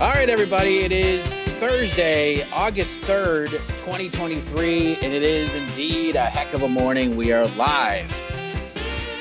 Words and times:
Right, 0.00 0.30
everybody. 0.30 0.78
It 0.78 0.92
is 0.92 1.34
Thursday, 1.60 2.48
August 2.52 3.00
3rd, 3.00 3.50
2023, 3.76 4.96
and 4.96 5.12
it 5.12 5.22
is 5.22 5.54
indeed 5.54 6.16
a 6.16 6.24
heck 6.24 6.54
of 6.54 6.62
a 6.62 6.68
morning. 6.68 7.16
We 7.16 7.32
are 7.32 7.46
live 7.48 8.10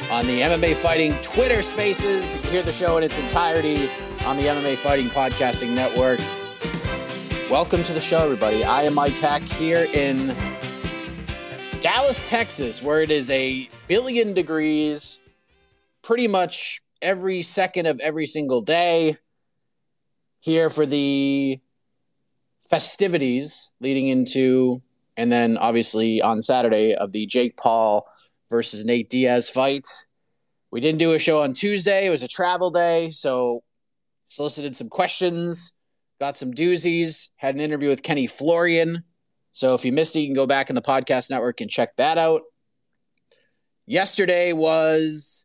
on 0.09 0.25
the 0.25 0.39
MMA 0.39 0.77
Fighting 0.77 1.13
Twitter 1.21 1.61
Spaces. 1.61 2.33
You 2.33 2.39
can 2.39 2.51
hear 2.51 2.63
the 2.63 2.71
show 2.71 2.97
in 2.97 3.03
its 3.03 3.17
entirety 3.19 3.89
on 4.25 4.37
the 4.37 4.43
MMA 4.43 4.77
Fighting 4.77 5.09
Podcasting 5.09 5.71
Network. 5.71 6.19
Welcome 7.51 7.83
to 7.83 7.91
the 7.91 7.99
show, 7.99 8.23
everybody. 8.23 8.63
I 8.63 8.83
am 8.83 8.93
Mike 8.93 9.11
Heck 9.13 9.43
here 9.43 9.89
in 9.91 10.33
Dallas, 11.81 12.23
Texas, 12.23 12.81
where 12.81 13.01
it 13.01 13.11
is 13.11 13.29
a 13.31 13.67
billion 13.87 14.33
degrees 14.33 15.19
pretty 16.03 16.29
much 16.29 16.81
every 17.01 17.41
second 17.41 17.85
of 17.85 17.99
every 17.99 18.25
single 18.25 18.61
day 18.61 19.17
here 20.39 20.69
for 20.69 20.85
the 20.85 21.59
festivities 22.69 23.71
leading 23.79 24.07
into, 24.07 24.81
and 25.17 25.31
then 25.31 25.57
obviously 25.57 26.21
on 26.21 26.41
Saturday 26.41 26.95
of 26.95 27.11
the 27.11 27.25
Jake 27.25 27.57
Paul 27.57 28.07
versus 28.49 28.85
Nate 28.85 29.09
Diaz 29.09 29.49
fight. 29.49 29.85
We 30.71 30.81
didn't 30.81 30.99
do 30.99 31.13
a 31.13 31.19
show 31.19 31.41
on 31.41 31.53
Tuesday. 31.53 32.05
It 32.05 32.09
was 32.09 32.23
a 32.23 32.27
travel 32.27 32.69
day. 32.69 33.11
So 33.11 33.63
solicited 34.27 34.75
some 34.75 34.89
questions, 34.89 35.75
got 36.19 36.37
some 36.37 36.51
doozies, 36.51 37.29
had 37.35 37.55
an 37.55 37.61
interview 37.61 37.89
with 37.89 38.03
Kenny 38.03 38.27
Florian. 38.27 39.03
So 39.51 39.73
if 39.73 39.83
you 39.83 39.91
missed 39.91 40.15
it, 40.15 40.19
you 40.19 40.27
can 40.27 40.35
go 40.35 40.47
back 40.47 40.69
in 40.69 40.75
the 40.75 40.81
podcast 40.81 41.29
network 41.29 41.61
and 41.61 41.69
check 41.69 41.95
that 41.97 42.17
out. 42.17 42.41
Yesterday 43.87 44.53
was 44.53 45.43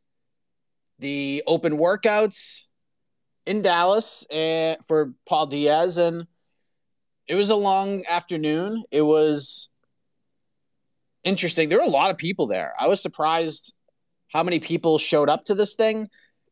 the 0.98 1.42
open 1.46 1.78
workouts 1.78 2.66
in 3.46 3.62
Dallas 3.62 4.26
and, 4.30 4.78
for 4.84 5.12
Paul 5.26 5.46
Diaz, 5.46 5.98
and 5.98 6.26
it 7.26 7.34
was 7.34 7.50
a 7.50 7.56
long 7.56 8.04
afternoon. 8.08 8.84
It 8.90 9.02
was 9.02 9.68
interesting. 11.24 11.68
There 11.68 11.78
were 11.78 11.84
a 11.84 11.88
lot 11.88 12.10
of 12.10 12.18
people 12.18 12.46
there. 12.46 12.74
I 12.78 12.88
was 12.88 13.00
surprised 13.00 13.74
how 14.32 14.42
many 14.42 14.60
people 14.60 14.98
showed 14.98 15.28
up 15.28 15.46
to 15.46 15.54
this 15.54 15.74
thing 15.74 16.08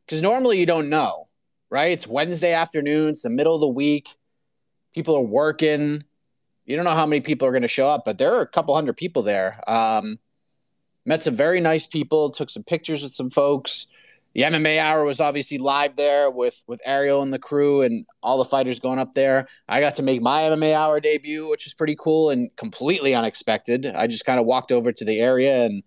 because 0.07 0.23
normally 0.23 0.59
you 0.59 0.67
don't 0.67 0.89
know, 0.89 1.29
right? 1.71 1.93
It's 1.93 2.07
Wednesday 2.07 2.53
afternoon, 2.53 3.11
it's 3.11 3.23
the 3.23 3.31
middle 3.31 3.55
of 3.55 3.61
the 3.61 3.69
week. 3.69 4.09
People 4.95 5.17
are 5.17 5.25
working. 5.25 6.05
You 6.65 6.77
don't 6.77 6.85
know 6.85 6.93
how 6.93 7.07
many 7.07 7.21
people 7.21 7.49
are 7.49 7.53
going 7.53 7.63
to 7.63 7.69
show 7.69 7.89
up, 7.89 8.05
but 8.05 8.19
there 8.19 8.35
are 8.35 8.43
a 8.43 8.47
couple 8.47 8.75
hundred 8.75 8.97
people 8.97 9.23
there. 9.23 9.59
Um, 9.67 10.17
met 11.05 11.23
some 11.23 11.35
very 11.35 11.61
nice 11.61 11.87
people, 11.87 12.31
took 12.31 12.51
some 12.51 12.63
pictures 12.63 13.03
with 13.03 13.15
some 13.15 13.31
folks 13.31 13.89
the 14.35 14.43
MMA 14.43 14.79
hour 14.79 15.05
was 15.05 15.21
obviously 15.21 15.59
live 15.59 15.97
there 15.97 16.31
with 16.31 16.63
with 16.67 16.81
Ariel 16.85 17.23
and 17.23 17.33
the 17.33 17.39
crew 17.39 17.83
and 17.83 18.07
all 18.23 18.39
the 18.39 18.45
fighters 18.45 18.81
going 18.81 18.99
up 18.99 19.13
there. 19.13 19.47
I 19.69 19.81
got 19.81 19.97
to 19.97 20.03
make 20.03 20.23
my 20.23 20.43
MMA 20.43 20.75
hour 20.75 21.01
debut, 21.01 21.49
which 21.49 21.67
is 21.67 21.75
pretty 21.75 21.97
cool 21.99 22.31
and 22.31 22.55
completely 22.57 23.15
unexpected. 23.15 23.87
I 23.87 24.07
just 24.07 24.25
kind 24.25 24.41
of 24.41 24.47
walked 24.47 24.73
over 24.73 24.91
to 24.91 25.05
the 25.05 25.21
area 25.21 25.65
and 25.65 25.83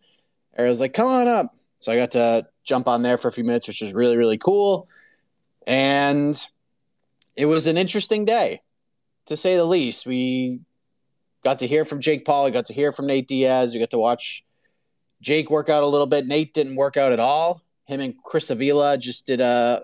Ariel's 0.57 0.79
like, 0.79 0.93
"Come 0.93 1.07
on 1.07 1.27
up." 1.27 1.47
So 1.79 1.91
I 1.91 1.95
got 1.95 2.11
to 2.11 2.47
jump 2.63 2.87
on 2.87 3.01
there 3.01 3.17
for 3.17 3.27
a 3.27 3.31
few 3.31 3.43
minutes, 3.43 3.67
which 3.67 3.81
was 3.81 3.93
really 3.93 4.17
really 4.17 4.37
cool. 4.37 4.87
And 5.65 6.39
it 7.35 7.47
was 7.47 7.65
an 7.65 7.77
interesting 7.77 8.25
day, 8.25 8.61
to 9.25 9.35
say 9.35 9.55
the 9.55 9.65
least. 9.65 10.05
We 10.05 10.59
got 11.43 11.59
to 11.59 11.67
hear 11.67 11.83
from 11.83 11.99
Jake 11.99 12.25
Paul. 12.25 12.45
We 12.45 12.51
got 12.51 12.67
to 12.67 12.73
hear 12.73 12.91
from 12.91 13.07
Nate 13.07 13.27
Diaz. 13.27 13.73
We 13.73 13.79
got 13.79 13.89
to 13.89 13.97
watch 13.97 14.45
Jake 15.21 15.49
work 15.49 15.69
out 15.69 15.83
a 15.83 15.87
little 15.87 16.07
bit. 16.07 16.27
Nate 16.27 16.53
didn't 16.53 16.75
work 16.75 16.95
out 16.95 17.11
at 17.11 17.19
all 17.19 17.64
him 17.85 17.99
and 17.99 18.15
Chris 18.23 18.49
Avila 18.49 18.97
just 18.97 19.25
did 19.25 19.41
a. 19.41 19.81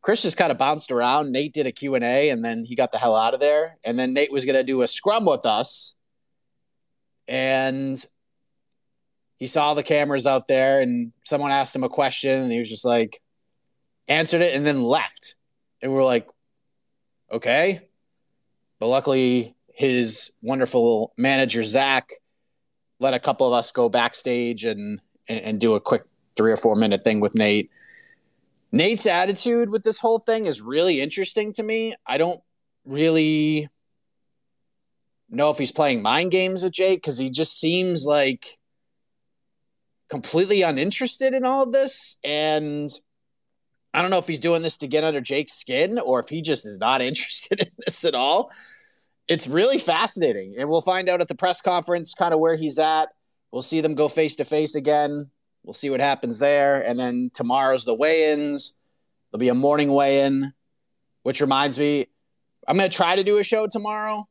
Chris 0.00 0.22
just 0.22 0.36
kind 0.36 0.50
of 0.50 0.58
bounced 0.58 0.90
around. 0.90 1.30
Nate 1.30 1.54
did 1.54 1.68
a 1.68 1.72
Q&A 1.72 2.30
and 2.30 2.44
then 2.44 2.64
he 2.64 2.74
got 2.74 2.90
the 2.90 2.98
hell 2.98 3.14
out 3.14 3.34
of 3.34 3.40
there. 3.40 3.78
And 3.84 3.96
then 3.96 4.12
Nate 4.12 4.32
was 4.32 4.44
going 4.44 4.56
to 4.56 4.64
do 4.64 4.82
a 4.82 4.88
scrum 4.88 5.24
with 5.24 5.46
us. 5.46 5.94
And 7.28 8.04
he 9.36 9.46
saw 9.46 9.74
the 9.74 9.84
cameras 9.84 10.26
out 10.26 10.48
there 10.48 10.80
and 10.80 11.12
someone 11.22 11.52
asked 11.52 11.76
him 11.76 11.84
a 11.84 11.88
question 11.88 12.40
and 12.40 12.50
he 12.50 12.58
was 12.58 12.68
just 12.68 12.84
like, 12.84 13.22
answered 14.08 14.40
it 14.40 14.54
and 14.54 14.66
then 14.66 14.82
left. 14.82 15.36
And 15.80 15.92
we 15.92 15.98
we're 15.98 16.04
like, 16.04 16.28
okay. 17.30 17.88
But 18.80 18.88
luckily, 18.88 19.54
his 19.72 20.32
wonderful 20.42 21.12
manager, 21.16 21.62
Zach, 21.62 22.10
let 22.98 23.14
a 23.14 23.20
couple 23.20 23.46
of 23.46 23.52
us 23.52 23.70
go 23.72 23.88
backstage 23.88 24.64
and, 24.64 25.00
and, 25.28 25.40
and 25.40 25.60
do 25.60 25.74
a 25.74 25.80
quick 25.80 26.02
three 26.36 26.52
or 26.52 26.56
four 26.56 26.76
minute 26.76 27.02
thing 27.02 27.20
with 27.20 27.34
Nate. 27.34 27.70
Nate's 28.72 29.06
attitude 29.06 29.68
with 29.68 29.82
this 29.82 29.98
whole 29.98 30.18
thing 30.18 30.46
is 30.46 30.62
really 30.62 31.00
interesting 31.00 31.52
to 31.54 31.62
me. 31.62 31.94
I 32.06 32.16
don't 32.16 32.40
really 32.86 33.68
know 35.28 35.50
if 35.50 35.58
he's 35.58 35.72
playing 35.72 36.02
mind 36.02 36.30
games 36.30 36.62
with 36.62 36.72
Jake 36.72 37.02
because 37.02 37.18
he 37.18 37.28
just 37.28 37.60
seems 37.60 38.04
like 38.04 38.58
completely 40.08 40.62
uninterested 40.62 41.34
in 41.34 41.44
all 41.44 41.62
of 41.62 41.72
this. 41.72 42.18
And 42.24 42.90
I 43.92 44.00
don't 44.00 44.10
know 44.10 44.18
if 44.18 44.26
he's 44.26 44.40
doing 44.40 44.62
this 44.62 44.78
to 44.78 44.88
get 44.88 45.04
under 45.04 45.20
Jake's 45.20 45.54
skin 45.54 45.98
or 45.98 46.20
if 46.20 46.28
he 46.28 46.40
just 46.40 46.66
is 46.66 46.78
not 46.78 47.02
interested 47.02 47.60
in 47.60 47.70
this 47.84 48.04
at 48.04 48.14
all. 48.14 48.50
It's 49.28 49.46
really 49.46 49.78
fascinating. 49.78 50.56
And 50.58 50.68
we'll 50.68 50.80
find 50.80 51.08
out 51.10 51.20
at 51.20 51.28
the 51.28 51.34
press 51.34 51.60
conference 51.60 52.14
kind 52.14 52.32
of 52.32 52.40
where 52.40 52.56
he's 52.56 52.78
at. 52.78 53.10
We'll 53.52 53.62
see 53.62 53.82
them 53.82 53.94
go 53.94 54.08
face 54.08 54.36
to 54.36 54.44
face 54.44 54.74
again 54.74 55.30
We'll 55.64 55.74
see 55.74 55.90
what 55.90 56.00
happens 56.00 56.38
there. 56.38 56.80
And 56.80 56.98
then 56.98 57.30
tomorrow's 57.32 57.84
the 57.84 57.94
weigh 57.94 58.32
ins. 58.32 58.78
There'll 59.30 59.40
be 59.40 59.48
a 59.48 59.54
morning 59.54 59.92
weigh 59.92 60.22
in, 60.22 60.52
which 61.22 61.40
reminds 61.40 61.78
me, 61.78 62.06
I'm 62.66 62.76
going 62.76 62.90
to 62.90 62.96
try 62.96 63.16
to 63.16 63.24
do 63.24 63.38
a 63.38 63.44
show 63.44 63.66
tomorrow, 63.66 64.28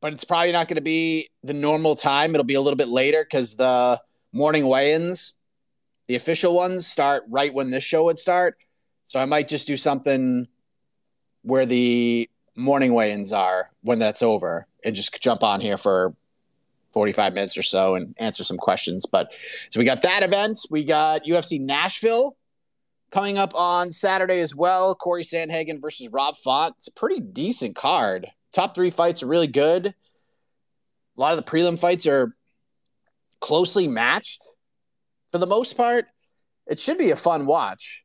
but 0.00 0.12
it's 0.12 0.24
probably 0.24 0.52
not 0.52 0.68
going 0.68 0.76
to 0.76 0.82
be 0.82 1.30
the 1.42 1.54
normal 1.54 1.96
time. 1.96 2.34
It'll 2.34 2.44
be 2.44 2.54
a 2.54 2.60
little 2.60 2.76
bit 2.76 2.88
later 2.88 3.24
because 3.24 3.56
the 3.56 4.00
morning 4.32 4.66
weigh 4.66 4.94
ins, 4.94 5.34
the 6.08 6.16
official 6.16 6.54
ones, 6.54 6.86
start 6.86 7.24
right 7.28 7.54
when 7.54 7.70
this 7.70 7.84
show 7.84 8.04
would 8.04 8.18
start. 8.18 8.56
So 9.06 9.20
I 9.20 9.24
might 9.24 9.48
just 9.48 9.66
do 9.66 9.76
something 9.76 10.48
where 11.42 11.66
the 11.66 12.28
morning 12.56 12.94
weigh 12.94 13.12
ins 13.12 13.32
are 13.32 13.70
when 13.82 13.98
that's 13.98 14.22
over 14.22 14.66
and 14.84 14.94
just 14.94 15.20
jump 15.20 15.42
on 15.42 15.60
here 15.60 15.76
for 15.76 16.14
45 16.94 17.34
minutes 17.34 17.58
or 17.58 17.62
so 17.62 17.96
and 17.96 18.14
answer 18.18 18.44
some 18.44 18.56
questions. 18.56 19.04
But 19.04 19.34
so 19.70 19.78
we 19.78 19.84
got 19.84 20.02
that 20.02 20.22
event. 20.22 20.60
We 20.70 20.84
got 20.84 21.24
UFC 21.24 21.60
Nashville 21.60 22.36
coming 23.10 23.36
up 23.36 23.54
on 23.54 23.90
Saturday 23.90 24.40
as 24.40 24.54
well. 24.54 24.94
Cory 24.94 25.24
Sandhagen 25.24 25.82
versus 25.82 26.08
Rob 26.08 26.36
Font. 26.36 26.74
It's 26.78 26.88
a 26.88 26.92
pretty 26.92 27.20
decent 27.20 27.76
card. 27.76 28.26
Top 28.54 28.74
three 28.74 28.90
fights 28.90 29.22
are 29.22 29.26
really 29.26 29.48
good. 29.48 29.86
A 29.86 31.20
lot 31.20 31.32
of 31.32 31.38
the 31.38 31.44
prelim 31.44 31.78
fights 31.78 32.06
are 32.06 32.34
closely 33.40 33.86
matched 33.86 34.42
for 35.30 35.38
the 35.38 35.46
most 35.46 35.76
part. 35.76 36.06
It 36.66 36.80
should 36.80 36.98
be 36.98 37.10
a 37.10 37.16
fun 37.16 37.46
watch. 37.46 38.04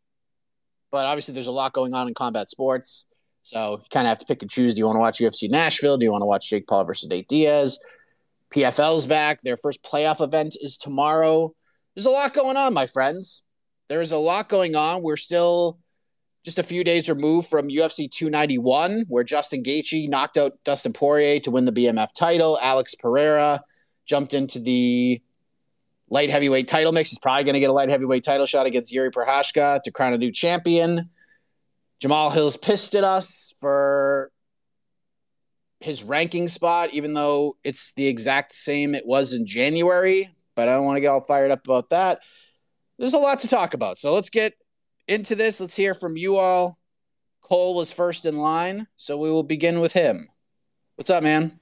But 0.91 1.05
obviously, 1.05 1.35
there's 1.35 1.47
a 1.47 1.51
lot 1.51 1.73
going 1.73 1.93
on 1.93 2.07
in 2.07 2.13
combat 2.13 2.49
sports. 2.49 3.07
So 3.41 3.79
you 3.81 3.85
kind 3.91 4.05
of 4.05 4.09
have 4.09 4.19
to 4.19 4.25
pick 4.25 4.41
and 4.41 4.51
choose. 4.51 4.75
Do 4.75 4.79
you 4.79 4.85
want 4.85 4.97
to 4.97 5.01
watch 5.01 5.19
UFC 5.19 5.49
Nashville? 5.49 5.97
Do 5.97 6.05
you 6.05 6.11
want 6.11 6.21
to 6.21 6.27
watch 6.27 6.49
Jake 6.49 6.67
Paul 6.67 6.85
versus 6.85 7.09
Nate 7.09 7.27
Diaz? 7.27 7.79
PFL's 8.53 9.05
back. 9.05 9.41
Their 9.41 9.57
first 9.57 9.83
playoff 9.83 10.21
event 10.21 10.57
is 10.59 10.77
tomorrow. 10.77 11.53
There's 11.95 12.05
a 12.05 12.11
lot 12.11 12.33
going 12.33 12.57
on, 12.57 12.73
my 12.73 12.87
friends. 12.87 13.43
There's 13.89 14.11
a 14.11 14.17
lot 14.17 14.49
going 14.49 14.75
on. 14.75 15.01
We're 15.01 15.17
still 15.17 15.79
just 16.45 16.59
a 16.59 16.63
few 16.63 16.83
days 16.83 17.09
removed 17.09 17.49
from 17.49 17.67
UFC 17.67 18.09
291, 18.09 19.05
where 19.07 19.23
Justin 19.23 19.63
Gaethje 19.63 20.09
knocked 20.09 20.37
out 20.37 20.57
Dustin 20.63 20.93
Poirier 20.93 21.39
to 21.41 21.51
win 21.51 21.65
the 21.65 21.71
BMF 21.71 22.13
title. 22.13 22.57
Alex 22.61 22.95
Pereira 22.95 23.61
jumped 24.05 24.33
into 24.33 24.59
the 24.59 25.21
light 26.09 26.29
heavyweight 26.29 26.67
title 26.67 26.91
mix. 26.91 27.11
He's 27.11 27.19
probably 27.19 27.43
going 27.43 27.53
to 27.53 27.59
get 27.59 27.69
a 27.69 27.73
light 27.73 27.89
heavyweight 27.89 28.23
title 28.23 28.45
shot 28.45 28.65
against 28.65 28.93
Jiri 28.93 29.11
Prochazka 29.11 29.83
to 29.83 29.91
crown 29.91 30.13
a 30.13 30.17
new 30.17 30.31
champion. 30.31 31.09
Jamal 31.99 32.29
Hill's 32.29 32.57
pissed 32.57 32.95
at 32.95 33.03
us 33.03 33.53
for 33.59 34.31
his 35.79 36.03
ranking 36.03 36.47
spot, 36.47 36.89
even 36.93 37.13
though 37.13 37.55
it's 37.63 37.93
the 37.93 38.07
exact 38.07 38.53
same 38.53 38.95
it 38.95 39.05
was 39.05 39.33
in 39.33 39.45
January. 39.45 40.29
But 40.55 40.67
I 40.67 40.73
don't 40.73 40.85
want 40.85 40.97
to 40.97 41.01
get 41.01 41.07
all 41.07 41.23
fired 41.23 41.51
up 41.51 41.65
about 41.65 41.89
that. 41.89 42.19
There's 42.97 43.13
a 43.13 43.17
lot 43.19 43.39
to 43.41 43.47
talk 43.47 43.73
about. 43.73 43.97
So 43.97 44.13
let's 44.13 44.29
get 44.29 44.53
into 45.07 45.35
this. 45.35 45.61
Let's 45.61 45.75
hear 45.75 45.93
from 45.93 46.17
you 46.17 46.35
all. 46.35 46.77
Cole 47.41 47.75
was 47.75 47.91
first 47.91 48.25
in 48.25 48.37
line, 48.37 48.87
so 48.97 49.17
we 49.17 49.31
will 49.31 49.43
begin 49.43 49.79
with 49.79 49.93
him. 49.93 50.27
What's 50.95 51.09
up, 51.09 51.23
man? 51.23 51.59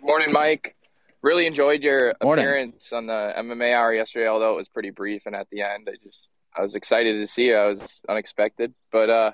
Morning, 0.00 0.32
Mike. 0.32 0.74
Really 1.22 1.46
enjoyed 1.46 1.82
your 1.82 2.14
Morning. 2.22 2.44
appearance 2.44 2.92
on 2.92 3.06
the 3.06 3.34
MMA 3.36 3.74
hour 3.74 3.92
yesterday, 3.92 4.28
although 4.28 4.54
it 4.54 4.56
was 4.56 4.68
pretty 4.68 4.90
brief 4.90 5.22
and 5.26 5.34
at 5.34 5.48
the 5.50 5.62
end 5.62 5.88
I 5.90 5.96
just 6.02 6.28
I 6.56 6.62
was 6.62 6.74
excited 6.74 7.18
to 7.18 7.26
see 7.26 7.48
you. 7.48 7.56
I 7.56 7.66
was 7.66 8.00
unexpected. 8.08 8.72
But 8.90 9.10
uh 9.10 9.32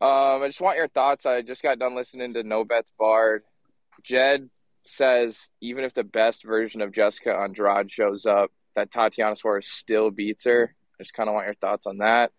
um, 0.00 0.42
I 0.42 0.46
just 0.46 0.60
want 0.60 0.76
your 0.76 0.88
thoughts. 0.88 1.26
I 1.26 1.42
just 1.42 1.62
got 1.62 1.78
done 1.78 1.96
listening 1.96 2.34
to 2.34 2.42
No 2.42 2.64
Bets 2.64 2.92
Barred. 2.98 3.42
Jed 4.02 4.50
says 4.82 5.48
even 5.60 5.84
if 5.84 5.94
the 5.94 6.04
best 6.04 6.44
version 6.44 6.80
of 6.80 6.92
Jessica 6.92 7.34
Andrade 7.34 7.90
shows 7.90 8.26
up, 8.26 8.50
that 8.74 8.90
Tatiana 8.90 9.34
Suarez 9.36 9.66
still 9.66 10.10
beats 10.10 10.44
her. 10.44 10.74
I 10.98 11.02
just 11.02 11.14
kind 11.14 11.28
of 11.28 11.34
want 11.34 11.46
your 11.46 11.54
thoughts 11.54 11.86
on 11.86 11.98
that, 11.98 12.32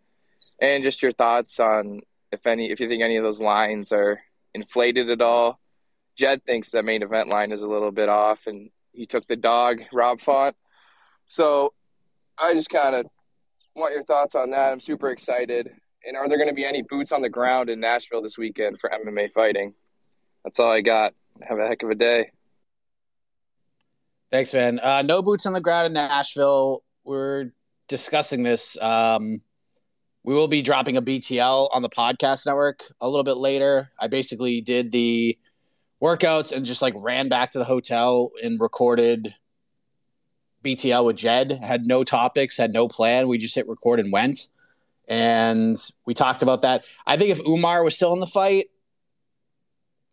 and 0.62 0.83
just 0.83 1.01
your 1.01 1.12
thoughts 1.12 1.59
on 1.59 2.01
if 2.31 2.45
any, 2.45 2.71
if 2.71 2.80
you 2.80 2.88
think 2.88 3.04
any 3.04 3.18
of 3.18 3.24
those 3.24 3.42
lines 3.42 3.92
are 3.92 4.21
inflated 4.53 5.10
at 5.10 5.21
all. 5.21 5.60
Jed 6.15 6.44
thinks 6.45 6.71
that 6.71 6.86
main 6.86 7.03
event 7.03 7.30
line 7.30 7.51
is 7.51 7.62
a 7.62 7.68
little 7.68 7.92
bit 7.92 8.10
off, 8.10 8.39
and 8.48 8.69
he 8.92 9.06
took 9.06 9.27
the 9.27 9.36
dog 9.36 9.81
Rob 9.94 10.19
Font. 10.19 10.56
So 11.27 11.74
I 12.38 12.53
just 12.53 12.69
kind 12.69 12.95
of 12.95 13.06
want 13.75 13.94
your 13.94 14.03
thoughts 14.03 14.36
on 14.36 14.51
that. 14.51 14.71
I'm 14.71 14.80
super 14.80 15.10
excited. 15.10 15.71
And 16.07 16.15
are 16.15 16.30
there 16.30 16.38
going 16.38 16.48
to 16.48 16.56
be 16.56 16.65
any 16.65 16.83
boots 16.83 17.12
on 17.12 17.21
the 17.21 17.30
ground 17.30 17.69
in 17.69 17.81
Nashville 17.81 18.21
this 18.21 18.38
weekend 18.38 18.80
for 18.80 18.89
MMA 18.89 19.33
fighting? 19.33 19.74
That's 20.45 20.57
all 20.57 20.71
I 20.71 20.80
got. 20.80 21.13
Have 21.42 21.59
a 21.59 21.68
heck 21.68 21.83
of 21.83 21.89
a 21.89 21.95
day. 21.95 22.31
Thanks, 24.31 24.54
man. 24.54 24.80
Uh, 24.80 25.01
no 25.01 25.21
boots 25.21 25.45
on 25.45 25.51
the 25.51 25.59
ground 25.59 25.88
in 25.88 25.94
Nashville. 25.94 26.81
We're 27.04 27.51
discussing 27.89 28.44
this. 28.44 28.77
Um, 28.81 29.42
we 30.24 30.33
will 30.33 30.48
be 30.48 30.62
dropping 30.62 30.95
a 30.95 31.01
BTL 31.01 31.69
on 31.74 31.81
the 31.81 31.89
podcast 31.89 32.45
network 32.45 32.83
a 33.01 33.10
little 33.10 33.25
bit 33.25 33.38
later. 33.38 33.92
I 34.00 34.07
basically 34.07 34.62
did 34.62 34.94
the 34.94 35.38
workouts 36.01 36.56
and 36.56 36.65
just 36.65 36.81
like 36.81 36.94
ran 36.95 37.27
back 37.27 37.51
to 37.51 37.60
the 37.60 37.65
hotel 37.65 38.31
and 38.42 38.60
recorded 38.62 39.36
BTL 40.63 41.03
with 41.03 41.18
Jed. 41.18 41.60
Had 41.62 41.86
no 41.86 42.06
topics, 42.06 42.56
had 42.56 42.71
no 42.71 42.88
plan. 42.88 43.27
We 43.27 43.38
just 43.38 43.56
hit 43.56 43.68
record 43.68 44.00
and 44.00 44.12
went. 44.12 44.48
And 45.07 45.77
we 46.06 46.13
talked 46.13 46.42
about 46.42 46.63
that. 46.63 46.83
I 47.06 47.18
think 47.18 47.31
if 47.31 47.39
Umar 47.48 47.83
was 47.83 47.95
still 47.95 48.13
in 48.13 48.19
the 48.19 48.27
fight, 48.27 48.68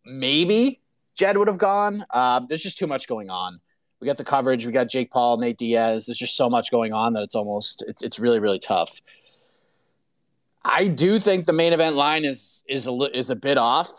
maybe 0.05 0.81
Jed 1.17 1.37
would 1.37 1.49
have 1.49 1.58
gone. 1.58 2.05
Um, 2.11 2.46
there's 2.49 2.62
just 2.62 2.79
too 2.79 2.87
much 2.87 3.08
going 3.08 3.31
on. 3.31 3.61
We 4.00 4.06
got 4.06 4.17
the 4.17 4.25
coverage. 4.25 4.67
We 4.67 4.73
got 4.73 4.88
Jake 4.88 5.11
Paul, 5.11 5.38
Nate 5.38 5.56
Diaz. 5.56 6.06
There's 6.06 6.19
just 6.19 6.37
so 6.37 6.50
much 6.50 6.70
going 6.70 6.93
on 6.93 7.14
that 7.14 7.23
it's 7.23 7.35
almost 7.35 7.82
it's 7.88 8.02
it's 8.02 8.19
really 8.19 8.38
really 8.38 8.58
tough. 8.58 9.00
I 10.64 10.88
do 10.88 11.19
think 11.19 11.47
the 11.47 11.52
main 11.52 11.73
event 11.73 11.97
line 11.97 12.25
is 12.25 12.62
is 12.69 12.87
a 12.87 12.93
is 13.17 13.31
a 13.31 13.37
bit 13.37 13.58
off. 13.58 13.90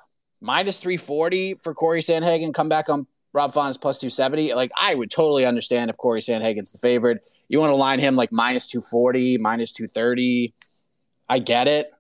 Minus 0.41 0.79
three 0.79 0.97
forty 0.97 1.55
for 1.55 1.73
Cory 1.73 2.01
Sandhagen. 2.01 2.53
Come 2.53 2.69
back 2.69 2.87
on 2.89 3.07
Rob 3.33 3.53
Font 3.53 3.79
plus 3.81 3.99
two 3.99 4.09
seventy. 4.09 4.53
Like 4.53 4.71
I 4.79 4.93
would 4.93 5.09
totally 5.09 5.45
understand 5.45 5.89
if 5.89 5.97
Cory 5.97 6.21
Sandhagen's 6.21 6.71
the 6.71 6.77
favorite. 6.77 7.23
You 7.47 7.59
want 7.59 7.71
to 7.71 7.75
line 7.75 7.99
him 7.99 8.15
like 8.15 8.31
minus 8.31 8.67
two 8.67 8.81
forty, 8.81 9.37
minus 9.37 9.71
two 9.71 9.87
thirty. 9.87 10.53
I 11.27 11.39
get 11.39 11.67
it. 11.67 11.91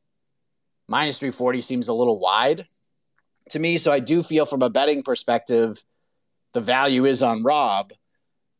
Minus 0.87 1.17
three 1.17 1.31
forty 1.31 1.61
seems 1.61 1.87
a 1.87 1.93
little 1.93 2.19
wide 2.19 2.67
to 3.51 3.59
me. 3.59 3.77
So 3.77 3.91
I 3.91 3.99
do 3.99 4.21
feel 4.21 4.45
from 4.45 4.61
a 4.61 4.69
betting 4.69 5.03
perspective, 5.03 5.83
the 6.53 6.61
value 6.61 7.05
is 7.05 7.23
on 7.23 7.43
Rob. 7.43 7.91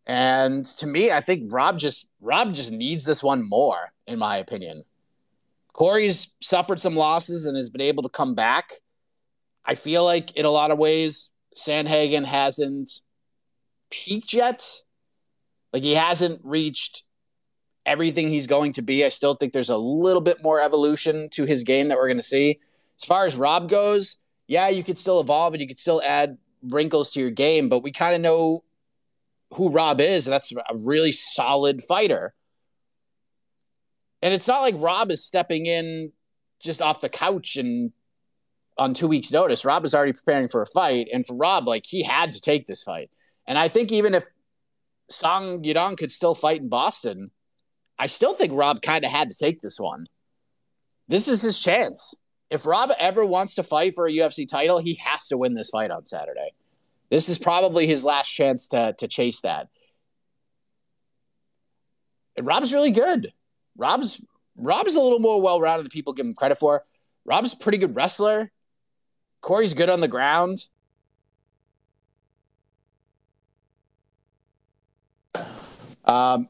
And 0.08 0.66
to 0.66 0.88
me, 0.88 1.12
I 1.12 1.22
think 1.22 1.52
Rob 1.52 1.80
just 1.80 2.10
Rob 2.22 2.54
just 2.54 2.72
needs 2.72 3.06
this 3.06 3.24
one 3.24 3.48
more, 3.48 3.92
in 4.08 4.20
my 4.20 4.38
opinion. 4.38 4.84
Cory's 5.74 6.34
suffered 6.42 6.82
some 6.82 6.96
losses 6.96 7.46
and 7.46 7.58
has 7.58 7.70
been 7.70 7.82
able 7.82 8.04
to 8.04 8.10
come 8.10 8.34
back. 8.36 8.74
I 9.66 9.76
feel 9.76 10.04
like 10.04 10.32
in 10.34 10.46
a 10.46 10.52
lot 10.52 10.72
of 10.72 10.78
ways, 10.78 11.32
Sandhagen 11.56 12.24
hasn't 12.24 12.92
peaked 13.90 14.34
yet. 14.34 14.64
Like 15.74 15.84
he 15.84 15.96
hasn't 15.96 16.40
reached 16.44 17.04
everything 17.86 18.30
he's 18.30 18.48
going 18.48 18.74
to 18.74 18.82
be. 18.82 19.06
I 19.06 19.10
still 19.10 19.36
think 19.36 19.54
there's 19.54 19.70
a 19.70 19.78
little 19.78 20.22
bit 20.22 20.38
more 20.42 20.62
evolution 20.62 21.30
to 21.32 21.46
his 21.46 21.64
game 21.64 21.90
that 21.90 21.98
we're 21.98 22.08
going 22.08 22.18
to 22.18 22.24
see. 22.24 22.60
As 23.00 23.06
far 23.06 23.26
as 23.26 23.36
Rob 23.36 23.70
goes, 23.70 24.18
yeah, 24.48 24.70
you 24.70 24.84
could 24.84 24.98
still 24.98 25.20
evolve 25.20 25.54
and 25.54 25.62
you 25.62 25.68
could 25.68 25.80
still 25.80 26.02
add 26.04 26.38
wrinkles 26.64 27.12
to 27.12 27.20
your 27.20 27.32
game, 27.32 27.70
but 27.70 27.84
we 27.84 27.92
kind 27.92 28.16
of 28.16 28.22
know 28.22 28.64
who 29.54 29.70
Rob 29.70 30.00
is. 30.02 30.26
That's 30.26 30.52
a 30.52 30.76
really 30.76 31.12
solid 31.12 31.82
fighter. 31.84 32.34
And 34.22 34.34
it's 34.34 34.48
not 34.48 34.62
like 34.62 34.76
Rob 34.78 35.12
is 35.12 35.24
stepping 35.24 35.66
in 35.68 36.12
just 36.60 36.82
off 36.82 37.02
the 37.02 37.10
couch 37.10 37.58
and 37.58 37.92
on 38.78 38.94
two 38.94 39.08
weeks' 39.08 39.32
notice. 39.32 39.66
Rob 39.66 39.86
is 39.86 39.94
already 39.94 40.14
preparing 40.14 40.48
for 40.48 40.62
a 40.62 40.68
fight. 40.68 41.08
And 41.14 41.26
for 41.26 41.36
Rob, 41.36 41.68
like 41.68 41.86
he 41.86 42.02
had 42.02 42.34
to 42.34 42.42
take 42.42 42.66
this 42.66 42.82
fight. 42.82 43.10
And 43.46 43.58
I 43.58 43.68
think 43.68 43.92
even 43.92 44.16
if 44.16 44.26
Song 45.10 45.62
Yadong 45.64 45.98
could 45.98 46.12
still 46.12 46.34
fight 46.34 46.62
in 46.62 46.70
Boston, 46.70 47.32
I 47.98 48.08
still 48.08 48.34
think 48.34 48.54
Rob 48.54 48.82
kind 48.82 49.06
of 49.06 49.12
had 49.12 49.30
to 49.30 49.36
take 49.36 49.62
this 49.62 49.80
one. 49.80 50.08
This 51.08 51.28
is 51.28 51.42
his 51.42 51.60
chance. 51.60 52.16
If 52.50 52.66
Rob 52.66 52.92
ever 53.00 53.26
wants 53.26 53.56
to 53.56 53.64
fight 53.64 53.94
for 53.96 54.08
a 54.08 54.12
UFC 54.12 54.48
title, 54.48 54.80
he 54.80 54.96
has 54.96 55.28
to 55.30 55.38
win 55.38 55.54
this 55.54 55.70
fight 55.70 55.92
on 55.92 56.06
Saturday. 56.06 56.54
This 57.10 57.30
is 57.30 57.38
probably 57.38 57.88
his 57.88 58.04
last 58.04 58.30
chance 58.30 58.68
to 58.70 58.94
to 58.98 59.08
chase 59.08 59.42
that. 59.42 59.68
And 62.36 62.46
Rob's 62.46 62.74
really 62.74 62.92
good. 62.92 63.32
Rob's 63.78 64.22
Rob's 64.58 64.96
a 64.96 65.02
little 65.02 65.20
more 65.20 65.42
well-rounded 65.42 65.86
than 65.86 65.92
people 65.92 66.14
give 66.14 66.26
him 66.26 66.34
credit 66.34 66.58
for. 66.58 66.84
Rob's 67.26 67.54
a 67.54 67.58
pretty 67.58 67.78
good 67.78 67.96
wrestler. 67.96 68.52
Cory's 69.42 69.74
good 69.74 69.90
on 69.90 70.00
the 70.00 70.08
ground. 70.08 70.66
Um, 76.06 76.48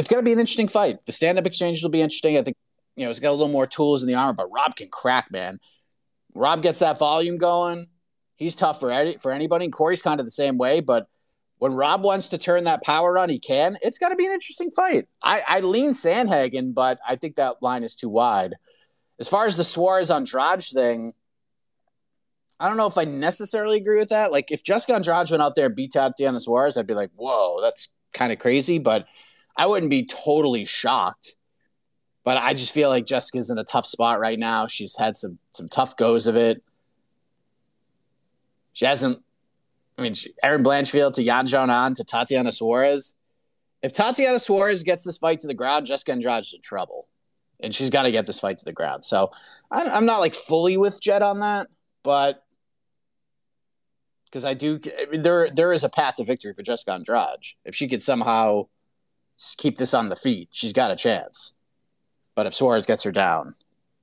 it's 0.00 0.08
going 0.08 0.18
to 0.18 0.24
be 0.24 0.32
an 0.32 0.40
interesting 0.40 0.68
fight. 0.68 1.04
The 1.04 1.12
stand-up 1.12 1.46
exchange 1.46 1.82
will 1.82 1.90
be 1.90 2.00
interesting. 2.00 2.38
I 2.38 2.42
think 2.42 2.56
you 2.96 3.04
know, 3.04 3.10
he's 3.10 3.20
got 3.20 3.30
a 3.30 3.32
little 3.32 3.52
more 3.52 3.66
tools 3.66 4.02
in 4.02 4.08
the 4.08 4.14
armor, 4.14 4.34
but 4.34 4.50
Rob 4.50 4.74
can 4.74 4.88
crack, 4.88 5.30
man. 5.30 5.58
Rob 6.34 6.62
gets 6.62 6.78
that 6.78 6.98
volume 6.98 7.36
going. 7.36 7.86
He's 8.36 8.56
tough 8.56 8.80
for 8.80 8.90
any, 8.90 9.16
for 9.16 9.30
anybody. 9.30 9.66
And 9.66 9.72
Cory's 9.72 10.02
kind 10.02 10.18
of 10.20 10.26
the 10.26 10.30
same 10.30 10.58
way, 10.58 10.80
but 10.80 11.06
when 11.58 11.74
Rob 11.74 12.02
wants 12.02 12.28
to 12.28 12.38
turn 12.38 12.64
that 12.64 12.82
power 12.82 13.18
on, 13.18 13.28
he 13.28 13.38
can. 13.38 13.76
It's 13.82 13.98
got 13.98 14.08
to 14.08 14.16
be 14.16 14.24
an 14.26 14.32
interesting 14.32 14.70
fight. 14.70 15.08
I, 15.22 15.42
I 15.46 15.60
lean 15.60 15.90
Sandhagen, 15.90 16.72
but 16.72 16.98
I 17.06 17.16
think 17.16 17.36
that 17.36 17.62
line 17.62 17.82
is 17.82 17.94
too 17.94 18.08
wide. 18.08 18.54
As 19.18 19.28
far 19.28 19.46
as 19.46 19.56
the 19.56 19.64
Suarez 19.64 20.10
Andrade 20.10 20.62
thing, 20.62 21.12
I 22.58 22.68
don't 22.68 22.78
know 22.78 22.86
if 22.86 22.96
I 22.96 23.04
necessarily 23.04 23.76
agree 23.76 23.98
with 23.98 24.08
that. 24.08 24.32
Like, 24.32 24.50
if 24.50 24.62
Jessica 24.62 24.94
Andrade 24.94 25.30
went 25.30 25.42
out 25.42 25.54
there 25.54 25.66
and 25.66 25.76
beat 25.76 25.92
Tatiana 25.92 26.40
Suarez, 26.40 26.78
I'd 26.78 26.86
be 26.86 26.94
like, 26.94 27.10
whoa, 27.14 27.60
that's 27.60 27.88
kind 28.14 28.32
of 28.32 28.38
crazy. 28.38 28.78
But 28.78 29.06
I 29.58 29.66
wouldn't 29.66 29.90
be 29.90 30.06
totally 30.06 30.64
shocked. 30.64 31.34
But 32.22 32.36
I 32.36 32.52
just 32.52 32.74
feel 32.74 32.90
like 32.90 33.06
Jessica's 33.06 33.50
in 33.50 33.58
a 33.58 33.64
tough 33.64 33.86
spot 33.86 34.20
right 34.20 34.38
now. 34.38 34.66
She's 34.66 34.96
had 34.96 35.16
some 35.16 35.38
some 35.52 35.68
tough 35.68 35.96
goes 35.96 36.26
of 36.26 36.36
it. 36.36 36.62
She 38.72 38.84
hasn't 38.84 39.22
I 40.00 40.02
mean, 40.02 40.14
Erin 40.42 40.62
Blanchfield 40.64 41.14
to 41.14 41.22
Yan 41.22 41.46
Xiaonan 41.46 41.94
to 41.96 42.04
Tatiana 42.04 42.52
Suarez. 42.52 43.14
If 43.82 43.92
Tatiana 43.92 44.38
Suarez 44.38 44.82
gets 44.82 45.04
this 45.04 45.18
fight 45.18 45.40
to 45.40 45.46
the 45.46 45.54
ground, 45.54 45.86
Jessica 45.86 46.12
Andrade's 46.12 46.54
in 46.54 46.62
trouble, 46.62 47.06
and 47.60 47.74
she's 47.74 47.90
got 47.90 48.04
to 48.04 48.10
get 48.10 48.26
this 48.26 48.40
fight 48.40 48.56
to 48.58 48.64
the 48.64 48.72
ground. 48.72 49.04
So 49.04 49.30
I'm 49.70 50.06
not 50.06 50.20
like 50.20 50.34
fully 50.34 50.78
with 50.78 51.00
Jed 51.00 51.20
on 51.20 51.40
that, 51.40 51.68
but 52.02 52.44
because 54.24 54.44
I 54.44 54.54
do, 54.54 54.80
I 54.98 55.10
mean, 55.10 55.22
there 55.22 55.50
there 55.50 55.72
is 55.72 55.84
a 55.84 55.88
path 55.90 56.16
to 56.16 56.24
victory 56.24 56.54
for 56.54 56.62
Jessica 56.62 56.92
Andrade. 56.92 57.44
If 57.64 57.74
she 57.74 57.86
could 57.86 58.02
somehow 58.02 58.68
keep 59.58 59.78
this 59.78 59.94
on 59.94 60.08
the 60.08 60.16
feet, 60.16 60.48
she's 60.52 60.72
got 60.72 60.90
a 60.90 60.96
chance. 60.96 61.56
But 62.34 62.46
if 62.46 62.54
Suarez 62.54 62.86
gets 62.86 63.02
her 63.04 63.12
down, 63.12 63.54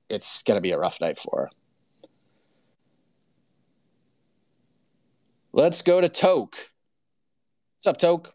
it's 0.08 0.42
going 0.42 0.56
to 0.56 0.60
be 0.60 0.72
a 0.72 0.78
rough 0.78 1.00
night 1.00 1.18
for 1.18 1.42
her. 1.42 1.50
Let's 5.52 5.82
go 5.82 6.00
to 6.00 6.08
Toke. 6.08 6.56
What's 7.78 7.86
up, 7.86 7.96
Toke? 7.98 8.34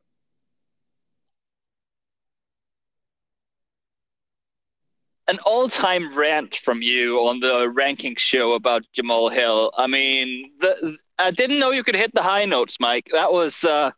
An 5.28 5.40
all-time 5.46 6.14
rant 6.18 6.56
from 6.56 6.82
you 6.82 7.20
on 7.20 7.40
the 7.40 7.70
ranking 7.70 8.16
show 8.18 8.54
about 8.54 8.84
Jamal 8.92 9.30
Hill. 9.30 9.72
I 9.78 9.88
mean, 9.88 10.52
the, 10.60 10.98
I 11.18 11.32
didn't 11.32 11.60
know 11.60 11.72
you 11.72 11.84
could 11.84 11.96
hit 11.96 12.14
the 12.14 12.22
high 12.22 12.44
notes, 12.44 12.78
Mike. 12.80 13.08
That 13.14 13.32
was 13.32 13.64
uh, 13.64 13.92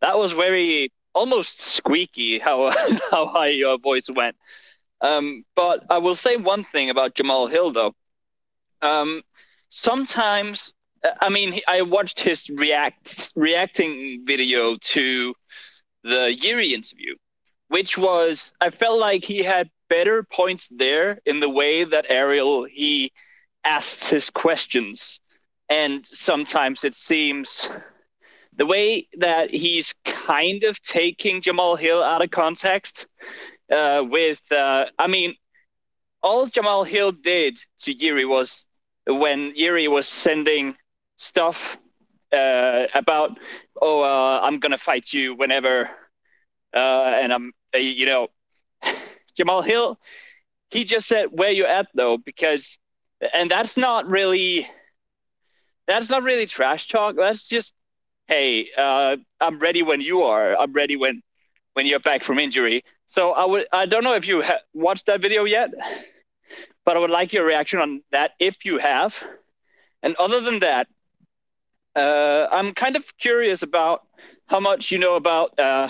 that 0.00 0.16
was 0.16 0.32
very 0.32 0.90
almost 1.14 1.60
squeaky 1.60 2.38
how 2.38 2.70
how 3.10 3.26
high 3.26 3.48
your 3.48 3.78
voice 3.78 4.08
went. 4.10 4.36
Um, 5.00 5.44
but 5.54 5.84
I 5.90 5.98
will 5.98 6.14
say 6.14 6.36
one 6.36 6.64
thing 6.64 6.90
about 6.90 7.14
Jamal 7.14 7.46
Hill, 7.46 7.72
though. 7.72 7.94
Um, 8.82 9.22
sometimes 9.68 10.74
I 11.20 11.28
mean, 11.28 11.60
I 11.68 11.82
watched 11.82 12.20
his 12.20 12.50
react 12.50 13.32
reacting 13.36 14.24
video 14.24 14.76
to 14.76 15.34
the 16.02 16.36
Jiri 16.38 16.72
interview, 16.72 17.14
which 17.68 17.98
was 17.98 18.54
I 18.60 18.70
felt 18.70 18.98
like 18.98 19.24
he 19.24 19.42
had 19.42 19.70
better 19.88 20.22
points 20.22 20.68
there 20.68 21.20
in 21.26 21.40
the 21.40 21.50
way 21.50 21.84
that 21.84 22.06
Ariel 22.08 22.64
he 22.64 23.12
asks 23.64 24.08
his 24.08 24.30
questions, 24.30 25.20
and 25.68 26.06
sometimes 26.06 26.84
it 26.84 26.94
seems 26.94 27.68
the 28.56 28.66
way 28.66 29.08
that 29.18 29.50
he's 29.50 29.94
kind 30.04 30.64
of 30.64 30.80
taking 30.80 31.40
Jamal 31.40 31.76
Hill 31.76 32.02
out 32.02 32.22
of 32.22 32.30
context. 32.30 33.06
Uh, 33.70 34.04
with, 34.08 34.42
uh, 34.52 34.86
I 34.98 35.06
mean, 35.08 35.34
all 36.22 36.46
Jamal 36.46 36.84
Hill 36.84 37.12
did 37.12 37.58
to 37.80 37.94
Jiri 37.94 38.28
was 38.28 38.66
when 39.06 39.52
Jiri 39.54 39.88
was 39.88 40.08
sending 40.08 40.76
stuff 41.16 41.78
uh, 42.32 42.86
about 42.94 43.38
oh 43.80 44.02
uh, 44.02 44.40
I'm 44.42 44.58
gonna 44.58 44.78
fight 44.78 45.12
you 45.12 45.34
whenever 45.34 45.90
uh, 46.74 47.12
and 47.20 47.32
I'm 47.32 47.52
uh, 47.74 47.78
you 47.78 48.06
know 48.06 48.28
Jamal 49.36 49.62
Hill 49.62 49.98
he 50.70 50.84
just 50.84 51.06
said 51.06 51.26
where 51.30 51.50
you 51.50 51.66
at 51.66 51.86
though 51.94 52.18
because 52.18 52.78
and 53.32 53.50
that's 53.50 53.76
not 53.76 54.08
really 54.08 54.68
that's 55.86 56.10
not 56.10 56.22
really 56.22 56.46
trash 56.46 56.88
talk 56.88 57.16
that's 57.16 57.46
just 57.46 57.74
hey 58.28 58.68
uh, 58.76 59.16
I'm 59.40 59.58
ready 59.58 59.82
when 59.82 60.00
you 60.00 60.22
are. 60.22 60.56
I'm 60.56 60.72
ready 60.72 60.96
when 60.96 61.22
when 61.74 61.86
you're 61.86 62.00
back 62.00 62.22
from 62.24 62.38
injury. 62.38 62.84
So 63.06 63.32
I 63.32 63.44
would 63.44 63.66
I 63.72 63.86
don't 63.86 64.04
know 64.04 64.14
if 64.14 64.26
you 64.26 64.42
ha- 64.42 64.60
watched 64.72 65.06
that 65.06 65.20
video 65.20 65.44
yet 65.44 65.70
but 66.84 66.96
I 66.96 67.00
would 67.00 67.10
like 67.10 67.32
your 67.32 67.44
reaction 67.46 67.80
on 67.80 68.02
that 68.12 68.32
if 68.38 68.64
you 68.64 68.78
have. 68.78 69.22
And 70.02 70.14
other 70.16 70.40
than 70.40 70.60
that 70.60 70.88
uh, 71.96 72.48
I'm 72.50 72.72
kind 72.74 72.96
of 72.96 73.16
curious 73.18 73.62
about 73.62 74.02
how 74.46 74.60
much 74.60 74.90
you 74.90 74.98
know 74.98 75.14
about 75.14 75.58
uh, 75.58 75.88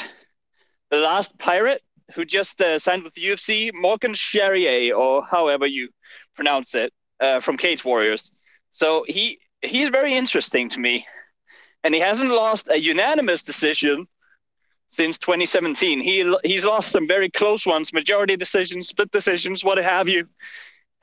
the 0.90 0.98
last 0.98 1.38
pirate 1.38 1.82
who 2.14 2.24
just 2.24 2.60
uh, 2.60 2.78
signed 2.78 3.02
with 3.02 3.14
UFC, 3.14 3.70
Morgan 3.72 4.14
Charrier, 4.14 4.94
or 4.94 5.24
however 5.24 5.66
you 5.66 5.88
pronounce 6.34 6.74
it, 6.74 6.92
uh, 7.20 7.40
from 7.40 7.56
Cage 7.56 7.84
Warriors. 7.84 8.30
So 8.70 9.04
he 9.08 9.38
he's 9.62 9.88
very 9.88 10.14
interesting 10.14 10.68
to 10.70 10.80
me, 10.80 11.06
and 11.84 11.94
he 11.94 12.00
hasn't 12.00 12.30
lost 12.30 12.68
a 12.68 12.80
unanimous 12.80 13.42
decision 13.42 14.08
since 14.88 15.18
2017. 15.18 16.00
He 16.00 16.34
he's 16.42 16.64
lost 16.64 16.90
some 16.90 17.06
very 17.06 17.30
close 17.30 17.64
ones, 17.64 17.92
majority 17.92 18.36
decisions, 18.36 18.88
split 18.88 19.10
decisions, 19.12 19.62
what 19.62 19.78
have 19.78 20.08
you 20.08 20.26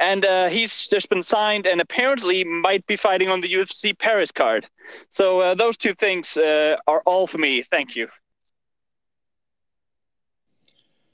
and 0.02 0.26
uh, 0.26 0.48
he's 0.50 0.88
just 0.88 1.10
been 1.10 1.22
signed 1.22 1.68
and 1.68 1.80
apparently 1.80 2.44
might 2.44 2.86
be 2.88 2.96
fighting 2.96 3.30
on 3.30 3.40
the 3.40 3.48
UFC 3.48 3.98
Paris 3.98 4.32
card. 4.32 4.68
So 5.12 5.40
uh, 5.40 5.54
those 5.54 5.78
two 5.78 5.94
things 5.94 6.36
uh, 6.36 6.78
are 6.88 7.02
all 7.06 7.28
for 7.28 7.38
me. 7.38 7.62
Thank 7.62 7.96
you. 7.96 8.08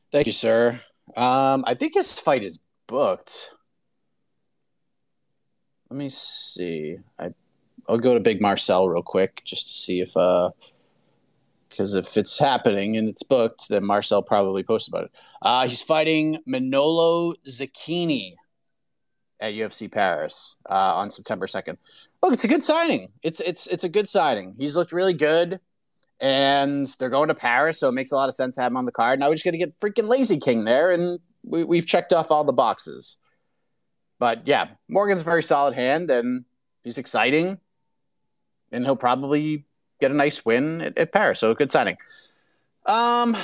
Thank 0.09 0.25
you, 0.25 0.31
sir. 0.31 0.79
Um, 1.17 1.65
I 1.67 1.73
think 1.73 1.95
his 1.95 2.17
fight 2.17 2.43
is 2.43 2.59
booked. 2.87 3.51
Let 5.89 5.97
me 5.97 6.07
see. 6.07 6.97
I 7.19 7.33
I'll 7.89 7.97
go 7.97 8.13
to 8.13 8.19
Big 8.19 8.41
Marcel 8.41 8.89
real 8.89 9.03
quick 9.03 9.41
just 9.45 9.67
to 9.67 9.73
see 9.73 10.01
if 10.01 10.15
uh 10.17 10.51
because 11.69 11.93
if 11.93 12.17
it's 12.17 12.39
happening 12.39 12.97
and 12.97 13.07
it's 13.07 13.21
booked, 13.21 13.69
then 13.69 13.85
Marcel 13.85 14.23
probably 14.23 14.63
posts 14.63 14.87
about 14.87 15.03
it. 15.03 15.11
Uh, 15.43 15.67
he's 15.67 15.83
fighting 15.83 16.39
Manolo 16.47 17.35
Zecchini 17.47 18.33
at 19.39 19.53
UFC 19.53 19.91
Paris 19.91 20.57
uh, 20.67 20.95
on 20.95 21.11
September 21.11 21.45
second. 21.45 21.77
Look, 22.23 22.33
it's 22.33 22.45
a 22.45 22.47
good 22.47 22.63
signing. 22.63 23.09
It's 23.21 23.39
it's 23.41 23.67
it's 23.67 23.83
a 23.83 23.89
good 23.89 24.09
signing. 24.09 24.55
He's 24.57 24.75
looked 24.75 24.91
really 24.91 25.13
good, 25.13 25.59
and 26.19 26.87
they're 26.99 27.11
going 27.11 27.27
to 27.27 27.35
Paris, 27.35 27.79
so 27.79 27.89
it 27.89 27.93
makes 27.93 28.11
a 28.11 28.15
lot 28.15 28.29
of 28.29 28.35
sense 28.35 28.55
to 28.55 28.61
have 28.61 28.71
him 28.71 28.77
on 28.77 28.85
the 28.85 28.91
card. 28.91 29.19
Now 29.19 29.27
we're 29.27 29.35
just 29.35 29.45
gonna 29.45 29.57
get 29.57 29.79
freaking 29.79 30.07
Lazy 30.07 30.39
King 30.39 30.65
there, 30.65 30.91
and 30.91 31.19
we, 31.43 31.63
we've 31.63 31.85
checked 31.85 32.11
off 32.11 32.31
all 32.31 32.43
the 32.43 32.53
boxes. 32.53 33.17
But 34.19 34.47
yeah, 34.47 34.69
Morgan's 34.89 35.21
a 35.21 35.25
very 35.25 35.43
solid 35.43 35.75
hand, 35.75 36.09
and 36.09 36.45
he's 36.83 36.97
exciting, 36.97 37.59
and 38.71 38.85
he'll 38.85 38.95
probably 38.95 39.65
get 39.99 40.11
a 40.11 40.13
nice 40.13 40.45
win 40.45 40.81
at, 40.81 40.97
at 40.97 41.11
Paris. 41.11 41.39
So 41.39 41.51
a 41.51 41.55
good 41.55 41.71
signing. 41.71 41.97
Um, 42.85 43.35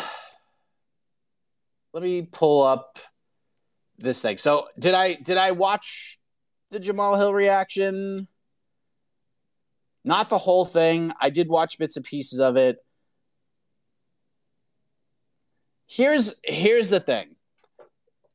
let 1.93 2.03
me 2.03 2.23
pull 2.23 2.63
up 2.63 2.99
this 3.97 4.21
thing. 4.21 4.37
So 4.37 4.67
did 4.79 4.93
I 4.93 5.13
did 5.13 5.37
I 5.37 5.51
watch 5.51 6.19
the 6.71 6.79
Jamal 6.79 7.17
Hill 7.17 7.33
reaction? 7.33 8.27
Not 10.03 10.29
the 10.29 10.37
whole 10.37 10.65
thing. 10.65 11.13
I 11.19 11.29
did 11.29 11.47
watch 11.47 11.77
bits 11.77 11.95
and 11.95 12.05
pieces 12.05 12.39
of 12.39 12.57
it. 12.57 12.77
Here's 15.87 16.35
here's 16.43 16.89
the 16.89 16.99
thing. 16.99 17.35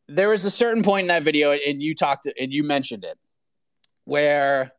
There 0.07 0.30
was 0.30 0.45
a 0.45 0.50
certain 0.50 0.83
point 0.83 1.02
in 1.02 1.09
that 1.09 1.23
video, 1.23 1.52
and 1.52 1.83
you 1.83 1.95
talked 1.95 2.26
and 2.26 2.52
you 2.52 2.62
mentioned 2.62 3.04
it, 3.04 3.18
where 4.04 4.73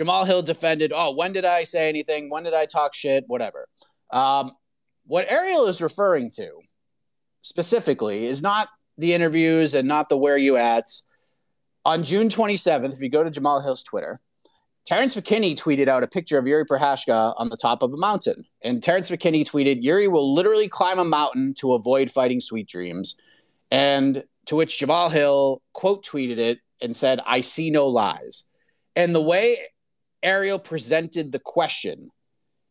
Jamal 0.00 0.24
Hill 0.24 0.40
defended, 0.40 0.94
oh, 0.96 1.14
when 1.14 1.34
did 1.34 1.44
I 1.44 1.64
say 1.64 1.86
anything? 1.90 2.30
When 2.30 2.42
did 2.42 2.54
I 2.54 2.64
talk 2.64 2.94
shit? 2.94 3.24
Whatever. 3.26 3.68
Um, 4.10 4.52
what 5.04 5.30
Ariel 5.30 5.66
is 5.66 5.82
referring 5.82 6.30
to 6.36 6.48
specifically 7.42 8.24
is 8.24 8.40
not 8.40 8.68
the 8.96 9.12
interviews 9.12 9.74
and 9.74 9.86
not 9.86 10.08
the 10.08 10.16
where 10.16 10.38
you 10.38 10.56
at. 10.56 10.86
On 11.84 12.02
June 12.02 12.30
27th, 12.30 12.94
if 12.94 13.02
you 13.02 13.10
go 13.10 13.22
to 13.22 13.28
Jamal 13.28 13.60
Hill's 13.60 13.82
Twitter, 13.82 14.22
Terrence 14.86 15.16
McKinney 15.16 15.54
tweeted 15.54 15.88
out 15.88 16.02
a 16.02 16.08
picture 16.08 16.38
of 16.38 16.46
Jiri 16.46 16.64
Prochazka 16.64 17.34
on 17.36 17.50
the 17.50 17.58
top 17.58 17.82
of 17.82 17.92
a 17.92 17.98
mountain. 17.98 18.42
And 18.62 18.82
Terrence 18.82 19.10
McKinney 19.10 19.42
tweeted, 19.42 19.84
Jiri 19.84 20.10
will 20.10 20.32
literally 20.32 20.70
climb 20.70 20.98
a 20.98 21.04
mountain 21.04 21.52
to 21.58 21.74
avoid 21.74 22.10
fighting 22.10 22.40
sweet 22.40 22.70
dreams. 22.70 23.16
And 23.70 24.24
to 24.46 24.56
which 24.56 24.78
Jamal 24.78 25.10
Hill 25.10 25.60
quote 25.74 26.06
tweeted 26.06 26.38
it 26.38 26.60
and 26.80 26.96
said, 26.96 27.20
I 27.26 27.42
see 27.42 27.68
no 27.68 27.86
lies. 27.86 28.46
And 28.96 29.14
the 29.14 29.20
way 29.20 29.58
Ariel 30.22 30.58
presented 30.58 31.32
the 31.32 31.38
question, 31.38 32.10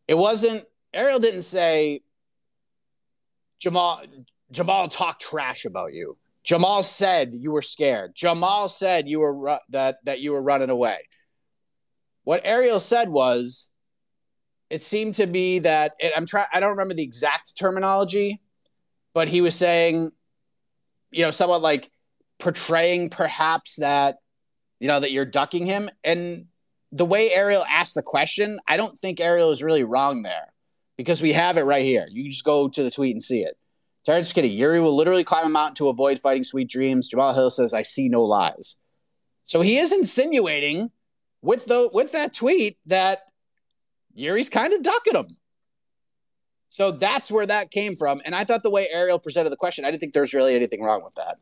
it 0.06 0.14
wasn't, 0.14 0.64
Ariel 0.92 1.18
didn't 1.18 1.42
say, 1.42 2.02
Jamal, 3.60 4.02
Jamal 4.50 4.88
talked 4.88 5.22
trash 5.22 5.64
about 5.64 5.92
you. 5.92 6.16
Jamal 6.42 6.82
said 6.82 7.32
you 7.34 7.52
were 7.52 7.62
scared. 7.62 8.12
Jamal 8.14 8.68
said 8.68 9.06
you 9.06 9.20
were 9.20 9.34
ru- 9.34 9.58
that 9.68 9.98
that 10.04 10.20
you 10.20 10.32
were 10.32 10.42
running 10.42 10.70
away. 10.70 10.98
What 12.24 12.40
Ariel 12.44 12.80
said 12.80 13.10
was 13.10 13.70
it 14.70 14.82
seemed 14.82 15.14
to 15.14 15.26
be 15.26 15.58
that 15.60 15.92
it, 15.98 16.12
I'm 16.16 16.26
trying. 16.26 16.46
I 16.52 16.60
don't 16.60 16.70
remember 16.70 16.94
the 16.94 17.02
exact 17.02 17.58
terminology, 17.58 18.40
but 19.12 19.28
he 19.28 19.42
was 19.42 19.54
saying, 19.54 20.12
you 21.10 21.24
know, 21.24 21.30
somewhat 21.30 21.60
like 21.60 21.90
portraying 22.38 23.10
perhaps 23.10 23.76
that, 23.76 24.16
you 24.78 24.88
know, 24.88 24.98
that 24.98 25.12
you're 25.12 25.26
ducking 25.26 25.66
him. 25.66 25.90
And 26.02 26.46
the 26.92 27.04
way 27.04 27.32
Ariel 27.32 27.64
asked 27.68 27.94
the 27.94 28.02
question, 28.02 28.58
I 28.66 28.76
don't 28.76 28.98
think 28.98 29.20
Ariel 29.20 29.50
is 29.50 29.62
really 29.62 29.84
wrong 29.84 30.22
there 30.22 30.52
because 30.96 31.22
we 31.22 31.32
have 31.32 31.56
it 31.56 31.62
right 31.62 31.84
here. 31.84 32.06
You 32.10 32.30
just 32.30 32.44
go 32.44 32.68
to 32.68 32.82
the 32.82 32.90
tweet 32.90 33.14
and 33.14 33.22
see 33.22 33.42
it. 33.42 33.56
Terrence 34.04 34.32
McKinney, 34.32 34.58
Jiri 34.58 34.82
will 34.82 34.96
literally 34.96 35.24
climb 35.24 35.46
a 35.46 35.50
mountain 35.50 35.76
to 35.76 35.88
avoid 35.88 36.18
fighting 36.18 36.44
sweet 36.44 36.68
dreams. 36.68 37.08
Jamal 37.08 37.34
Hill 37.34 37.50
says, 37.50 37.74
I 37.74 37.82
see 37.82 38.08
no 38.08 38.22
lies. 38.22 38.80
So 39.44 39.60
he 39.60 39.78
is 39.78 39.92
insinuating 39.92 40.90
with 41.42 41.66
the 41.66 41.90
with 41.92 42.12
that 42.12 42.34
tweet 42.34 42.78
that 42.86 43.20
Jiri's 44.16 44.48
kind 44.48 44.72
of 44.72 44.82
ducking 44.82 45.16
him. 45.16 45.36
So 46.68 46.92
that's 46.92 47.32
where 47.32 47.46
that 47.46 47.70
came 47.70 47.96
from. 47.96 48.22
And 48.24 48.34
I 48.34 48.44
thought 48.44 48.62
the 48.62 48.70
way 48.70 48.88
Ariel 48.90 49.18
presented 49.18 49.50
the 49.50 49.56
question, 49.56 49.84
I 49.84 49.90
didn't 49.90 50.00
think 50.00 50.12
there's 50.12 50.34
really 50.34 50.54
anything 50.54 50.82
wrong 50.82 51.02
with 51.02 51.14
that. 51.16 51.38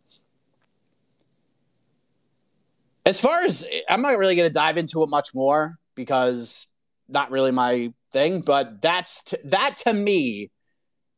As 3.08 3.18
far 3.18 3.42
as 3.42 3.64
I'm 3.88 4.02
not 4.02 4.18
really 4.18 4.36
going 4.36 4.50
to 4.50 4.52
dive 4.52 4.76
into 4.76 5.02
it 5.02 5.08
much 5.08 5.34
more 5.34 5.78
because 5.94 6.66
not 7.08 7.30
really 7.30 7.52
my 7.52 7.90
thing, 8.12 8.42
but 8.42 8.82
that's 8.82 9.24
t- 9.24 9.38
that 9.44 9.78
to 9.78 9.94
me 9.94 10.50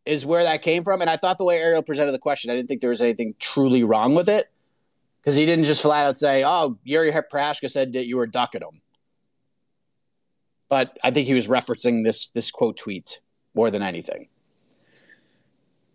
is 0.06 0.24
where 0.24 0.44
that 0.44 0.62
came 0.62 0.84
from. 0.84 1.00
And 1.00 1.10
I 1.10 1.16
thought 1.16 1.36
the 1.36 1.44
way 1.44 1.58
Ariel 1.58 1.82
presented 1.82 2.12
the 2.12 2.20
question, 2.20 2.48
I 2.48 2.54
didn't 2.54 2.68
think 2.68 2.80
there 2.80 2.90
was 2.90 3.02
anything 3.02 3.34
truly 3.40 3.82
wrong 3.82 4.14
with 4.14 4.28
it 4.28 4.48
because 5.20 5.34
he 5.34 5.44
didn't 5.44 5.64
just 5.64 5.82
flat 5.82 6.06
out 6.06 6.16
say, 6.16 6.44
"Oh, 6.44 6.78
Jiri 6.86 7.12
Prochazka 7.28 7.68
said 7.68 7.94
that 7.94 8.06
you 8.06 8.18
were 8.18 8.28
ducking 8.28 8.62
him." 8.62 8.80
But 10.68 10.96
I 11.02 11.10
think 11.10 11.26
he 11.26 11.34
was 11.34 11.48
referencing 11.48 12.04
this 12.04 12.28
this 12.28 12.52
quote 12.52 12.76
tweet 12.76 13.20
more 13.52 13.68
than 13.72 13.82
anything. 13.82 14.28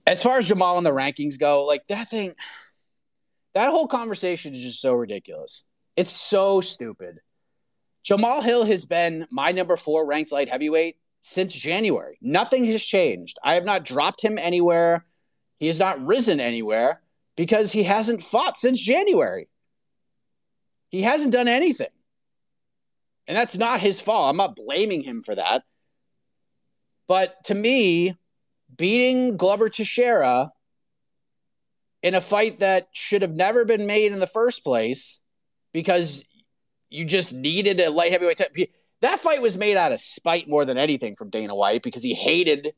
As 0.05 0.21
far 0.21 0.39
as 0.39 0.45
Jamal 0.45 0.75
and 0.75 0.85
the 0.85 0.91
rankings 0.91 1.39
go, 1.39 1.65
like 1.65 1.87
that 1.87 2.09
thing, 2.09 2.35
that 3.53 3.69
whole 3.71 3.87
conversation 3.87 4.53
is 4.53 4.61
just 4.61 4.81
so 4.81 4.93
ridiculous. 4.93 5.63
It's 5.95 6.13
so 6.13 6.61
stupid. 6.61 7.19
Jamal 8.03 8.41
Hill 8.41 8.65
has 8.65 8.85
been 8.85 9.27
my 9.31 9.51
number 9.51 9.77
four 9.77 10.05
ranked 10.05 10.31
light 10.31 10.49
heavyweight 10.49 10.97
since 11.21 11.53
January. 11.53 12.17
Nothing 12.21 12.65
has 12.65 12.83
changed. 12.83 13.37
I 13.43 13.55
have 13.55 13.65
not 13.65 13.83
dropped 13.83 14.21
him 14.21 14.37
anywhere. 14.37 15.05
He 15.57 15.67
has 15.67 15.79
not 15.79 16.05
risen 16.05 16.39
anywhere 16.39 17.01
because 17.35 17.71
he 17.71 17.83
hasn't 17.83 18.21
fought 18.21 18.57
since 18.57 18.79
January. 18.79 19.47
He 20.89 21.01
hasn't 21.01 21.33
done 21.33 21.47
anything. 21.47 21.87
And 23.27 23.35
that's 23.35 23.57
not 23.57 23.79
his 23.79 23.99
fault. 23.99 24.29
I'm 24.29 24.37
not 24.37 24.55
blaming 24.55 25.01
him 25.01 25.21
for 25.21 25.33
that. 25.33 25.63
But 27.07 27.43
to 27.45 27.55
me, 27.55 28.15
beating 28.75 29.37
Glover 29.37 29.69
Teixeira 29.69 30.51
in 32.03 32.13
a 32.13 32.21
fight 32.21 32.59
that 32.59 32.87
should 32.91 33.23
have 33.23 33.33
never 33.33 33.65
been 33.65 33.87
made 33.87 34.11
in 34.11 34.19
the 34.19 34.27
first 34.27 34.63
place 34.63 35.21
because 35.75 36.23
you 36.89 37.03
just 37.03 37.35
needed 37.35 37.81
a 37.81 37.89
light 37.89 38.09
heavyweight. 38.09 38.37
T- 38.37 38.69
that 39.01 39.19
fight 39.19 39.41
was 39.41 39.57
made 39.57 39.75
out 39.75 39.91
of 39.91 39.99
spite 39.99 40.47
more 40.47 40.63
than 40.63 40.77
anything 40.77 41.17
from 41.17 41.29
Dana 41.29 41.53
White 41.53 41.83
because 41.83 42.01
he 42.01 42.13
hated 42.13 42.73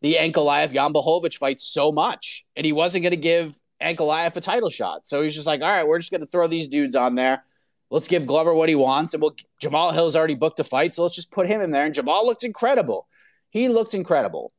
the 0.00 0.14
Ankalaev 0.14 0.72
Jan 0.72 0.92
Blachowicz 0.92 1.34
fight 1.34 1.60
so 1.60 1.90
much, 1.90 2.46
and 2.54 2.64
he 2.64 2.70
wasn't 2.70 3.02
going 3.02 3.10
to 3.10 3.16
give 3.16 3.58
Ankalaev 3.82 4.36
a 4.36 4.40
title 4.40 4.70
shot. 4.70 5.08
So 5.08 5.22
he's 5.22 5.34
just 5.34 5.48
like, 5.48 5.60
all 5.60 5.68
right, 5.68 5.84
we're 5.84 5.98
just 5.98 6.12
going 6.12 6.20
to 6.20 6.26
throw 6.28 6.46
these 6.46 6.68
dudes 6.68 6.94
on 6.94 7.16
there. 7.16 7.42
Let's 7.90 8.06
give 8.06 8.26
Glover 8.26 8.54
what 8.54 8.68
he 8.68 8.76
wants, 8.76 9.12
and 9.12 9.20
we'll, 9.20 9.34
Jamal 9.60 9.90
Hill's 9.90 10.14
already 10.14 10.36
booked 10.36 10.60
a 10.60 10.64
fight, 10.64 10.94
so 10.94 11.02
let's 11.02 11.16
just 11.16 11.32
put 11.32 11.48
him 11.48 11.60
in 11.60 11.72
there. 11.72 11.84
And 11.84 11.94
Jamal 11.94 12.24
looked 12.24 12.44
incredible. 12.44 13.08
He 13.50 13.68
looked 13.68 13.94
incredible. 13.94 14.52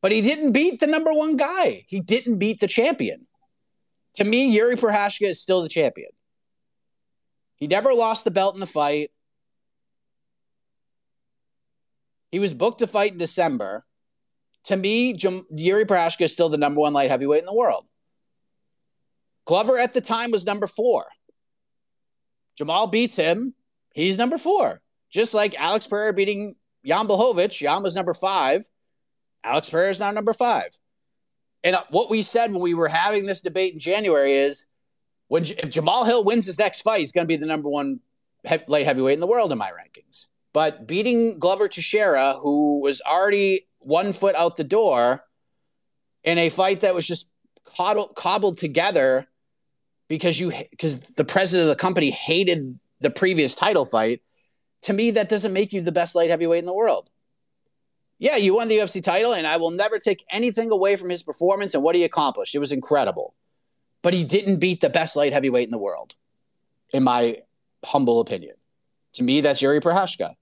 But 0.00 0.12
he 0.12 0.22
didn't 0.22 0.52
beat 0.52 0.80
the 0.80 0.86
number 0.86 1.12
one 1.12 1.36
guy. 1.36 1.84
He 1.86 2.00
didn't 2.00 2.38
beat 2.38 2.60
the 2.60 2.66
champion. 2.66 3.26
To 4.14 4.24
me, 4.24 4.56
Jiri 4.56 4.78
Prochazka 4.78 5.28
is 5.28 5.40
still 5.40 5.62
the 5.62 5.68
champion. 5.68 6.10
He 7.56 7.66
never 7.66 7.94
lost 7.94 8.24
the 8.24 8.30
belt 8.30 8.54
in 8.54 8.60
the 8.60 8.66
fight. 8.66 9.10
He 12.30 12.38
was 12.38 12.54
booked 12.54 12.80
to 12.80 12.86
fight 12.86 13.12
in 13.12 13.18
December. 13.18 13.84
To 14.64 14.76
me, 14.76 15.14
Jiri 15.14 15.84
Prochazka 15.84 16.22
is 16.22 16.32
still 16.32 16.48
the 16.48 16.58
number 16.58 16.80
one 16.80 16.92
light 16.92 17.10
heavyweight 17.10 17.40
in 17.40 17.46
the 17.46 17.54
world. 17.54 17.86
Glover 19.46 19.78
at 19.78 19.92
the 19.92 20.00
time 20.00 20.30
was 20.30 20.46
number 20.46 20.66
four. 20.66 21.06
Jamal 22.56 22.86
beats 22.86 23.16
him. 23.16 23.54
He's 23.94 24.18
number 24.18 24.38
four. 24.38 24.80
Just 25.10 25.34
like 25.34 25.58
Alex 25.58 25.86
Pereira 25.86 26.12
beating 26.12 26.54
Jan 26.84 27.08
Blachowicz. 27.08 27.58
Jan 27.58 27.82
was 27.82 27.96
number 27.96 28.14
five. 28.14 28.64
Alex 29.42 29.70
Pereira 29.70 29.90
is 29.90 30.00
now 30.00 30.10
number 30.10 30.34
five. 30.34 30.68
And 31.62 31.76
uh, 31.76 31.84
what 31.90 32.10
we 32.10 32.22
said 32.22 32.52
when 32.52 32.60
we 32.60 32.74
were 32.74 32.88
having 32.88 33.26
this 33.26 33.42
debate 33.42 33.74
in 33.74 33.80
January 33.80 34.34
is 34.34 34.66
when 35.28 35.44
if 35.44 35.70
Jamal 35.70 36.04
Hill 36.04 36.24
wins 36.24 36.46
his 36.46 36.58
next 36.58 36.82
fight, 36.82 37.00
he's 37.00 37.12
going 37.12 37.24
to 37.24 37.28
be 37.28 37.36
the 37.36 37.46
number 37.46 37.68
one 37.68 38.00
he- 38.48 38.58
light 38.66 38.86
heavyweight 38.86 39.14
in 39.14 39.20
the 39.20 39.26
world 39.26 39.52
in 39.52 39.58
my 39.58 39.70
rankings. 39.70 40.26
But 40.52 40.86
beating 40.86 41.38
Glover 41.38 41.68
Teixeira, 41.68 42.34
who 42.40 42.80
was 42.80 43.00
already 43.02 43.66
one 43.78 44.12
foot 44.12 44.34
out 44.34 44.56
the 44.56 44.64
door 44.64 45.24
in 46.24 46.38
a 46.38 46.48
fight 46.48 46.80
that 46.80 46.94
was 46.94 47.06
just 47.06 47.30
cobbled, 47.64 48.14
cobbled 48.16 48.58
together 48.58 49.26
because 50.08 50.40
you 50.40 50.52
because 50.70 50.98
the 50.98 51.24
president 51.24 51.70
of 51.70 51.76
the 51.76 51.80
company 51.80 52.10
hated 52.10 52.78
the 53.00 53.10
previous 53.10 53.54
title 53.54 53.84
fight. 53.84 54.22
To 54.82 54.92
me, 54.92 55.12
that 55.12 55.28
doesn't 55.28 55.52
make 55.52 55.72
you 55.72 55.82
the 55.82 55.92
best 55.92 56.14
light 56.14 56.30
heavyweight 56.30 56.58
in 56.58 56.66
the 56.66 56.74
world. 56.74 57.10
Yeah, 58.20 58.36
you 58.36 58.54
won 58.54 58.68
the 58.68 58.76
UFC 58.76 59.02
title, 59.02 59.32
and 59.32 59.46
I 59.46 59.56
will 59.56 59.72
never 59.72 59.98
take 59.98 60.24
anything 60.30 60.70
away 60.70 60.94
from 60.94 61.10
his 61.10 61.24
performance 61.24 61.74
and 61.74 61.82
what 61.82 61.96
he 61.96 62.04
accomplished. 62.04 62.54
It 62.54 62.60
was 62.60 62.70
incredible 62.70 63.34
but 64.02 64.14
he 64.14 64.24
didn't 64.24 64.58
beat 64.58 64.80
the 64.80 64.90
best 64.90 65.16
light 65.16 65.32
heavyweight 65.32 65.64
in 65.64 65.70
the 65.70 65.78
world, 65.78 66.14
in 66.92 67.02
my 67.02 67.38
humble 67.84 68.20
opinion. 68.20 68.54
To 69.14 69.22
me, 69.22 69.40
that's 69.40 69.60
Jiri 69.60 69.80
Prochazka. 69.80 70.34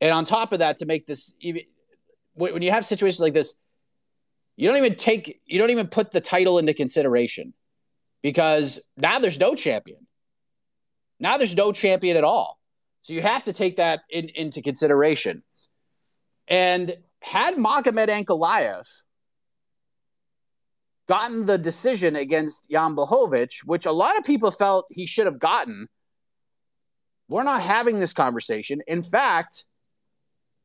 And 0.00 0.12
on 0.12 0.24
top 0.24 0.52
of 0.52 0.60
that, 0.60 0.78
to 0.78 0.86
make 0.86 1.06
this 1.06 1.36
even 1.40 1.62
when 2.34 2.62
you 2.62 2.70
have 2.70 2.86
situations 2.86 3.20
like 3.20 3.34
this, 3.34 3.54
you 4.56 4.68
don't 4.68 4.78
even 4.78 4.94
take 4.94 5.40
you 5.44 5.58
don't 5.58 5.70
even 5.70 5.88
put 5.88 6.10
the 6.10 6.20
title 6.20 6.58
into 6.58 6.72
consideration 6.72 7.52
because 8.22 8.80
now 8.96 9.18
there's 9.18 9.38
no 9.38 9.54
champion. 9.54 10.06
Now 11.18 11.36
there's 11.36 11.56
no 11.56 11.72
champion 11.72 12.16
at 12.16 12.24
all. 12.24 12.58
So 13.02 13.12
you 13.12 13.20
have 13.22 13.44
to 13.44 13.52
take 13.52 13.76
that 13.76 14.00
in, 14.08 14.30
into 14.30 14.62
consideration. 14.62 15.42
And 16.50 16.96
had 17.20 17.54
Magomed 17.54 18.08
Ankalaev 18.08 18.86
gotten 21.08 21.46
the 21.46 21.58
decision 21.58 22.16
against 22.16 22.70
Jan 22.70 22.94
Blachowicz, 22.94 23.64
which 23.64 23.86
a 23.86 23.92
lot 23.92 24.18
of 24.18 24.24
people 24.24 24.50
felt 24.50 24.86
he 24.90 25.06
should 25.06 25.26
have 25.26 25.38
gotten, 25.38 25.88
we're 27.28 27.44
not 27.44 27.62
having 27.62 28.00
this 28.00 28.12
conversation. 28.12 28.80
In 28.86 29.02
fact, 29.02 29.64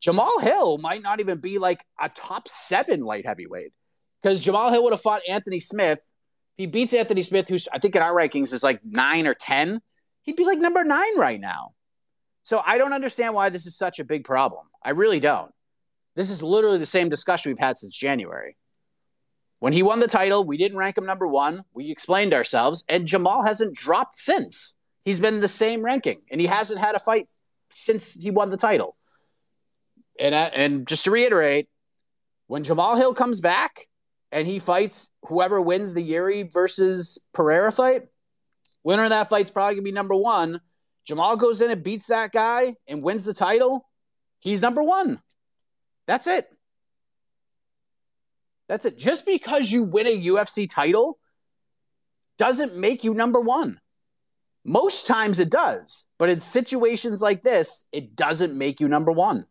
Jamal 0.01 0.39
Hill 0.39 0.77
might 0.79 1.01
not 1.01 1.19
even 1.19 1.39
be 1.39 1.57
like 1.57 1.83
a 1.99 2.09
top 2.09 2.47
seven 2.47 3.01
light 3.01 3.25
heavyweight 3.25 3.73
because 4.21 4.41
Jamal 4.41 4.71
Hill 4.71 4.83
would 4.83 4.93
have 4.93 5.01
fought 5.01 5.21
Anthony 5.27 5.59
Smith. 5.59 5.99
If 5.99 6.57
he 6.57 6.65
beats 6.67 6.93
Anthony 6.93 7.23
Smith, 7.23 7.47
who's 7.47 7.67
I 7.71 7.79
think 7.79 7.95
in 7.95 8.01
our 8.01 8.13
rankings 8.13 8.53
is 8.53 8.63
like 8.63 8.81
nine 8.83 9.25
or 9.27 9.33
10, 9.33 9.81
he'd 10.23 10.35
be 10.35 10.45
like 10.45 10.59
number 10.59 10.83
nine 10.83 11.17
right 11.17 11.39
now. 11.39 11.73
So 12.43 12.61
I 12.63 12.77
don't 12.77 12.93
understand 12.93 13.33
why 13.33 13.49
this 13.49 13.65
is 13.65 13.75
such 13.75 13.99
a 13.99 14.03
big 14.03 14.25
problem. 14.25 14.65
I 14.83 14.91
really 14.91 15.19
don't. 15.19 15.51
This 16.15 16.29
is 16.29 16.41
literally 16.41 16.77
the 16.77 16.85
same 16.85 17.09
discussion 17.09 17.51
we've 17.51 17.59
had 17.59 17.77
since 17.77 17.95
January. 17.95 18.57
When 19.59 19.73
he 19.73 19.83
won 19.83 19.99
the 19.99 20.07
title, 20.07 20.43
we 20.43 20.57
didn't 20.57 20.77
rank 20.77 20.97
him 20.97 21.05
number 21.05 21.27
one. 21.27 21.63
We 21.73 21.91
explained 21.91 22.33
ourselves, 22.33 22.83
and 22.87 23.07
Jamal 23.07 23.43
hasn't 23.43 23.75
dropped 23.75 24.17
since. 24.17 24.75
He's 25.03 25.19
been 25.19 25.41
the 25.41 25.47
same 25.47 25.83
ranking, 25.83 26.21
and 26.31 26.41
he 26.41 26.47
hasn't 26.47 26.79
had 26.79 26.95
a 26.95 26.99
fight 26.99 27.27
since 27.71 28.13
he 28.13 28.31
won 28.31 28.49
the 28.49 28.57
title. 28.57 28.95
And 30.19 30.33
uh, 30.33 30.49
and 30.53 30.87
just 30.87 31.05
to 31.05 31.11
reiterate, 31.11 31.67
when 32.47 32.63
Jamal 32.63 32.95
Hill 32.95 33.13
comes 33.13 33.41
back 33.41 33.87
and 34.31 34.47
he 34.47 34.59
fights 34.59 35.09
whoever 35.23 35.61
wins 35.61 35.93
the 35.93 36.07
Jiri 36.07 36.51
versus 36.51 37.19
Pereira 37.33 37.71
fight, 37.71 38.03
winner 38.83 39.03
of 39.03 39.09
that 39.09 39.29
fight's 39.29 39.51
probably 39.51 39.75
gonna 39.75 39.83
be 39.83 39.91
number 39.91 40.15
one. 40.15 40.61
Jamal 41.05 41.37
goes 41.37 41.61
in 41.61 41.69
and 41.69 41.83
beats 41.83 42.07
that 42.07 42.31
guy 42.31 42.75
and 42.87 43.03
wins 43.03 43.25
the 43.25 43.33
title. 43.33 43.87
He's 44.39 44.61
number 44.61 44.83
one. 44.83 45.21
That's 46.07 46.27
it. 46.27 46.47
That's 48.67 48.85
it. 48.85 48.97
Just 48.97 49.25
because 49.25 49.71
you 49.71 49.83
win 49.83 50.07
a 50.07 50.25
UFC 50.27 50.69
title 50.69 51.19
doesn't 52.37 52.75
make 52.75 53.03
you 53.03 53.13
number 53.13 53.39
one. 53.39 53.79
Most 54.63 55.05
times 55.05 55.39
it 55.39 55.51
does, 55.51 56.05
but 56.17 56.29
in 56.29 56.39
situations 56.39 57.21
like 57.21 57.43
this, 57.43 57.87
it 57.91 58.15
doesn't 58.15 58.57
make 58.57 58.79
you 58.79 58.87
number 58.87 59.11
one. 59.11 59.45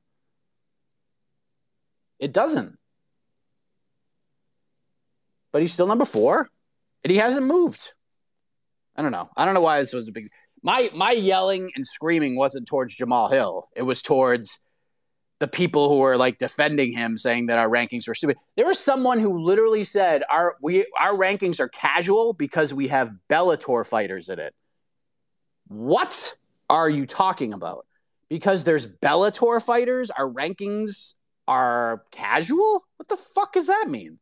It 2.19 2.33
doesn't. 2.33 2.77
But 5.53 5.63
he's 5.63 5.73
still 5.73 5.87
number 5.87 6.05
four, 6.05 6.49
and 7.05 7.11
he 7.13 7.17
hasn't 7.19 7.47
moved. 7.47 7.93
I 8.97 9.03
don't 9.03 9.13
know. 9.13 9.31
I 9.37 9.45
don't 9.45 9.55
know 9.55 9.61
why 9.61 9.81
this 9.81 9.93
was 9.93 10.09
a 10.09 10.13
big. 10.13 10.31
my 10.65 10.91
my 10.93 11.13
yelling 11.13 11.71
and 11.77 11.87
screaming 11.87 12.37
wasn't 12.37 12.67
towards 12.67 12.97
Jamal 12.97 13.29
Hill. 13.29 13.69
It 13.77 13.83
was 13.83 14.03
towards 14.03 14.59
the 15.41 15.49
people 15.49 15.89
who 15.89 15.99
were 15.99 16.17
like 16.17 16.39
defending 16.39 16.93
him, 16.93 17.19
saying 17.19 17.47
that 17.47 17.59
our 17.59 17.69
rankings 17.69 18.07
were 18.07 18.15
stupid. 18.15 18.37
There 18.57 18.67
was 18.67 18.79
someone 18.79 19.19
who 19.19 19.39
literally 19.39 19.85
said 19.85 20.23
our 20.31 20.57
we 20.63 20.87
our 20.99 21.15
rankings 21.15 21.61
are 21.61 21.69
casual 21.69 22.33
because 22.33 22.73
we 22.73 22.89
have 22.89 23.15
Bellator 23.29 23.87
fighters 23.87 24.29
in 24.29 24.39
it. 24.39 24.55
What 25.69 26.35
are 26.71 26.89
you 26.89 27.07
talking 27.07 27.53
about? 27.53 27.87
Because 28.29 28.65
there's 28.65 28.87
Bellator 28.87 29.63
fighters, 29.63 30.11
our 30.11 30.31
rankings 30.31 31.15
are 31.47 32.05
casual? 32.11 32.85
What 32.97 33.09
the 33.09 33.17
fuck 33.17 33.53
does 33.53 33.67
that 33.67 33.89
mean? 33.89 34.19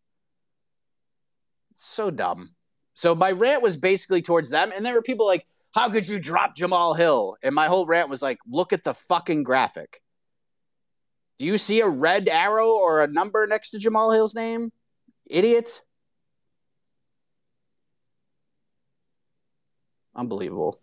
So 1.74 2.10
dumb. 2.10 2.54
So 2.94 3.14
my 3.14 3.32
rant 3.32 3.62
was 3.62 3.76
basically 3.76 4.22
towards 4.22 4.50
them, 4.50 4.72
and 4.74 4.84
there 4.84 4.94
were 4.94 5.02
people 5.02 5.26
like, 5.26 5.46
"How 5.72 5.90
could 5.90 6.08
you 6.08 6.18
drop 6.18 6.56
Jamal 6.56 6.94
Hill?" 6.94 7.36
And 7.42 7.54
my 7.54 7.66
whole 7.66 7.86
rant 7.86 8.08
was 8.08 8.22
like, 8.22 8.38
"Look 8.48 8.72
at 8.72 8.84
the 8.84 8.94
fucking 8.94 9.42
graphic. 9.44 10.02
Do 11.38 11.46
you 11.46 11.58
see 11.58 11.80
a 11.80 11.88
red 11.88 12.28
arrow 12.28 12.68
or 12.68 13.02
a 13.02 13.06
number 13.06 13.46
next 13.46 13.70
to 13.70 13.78
Jamal 13.78 14.12
Hill's 14.12 14.34
name, 14.34 14.70
idiot?" 15.26 15.82
Unbelievable. 20.14 20.78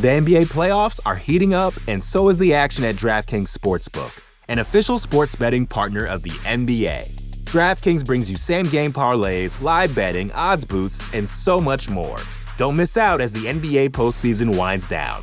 The 0.00 0.08
NBA 0.08 0.46
playoffs 0.46 1.00
are 1.04 1.16
heating 1.16 1.52
up, 1.54 1.74
and 1.88 2.02
so 2.02 2.28
is 2.28 2.38
the 2.38 2.54
action 2.54 2.84
at 2.84 2.96
DraftKings 2.96 3.56
Sportsbook, 3.56 4.22
an 4.48 4.58
official 4.58 4.98
sports 4.98 5.34
betting 5.34 5.66
partner 5.66 6.04
of 6.06 6.22
the 6.22 6.30
NBA. 6.30 7.10
DraftKings 7.44 8.04
brings 8.04 8.30
you 8.30 8.36
same 8.36 8.66
game 8.66 8.92
parlays, 8.92 9.60
live 9.60 9.94
betting, 9.94 10.30
odds 10.32 10.64
boosts, 10.64 11.12
and 11.12 11.28
so 11.28 11.60
much 11.60 11.88
more. 11.88 12.18
Don't 12.56 12.76
miss 12.76 12.96
out 12.96 13.20
as 13.20 13.32
the 13.32 13.46
NBA 13.46 13.90
postseason 13.90 14.56
winds 14.56 14.86
down. 14.86 15.22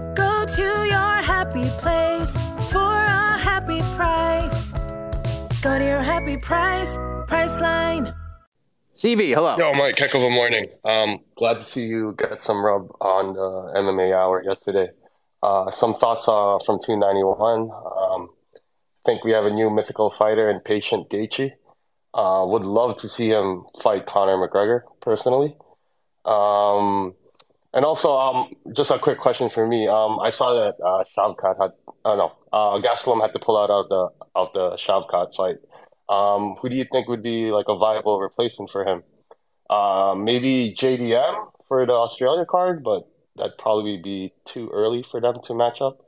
Go 0.15 0.45
to 0.45 0.61
your 0.61 1.15
happy 1.21 1.63
place 1.79 2.35
for 2.71 2.79
a 2.79 3.37
happy 3.37 3.79
price. 3.95 4.73
Go 5.61 5.79
to 5.79 5.85
your 5.85 6.01
happy 6.01 6.37
price, 6.37 6.97
Priceline. 7.27 8.13
CV, 8.95 9.33
hello. 9.33 9.55
Yo, 9.57 9.73
Mike, 9.73 9.97
heck 9.97 10.13
of 10.13 10.23
a 10.23 10.29
morning. 10.29 10.65
Um, 10.83 11.19
glad 11.35 11.59
to 11.59 11.63
see 11.63 11.85
you 11.85 12.13
get 12.17 12.41
some 12.41 12.63
rub 12.63 12.91
on 12.99 13.33
the 13.33 13.79
MMA 13.79 14.13
hour 14.13 14.43
yesterday. 14.43 14.89
Uh, 15.41 15.71
some 15.71 15.93
thoughts 15.93 16.27
uh, 16.27 16.59
from 16.65 16.79
291. 16.85 17.61
Um, 17.71 18.29
I 18.53 18.59
think 19.05 19.23
we 19.23 19.31
have 19.31 19.45
a 19.45 19.49
new 19.49 19.69
mythical 19.69 20.11
fighter 20.11 20.49
in 20.49 20.59
Patient 20.59 21.09
Gaethje. 21.09 21.53
Uh, 22.13 22.45
would 22.47 22.63
love 22.63 22.97
to 22.97 23.07
see 23.07 23.29
him 23.29 23.63
fight 23.81 24.05
Conor 24.05 24.37
McGregor 24.37 24.81
personally. 24.99 25.55
Um, 26.25 27.15
and 27.73 27.85
also, 27.85 28.17
um, 28.17 28.53
just 28.73 28.91
a 28.91 28.99
quick 28.99 29.19
question 29.19 29.49
for 29.49 29.65
me. 29.65 29.87
Um, 29.87 30.19
I 30.19 30.29
saw 30.29 30.53
that 30.53 30.75
uh, 30.83 31.03
Shavkat 31.15 31.61
had, 31.61 31.71
uh, 32.03 32.15
no, 32.15 32.33
uh, 32.51 32.79
Gaslam 32.79 33.21
had 33.21 33.31
to 33.33 33.39
pull 33.39 33.57
out 33.57 33.69
of 33.69 33.87
the 33.87 34.09
of 34.35 34.51
the 34.53 34.71
Shavkat 34.71 35.35
fight. 35.35 35.57
Um, 36.09 36.55
who 36.59 36.67
do 36.67 36.75
you 36.75 36.85
think 36.91 37.07
would 37.07 37.23
be 37.23 37.51
like 37.51 37.67
a 37.69 37.77
viable 37.77 38.19
replacement 38.19 38.71
for 38.71 38.85
him? 38.85 39.03
Uh, 39.69 40.15
maybe 40.17 40.75
JDM 40.77 41.51
for 41.67 41.85
the 41.85 41.93
Australia 41.93 42.45
card, 42.45 42.83
but 42.83 43.07
that'd 43.37 43.57
probably 43.57 43.97
be 43.97 44.33
too 44.43 44.69
early 44.73 45.01
for 45.03 45.21
them 45.21 45.39
to 45.45 45.55
match 45.55 45.81
up 45.81 46.01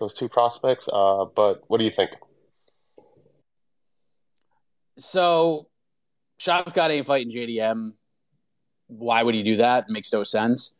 those 0.00 0.14
two 0.14 0.28
prospects. 0.28 0.88
Uh, 0.92 1.24
but 1.36 1.62
what 1.68 1.78
do 1.78 1.84
you 1.84 1.92
think? 1.92 2.10
So, 4.98 5.68
Shavkat 6.40 6.90
ain't 6.90 7.06
fighting 7.06 7.30
JDM. 7.30 7.92
Why 8.88 9.22
would 9.22 9.36
he 9.36 9.44
do 9.44 9.56
that? 9.56 9.84
It 9.88 9.92
makes 9.92 10.12
no 10.12 10.24
sense. 10.24 10.74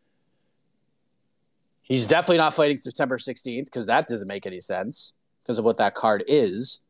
He's 1.85 2.07
definitely 2.07 2.39
not 2.39 2.55
fighting 2.55 2.79
September 2.79 3.19
16th 3.19 3.67
because 3.67 3.87
that 3.87 4.09
doesn't 4.09 4.27
make 4.27 4.47
any 4.47 4.61
sense 4.61 5.15
because 5.43 5.59
of 5.59 5.65
what 5.65 5.77
that 5.77 5.95
card 5.95 6.25
is. 6.27 6.85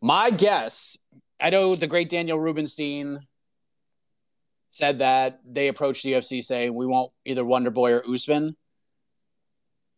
My 0.00 0.30
guess, 0.30 0.96
I 1.40 1.50
know 1.50 1.74
the 1.74 1.88
great 1.88 2.08
Daniel 2.08 2.38
Rubenstein 2.38 3.18
said 4.70 5.00
that 5.00 5.40
they 5.44 5.66
approached 5.66 6.04
the 6.04 6.12
UFC 6.12 6.44
saying 6.44 6.74
we 6.74 6.86
want 6.86 7.10
either 7.24 7.44
Wonder 7.44 7.70
Boy 7.70 7.92
or 7.92 8.04
Usman. 8.08 8.56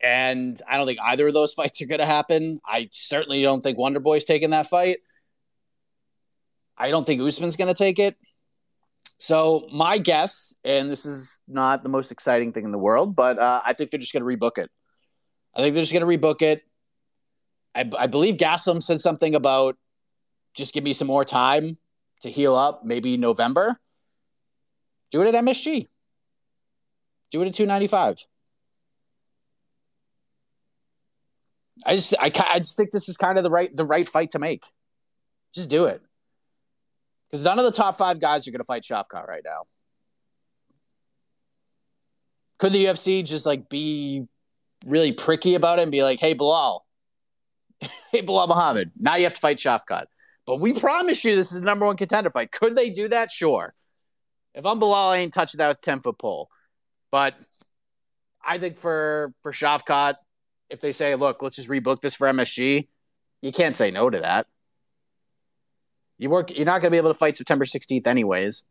And 0.02 0.60
I 0.68 0.78
don't 0.78 0.86
think 0.86 0.98
either 1.02 1.28
of 1.28 1.34
those 1.34 1.52
fights 1.54 1.82
are 1.82 1.86
going 1.86 2.00
to 2.00 2.06
happen. 2.06 2.58
I 2.64 2.88
certainly 2.90 3.42
don't 3.42 3.60
think 3.60 3.76
Wonder 3.76 4.00
Boy's 4.00 4.24
taking 4.24 4.50
that 4.50 4.66
fight. 4.66 4.98
I 6.76 6.90
don't 6.90 7.06
think 7.06 7.20
Usman's 7.20 7.56
going 7.56 7.72
to 7.72 7.78
take 7.78 7.98
it. 7.98 8.16
So 9.18 9.68
my 9.72 9.98
guess, 9.98 10.54
and 10.64 10.90
this 10.90 11.06
is 11.06 11.38
not 11.46 11.82
the 11.82 11.88
most 11.88 12.10
exciting 12.10 12.52
thing 12.52 12.64
in 12.64 12.72
the 12.72 12.78
world, 12.78 13.14
but 13.14 13.38
uh, 13.38 13.60
I 13.64 13.72
think 13.72 13.90
they're 13.90 14.00
just 14.00 14.12
going 14.12 14.24
to 14.24 14.36
rebook 14.36 14.58
it. 14.58 14.68
I 15.54 15.60
think 15.60 15.74
they're 15.74 15.82
just 15.82 15.92
going 15.92 16.06
to 16.06 16.18
rebook 16.18 16.42
it. 16.42 16.62
I, 17.74 17.88
I 17.98 18.06
believe 18.06 18.36
Gaslam 18.36 18.82
said 18.82 19.00
something 19.00 19.34
about 19.34 19.76
just 20.54 20.74
give 20.74 20.84
me 20.84 20.92
some 20.92 21.06
more 21.06 21.24
time 21.24 21.78
to 22.22 22.30
heal 22.30 22.54
up, 22.54 22.84
maybe 22.84 23.16
November. 23.16 23.78
Do 25.10 25.22
it 25.22 25.34
at 25.34 25.44
MSG. 25.44 25.88
Do 27.30 27.42
it 27.42 27.46
at 27.46 27.54
295. 27.54 28.16
I 31.84 31.96
just 31.96 32.14
I, 32.20 32.30
I 32.50 32.58
just 32.58 32.76
think 32.76 32.90
this 32.90 33.08
is 33.08 33.16
kind 33.16 33.38
of 33.38 33.44
the 33.44 33.50
right 33.50 33.74
the 33.74 33.84
right 33.84 34.08
fight 34.08 34.30
to 34.30 34.38
make. 34.38 34.64
Just 35.54 35.68
do 35.68 35.86
it. 35.86 36.02
Because 37.32 37.46
none 37.46 37.58
of 37.58 37.64
the 37.64 37.72
top 37.72 37.96
five 37.96 38.20
guys 38.20 38.46
are 38.46 38.50
going 38.50 38.60
to 38.60 38.64
fight 38.64 38.82
Shavkat 38.82 39.26
right 39.26 39.42
now. 39.42 39.62
Could 42.58 42.74
the 42.74 42.84
UFC 42.84 43.24
just 43.24 43.46
like 43.46 43.70
be 43.70 44.26
really 44.86 45.12
pricky 45.12 45.54
about 45.54 45.78
it 45.78 45.82
and 45.82 45.90
be 45.90 46.02
like, 46.02 46.20
"Hey, 46.20 46.34
Belal, 46.34 46.80
hey, 48.12 48.22
Belal 48.22 48.48
Muhammad, 48.48 48.92
now 48.96 49.16
you 49.16 49.24
have 49.24 49.34
to 49.34 49.40
fight 49.40 49.56
Shavkat." 49.56 50.04
But 50.46 50.60
we 50.60 50.74
promise 50.74 51.24
you 51.24 51.34
this 51.34 51.52
is 51.52 51.60
the 51.60 51.64
number 51.64 51.86
one 51.86 51.96
contender 51.96 52.30
fight. 52.30 52.52
Could 52.52 52.74
they 52.74 52.90
do 52.90 53.08
that? 53.08 53.32
Sure. 53.32 53.74
If 54.54 54.66
I'm 54.66 54.78
Belal, 54.78 55.12
I 55.12 55.16
ain't 55.18 55.32
touching 55.32 55.58
that 55.58 55.68
with 55.68 55.80
ten 55.80 56.00
foot 56.00 56.18
pole. 56.18 56.50
But 57.10 57.34
I 58.44 58.58
think 58.58 58.76
for 58.76 59.32
for 59.42 59.52
Shavkat, 59.52 60.16
if 60.68 60.80
they 60.82 60.92
say, 60.92 61.14
"Look, 61.14 61.42
let's 61.42 61.56
just 61.56 61.70
rebook 61.70 62.02
this 62.02 62.14
for 62.14 62.28
MSG," 62.28 62.88
you 63.40 63.52
can't 63.52 63.74
say 63.74 63.90
no 63.90 64.10
to 64.10 64.20
that. 64.20 64.46
You 66.22 66.30
work. 66.30 66.56
You're 66.56 66.64
not 66.64 66.80
going 66.80 66.88
to 66.88 66.90
be 66.90 66.98
able 66.98 67.12
to 67.12 67.18
fight 67.18 67.36
September 67.36 67.64
16th, 67.64 68.06
anyways. 68.06 68.62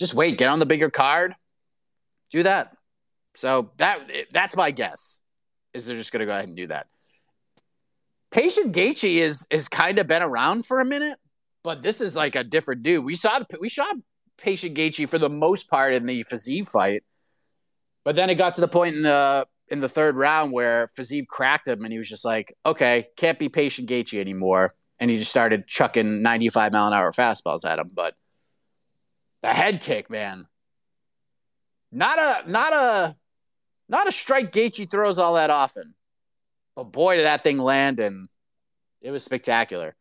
Just 0.00 0.14
wait. 0.14 0.36
Get 0.36 0.48
on 0.48 0.58
the 0.58 0.66
bigger 0.66 0.90
card. 0.90 1.32
Do 2.32 2.42
that. 2.42 2.76
So 3.36 3.70
that 3.76 4.10
that's 4.32 4.56
my 4.56 4.72
guess. 4.72 5.20
Is 5.72 5.86
they're 5.86 5.94
just 5.94 6.10
going 6.10 6.20
to 6.20 6.26
go 6.26 6.32
ahead 6.32 6.48
and 6.48 6.56
do 6.56 6.66
that. 6.66 6.88
Patient 8.32 8.74
Gaethje 8.74 9.18
is 9.18 9.46
is 9.48 9.68
kind 9.68 10.00
of 10.00 10.08
been 10.08 10.22
around 10.22 10.66
for 10.66 10.80
a 10.80 10.84
minute, 10.84 11.18
but 11.62 11.82
this 11.82 12.00
is 12.00 12.16
like 12.16 12.34
a 12.34 12.42
different 12.42 12.82
dude. 12.82 13.04
We 13.04 13.14
saw 13.14 13.38
we 13.60 13.68
saw 13.68 13.86
patient 14.36 14.76
Gaethje 14.76 15.08
for 15.08 15.18
the 15.18 15.28
most 15.28 15.70
part 15.70 15.94
in 15.94 16.04
the 16.04 16.24
Fiziev 16.24 16.68
fight, 16.68 17.04
but 18.04 18.16
then 18.16 18.28
it 18.28 18.34
got 18.34 18.54
to 18.54 18.60
the 18.60 18.68
point 18.68 18.96
in 18.96 19.02
the 19.02 19.46
in 19.68 19.80
the 19.80 19.88
third 19.88 20.16
round 20.16 20.50
where 20.50 20.88
Fiziev 20.98 21.28
cracked 21.28 21.68
him, 21.68 21.84
and 21.84 21.92
he 21.92 21.98
was 21.98 22.08
just 22.08 22.24
like, 22.24 22.52
"Okay, 22.66 23.06
can't 23.16 23.38
be 23.38 23.48
patient 23.48 23.88
Gaethje 23.88 24.20
anymore," 24.20 24.74
and 25.00 25.10
he 25.10 25.16
just 25.16 25.30
started 25.30 25.66
chucking 25.66 26.22
95 26.22 26.72
mile 26.72 26.86
an 26.86 26.92
hour 26.92 27.10
fastballs 27.10 27.64
at 27.64 27.78
him. 27.78 27.90
But 27.92 28.14
the 29.42 29.48
head 29.48 29.80
kick, 29.80 30.10
man, 30.10 30.46
not 31.90 32.18
a 32.18 32.50
not 32.50 32.72
a 32.72 33.16
not 33.88 34.06
a 34.06 34.12
strike 34.12 34.52
Gaethje 34.52 34.90
throws 34.90 35.18
all 35.18 35.34
that 35.34 35.50
often, 35.50 35.94
but 36.76 36.84
boy, 36.84 37.16
did 37.16 37.24
that 37.24 37.42
thing 37.42 37.58
land, 37.58 37.98
and 37.98 38.28
it 39.00 39.10
was 39.10 39.24
spectacular. 39.24 39.96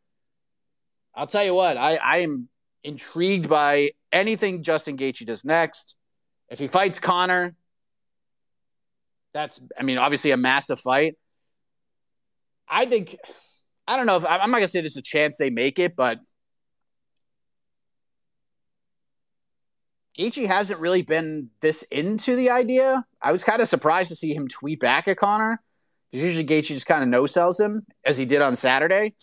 I'll 1.15 1.27
tell 1.27 1.43
you 1.43 1.55
what, 1.55 1.77
I, 1.77 1.95
I 1.95 2.17
am 2.19 2.49
intrigued 2.83 3.49
by 3.49 3.91
anything 4.12 4.63
Justin 4.63 4.97
Gaethje 4.97 5.25
does 5.25 5.43
next. 5.43 5.95
If 6.49 6.59
he 6.59 6.67
fights 6.67 6.99
Conor, 6.99 7.55
that's 9.33 9.62
I 9.79 9.83
mean 9.83 9.97
obviously 9.97 10.31
a 10.31 10.38
massive 10.38 10.79
fight. 10.79 11.15
I 12.67 12.85
think 12.85 13.17
I 13.89 13.97
don't 13.97 14.06
know 14.06 14.17
if 14.17 14.25
I'm 14.28 14.52
not 14.52 14.58
gonna 14.58 14.67
say 14.67 14.82
there's 14.82 14.97
a 14.97 15.02
chance 15.02 15.38
they 15.38 15.49
make 15.49 15.80
it, 15.80 15.95
but 15.95 16.19
Gaethje 20.15 20.45
hasn't 20.45 20.80
really 20.80 21.02
been 21.02 21.49
this 21.60 21.82
into 21.84 22.36
the 22.36 22.52
idea. 22.52 23.04
I 23.19 23.32
was 23.32 23.43
kind 23.43 23.63
of 23.63 23.67
surprised 23.67 24.10
to 24.10 24.15
see 24.15 24.32
him 24.32 24.47
tweet 24.47 24.80
back 24.80 25.08
at 25.08 25.17
Conor 25.17 25.60
because 26.12 26.23
usually 26.23 26.45
Gaethje 26.45 26.67
just 26.67 26.86
kind 26.86 27.02
of 27.02 27.10
no 27.10 27.25
sells 27.25 27.60
him 27.60 27.84
as 28.06 28.15
he 28.15 28.25
did 28.25 28.43
on 28.43 28.56
Saturday, 28.56 29.15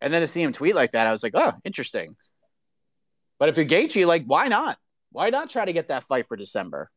and 0.00 0.14
then 0.14 0.20
to 0.20 0.28
see 0.28 0.40
him 0.40 0.52
tweet 0.52 0.76
like 0.76 0.92
that, 0.92 1.08
I 1.08 1.10
was 1.10 1.24
like, 1.24 1.34
oh, 1.34 1.54
interesting. 1.64 2.14
But 3.40 3.48
if 3.48 3.56
you're 3.56 3.66
Gaethje, 3.66 4.06
like, 4.06 4.22
why 4.26 4.46
not? 4.46 4.78
Why 5.10 5.30
not 5.30 5.50
try 5.50 5.64
to 5.64 5.72
get 5.72 5.88
that 5.88 6.04
fight 6.04 6.28
for 6.28 6.36
December? 6.36 6.92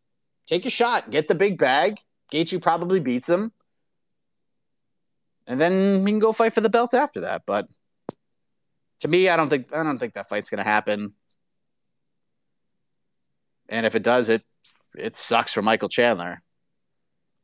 Take 0.46 0.68
a 0.68 0.70
shot, 0.70 1.10
get 1.10 1.28
the 1.28 1.34
big 1.34 1.58
bag. 1.58 1.98
Gaethje 2.32 2.62
probably 2.62 3.00
beats 3.00 3.28
him, 3.28 3.52
and 5.50 5.60
then 5.60 6.04
we 6.04 6.12
can 6.12 6.20
go 6.20 6.32
fight 6.32 6.54
for 6.54 6.62
the 6.62 6.70
belt 6.70 6.94
after 6.94 7.22
that. 7.22 7.42
But 7.46 7.68
to 9.00 9.08
me, 9.08 9.28
I 9.28 9.36
don't 9.36 9.50
think 9.50 9.74
I 9.74 9.84
don't 9.84 9.98
think 9.98 10.14
that 10.14 10.30
fight's 10.30 10.50
going 10.50 10.64
to 10.64 10.70
happen. 10.70 11.14
And 13.68 13.86
if 13.86 13.96
it 13.96 14.04
does, 14.04 14.30
it 14.30 14.44
it 14.96 15.16
sucks 15.16 15.52
for 15.52 15.64
Michael 15.64 15.90
Chandler. 15.90 16.42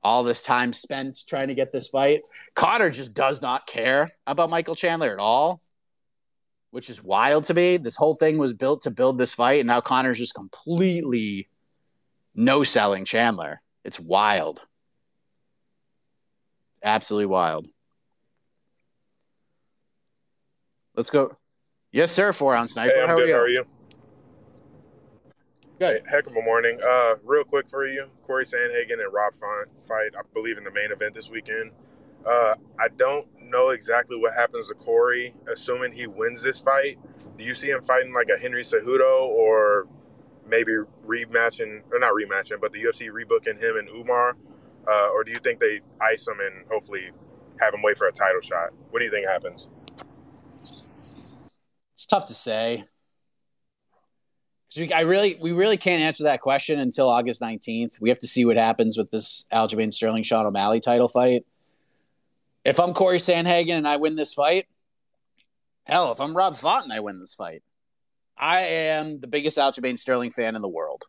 All 0.03 0.23
this 0.23 0.43
time 0.43 0.71
spent 0.71 1.17
trying 1.27 1.47
to 1.47 1.55
get 1.55 1.71
this 1.71 1.87
fight. 1.87 2.21
Conor 2.53 2.91
just 2.91 3.15
does 3.15 3.41
not 3.41 3.65
care 3.65 4.11
about 4.27 4.51
Michael 4.51 4.75
Chandler 4.75 5.11
at 5.11 5.19
all, 5.19 5.61
which 6.69 6.91
is 6.91 7.03
wild 7.03 7.45
to 7.45 7.55
me. 7.55 7.77
This 7.77 7.95
whole 7.95 8.13
thing 8.13 8.37
was 8.37 8.53
built 8.53 8.83
to 8.83 8.91
build 8.91 9.17
this 9.17 9.33
fight, 9.33 9.61
and 9.61 9.67
now 9.67 9.81
Conor's 9.81 10.19
just 10.19 10.35
completely 10.35 11.49
no 12.35 12.63
selling 12.63 13.03
Chandler. 13.03 13.61
It's 13.83 13.99
wild. 13.99 14.61
Absolutely 16.83 17.25
wild. 17.25 17.67
Let's 20.95 21.09
go. 21.09 21.35
Yes, 21.91 22.11
sir. 22.11 22.31
Four 22.33 22.55
ounce 22.55 22.73
sniper. 22.73 22.93
Hey, 22.93 23.01
I'm 23.01 23.09
How 23.09 23.15
good. 23.15 23.23
are 23.23 23.27
you? 23.27 23.33
How 23.35 23.41
are 23.41 23.47
you? 23.49 23.65
Good. 25.79 26.03
Hey, 26.05 26.09
heck 26.09 26.27
of 26.27 26.35
a 26.35 26.41
morning. 26.41 26.79
Uh, 26.85 27.15
real 27.23 27.43
quick 27.43 27.69
for 27.69 27.85
you, 27.85 28.05
Cory 28.25 28.45
Sandhagen 28.45 29.03
and 29.03 29.13
Rob 29.13 29.33
Font 29.39 29.67
fight. 29.87 30.11
I 30.17 30.21
believe 30.33 30.57
in 30.57 30.63
the 30.63 30.71
main 30.71 30.91
event 30.91 31.13
this 31.13 31.29
weekend. 31.29 31.71
Uh, 32.25 32.55
I 32.79 32.87
don't 32.97 33.27
know 33.41 33.69
exactly 33.69 34.17
what 34.17 34.33
happens 34.33 34.69
to 34.69 34.73
Cory, 34.73 35.33
assuming 35.51 35.91
he 35.91 36.07
wins 36.07 36.41
this 36.41 36.59
fight. 36.59 36.97
Do 37.37 37.43
you 37.43 37.53
see 37.53 37.69
him 37.69 37.83
fighting 37.83 38.13
like 38.13 38.29
a 38.29 38.39
Henry 38.39 38.63
Cejudo 38.63 39.23
or 39.27 39.87
maybe 40.47 40.71
rematching, 41.05 41.81
or 41.91 41.99
not 41.99 42.13
rematching, 42.13 42.61
but 42.61 42.71
the 42.71 42.81
UFC 42.81 43.09
rebooking 43.09 43.59
him 43.59 43.77
and 43.77 43.89
Umar? 43.89 44.37
Uh, 44.87 45.09
or 45.13 45.23
do 45.23 45.31
you 45.31 45.39
think 45.39 45.59
they 45.59 45.81
ice 46.01 46.27
him 46.27 46.39
and 46.39 46.65
hopefully 46.71 47.11
have 47.59 47.73
him 47.73 47.81
wait 47.81 47.97
for 47.97 48.07
a 48.07 48.11
title 48.11 48.41
shot? 48.41 48.69
What 48.91 48.99
do 48.99 49.05
you 49.05 49.11
think 49.11 49.27
happens? 49.27 49.67
Tough 52.15 52.27
to 52.27 52.33
say. 52.33 52.85
I 54.93 55.01
really, 55.01 55.37
we 55.41 55.51
really 55.51 55.75
can't 55.75 56.01
answer 56.01 56.23
that 56.23 56.39
question 56.39 56.79
until 56.79 57.09
August 57.09 57.41
nineteenth. 57.41 57.97
We 57.99 58.07
have 58.07 58.19
to 58.19 58.27
see 58.27 58.45
what 58.45 58.55
happens 58.55 58.97
with 58.97 59.11
this 59.11 59.45
Aljamain 59.51 59.91
Sterling 59.91 60.23
Sean 60.23 60.45
O'Malley 60.45 60.79
title 60.79 61.09
fight. 61.09 61.45
If 62.63 62.79
I'm 62.79 62.93
Corey 62.93 63.17
Sandhagen 63.17 63.73
and 63.73 63.85
I 63.85 63.97
win 63.97 64.15
this 64.15 64.33
fight, 64.33 64.65
hell, 65.83 66.13
if 66.13 66.21
I'm 66.21 66.37
Rob 66.37 66.55
Font 66.55 66.85
and 66.85 66.93
I 66.93 67.01
win 67.01 67.19
this 67.19 67.33
fight, 67.33 67.63
I 68.37 68.61
am 68.61 69.19
the 69.19 69.27
biggest 69.27 69.57
Aljamain 69.57 69.99
Sterling 69.99 70.31
fan 70.31 70.55
in 70.55 70.61
the 70.61 70.69
world. 70.69 71.03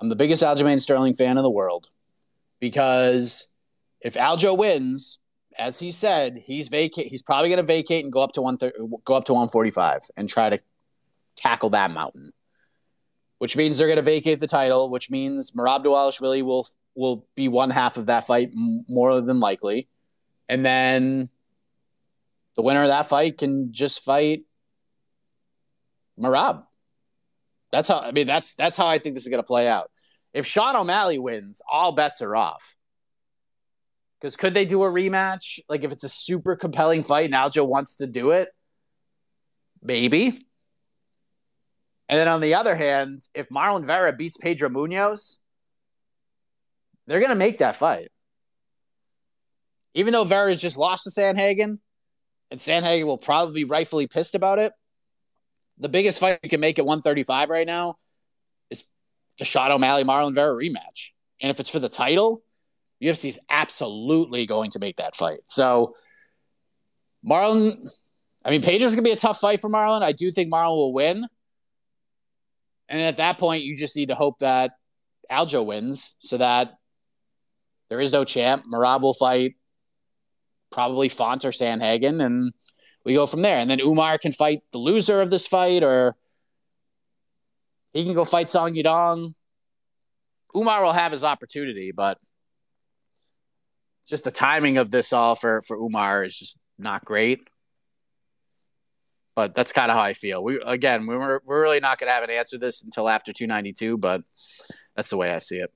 I'm 0.00 0.08
the 0.08 0.16
biggest 0.16 0.42
Aljamain 0.42 0.80
Sterling 0.80 1.14
fan 1.14 1.38
in 1.38 1.42
the 1.42 1.48
world 1.48 1.86
because 2.58 3.54
if 4.00 4.14
Aljo 4.14 4.58
wins, 4.58 5.20
as 5.58 5.78
he 5.78 5.90
said, 5.90 6.42
he's 6.44 6.68
vacate. 6.68 7.08
He's 7.08 7.22
probably 7.22 7.48
going 7.48 7.58
to 7.58 7.66
vacate 7.66 8.04
and 8.04 8.12
go 8.12 8.22
up 8.22 8.32
to 8.32 8.42
one 8.42 8.56
go 9.04 9.14
up 9.14 9.24
to 9.26 9.32
145 9.32 10.00
and 10.16 10.28
try 10.28 10.50
to 10.50 10.60
tackle 11.36 11.70
that 11.70 11.90
mountain. 11.90 12.32
Which 13.38 13.56
means 13.56 13.78
they're 13.78 13.88
going 13.88 13.96
to 13.96 14.02
vacate 14.02 14.40
the 14.40 14.46
title. 14.46 14.90
Which 14.90 15.10
means 15.10 15.52
Merab 15.52 15.84
Dvalishvili 15.84 16.42
will 16.42 16.66
will 16.94 17.26
be 17.34 17.48
one 17.48 17.70
half 17.70 17.96
of 17.96 18.06
that 18.06 18.26
fight 18.26 18.50
more 18.88 19.20
than 19.20 19.40
likely, 19.40 19.88
and 20.48 20.64
then 20.64 21.28
the 22.56 22.62
winner 22.62 22.82
of 22.82 22.88
that 22.88 23.06
fight 23.06 23.38
can 23.38 23.72
just 23.72 24.00
fight 24.00 24.44
Merab. 26.18 26.64
That's 27.72 27.88
how 27.88 28.00
I 28.00 28.12
mean. 28.12 28.26
That's 28.26 28.54
that's 28.54 28.78
how 28.78 28.86
I 28.86 28.98
think 28.98 29.16
this 29.16 29.24
is 29.24 29.30
going 29.30 29.42
to 29.42 29.46
play 29.46 29.68
out. 29.68 29.90
If 30.32 30.46
Sean 30.46 30.76
O'Malley 30.76 31.18
wins, 31.18 31.60
all 31.70 31.92
bets 31.92 32.22
are 32.22 32.34
off. 32.34 32.73
Because 34.24 34.36
could 34.36 34.54
they 34.54 34.64
do 34.64 34.82
a 34.82 34.90
rematch? 34.90 35.58
Like 35.68 35.84
if 35.84 35.92
it's 35.92 36.02
a 36.02 36.08
super 36.08 36.56
compelling 36.56 37.02
fight 37.02 37.26
and 37.26 37.34
Aljo 37.34 37.68
wants 37.68 37.96
to 37.96 38.06
do 38.06 38.30
it, 38.30 38.48
maybe. 39.82 40.28
And 42.08 42.18
then 42.18 42.28
on 42.28 42.40
the 42.40 42.54
other 42.54 42.74
hand, 42.74 43.20
if 43.34 43.50
Marlon 43.50 43.84
Vera 43.84 44.14
beats 44.14 44.38
Pedro 44.38 44.70
Munhoz, 44.70 45.40
they're 47.06 47.20
to 47.20 47.34
make 47.34 47.58
that 47.58 47.76
fight. 47.76 48.08
Even 49.92 50.14
though 50.14 50.24
Vera's 50.24 50.58
just 50.58 50.78
lost 50.78 51.04
to 51.04 51.10
Sandhagen, 51.10 51.78
and 52.50 52.58
Sandhagen 52.58 53.04
will 53.04 53.18
probably 53.18 53.64
be 53.64 53.64
rightfully 53.64 54.06
pissed 54.06 54.34
about 54.34 54.58
it, 54.58 54.72
the 55.76 55.90
biggest 55.90 56.18
fight 56.18 56.40
you 56.42 56.48
can 56.48 56.60
make 56.60 56.78
at 56.78 56.86
135 56.86 57.50
right 57.50 57.66
now 57.66 57.96
is 58.70 58.84
the 59.38 59.44
Sean 59.44 59.70
O'Malley 59.70 60.04
Marlon 60.04 60.34
Vera 60.34 60.56
rematch. 60.56 61.10
And 61.42 61.50
if 61.50 61.60
it's 61.60 61.68
for 61.68 61.78
the 61.78 61.90
title, 61.90 62.42
UFC 63.04 63.26
is 63.26 63.38
absolutely 63.50 64.46
going 64.46 64.70
to 64.72 64.78
make 64.78 64.96
that 64.96 65.14
fight. 65.14 65.40
So 65.46 65.94
Marlon, 67.26 67.90
I 68.44 68.50
mean, 68.50 68.62
Pedro's 68.62 68.94
going 68.94 69.04
to 69.04 69.08
be 69.08 69.12
a 69.12 69.16
tough 69.16 69.40
fight 69.40 69.60
for 69.60 69.70
Marlon. 69.70 70.02
I 70.02 70.12
do 70.12 70.30
think 70.32 70.52
Marlon 70.52 70.76
will 70.76 70.92
win. 70.92 71.26
And 72.88 73.00
at 73.00 73.16
that 73.16 73.38
point, 73.38 73.64
you 73.64 73.76
just 73.76 73.96
need 73.96 74.08
to 74.08 74.14
hope 74.14 74.38
that 74.40 74.72
Aljo 75.30 75.64
wins 75.64 76.16
so 76.20 76.36
that 76.36 76.74
there 77.88 78.00
is 78.00 78.12
no 78.12 78.24
champ. 78.24 78.64
Merab 78.70 79.00
will 79.00 79.14
fight 79.14 79.54
probably 80.70 81.08
Font 81.08 81.44
or 81.44 81.50
Sandhagen, 81.50 82.24
and 82.24 82.52
we 83.04 83.14
go 83.14 83.26
from 83.26 83.42
there. 83.42 83.58
And 83.58 83.70
then 83.70 83.80
Umar 83.80 84.18
can 84.18 84.32
fight 84.32 84.60
the 84.72 84.78
loser 84.78 85.20
of 85.20 85.30
this 85.30 85.46
fight, 85.46 85.82
or 85.82 86.16
he 87.92 88.04
can 88.04 88.14
go 88.14 88.24
fight 88.24 88.50
Song 88.50 88.74
Yadong. 88.74 89.34
Umar 90.54 90.84
will 90.84 90.92
have 90.92 91.12
his 91.12 91.24
opportunity, 91.24 91.92
but 91.92 92.18
just 94.06 94.24
the 94.24 94.30
timing 94.30 94.76
of 94.78 94.90
this 94.90 95.12
all 95.12 95.34
for, 95.34 95.62
for 95.62 95.76
Umar 95.76 96.22
is 96.24 96.36
just 96.38 96.56
not 96.78 97.04
great. 97.04 97.48
But 99.36 99.54
that's 99.54 99.72
kind 99.72 99.90
of 99.90 99.96
how 99.96 100.02
I 100.02 100.12
feel. 100.12 100.44
We 100.44 100.60
again, 100.64 101.08
we 101.08 101.16
we're 101.16 101.40
we're 101.44 101.60
really 101.60 101.80
not 101.80 101.98
going 101.98 102.08
to 102.08 102.14
have 102.14 102.22
an 102.22 102.30
answer 102.30 102.56
to 102.56 102.58
this 102.58 102.84
until 102.84 103.08
after 103.08 103.32
292, 103.32 103.98
but 103.98 104.22
that's 104.94 105.10
the 105.10 105.16
way 105.16 105.32
I 105.32 105.38
see 105.38 105.56
it. 105.56 105.72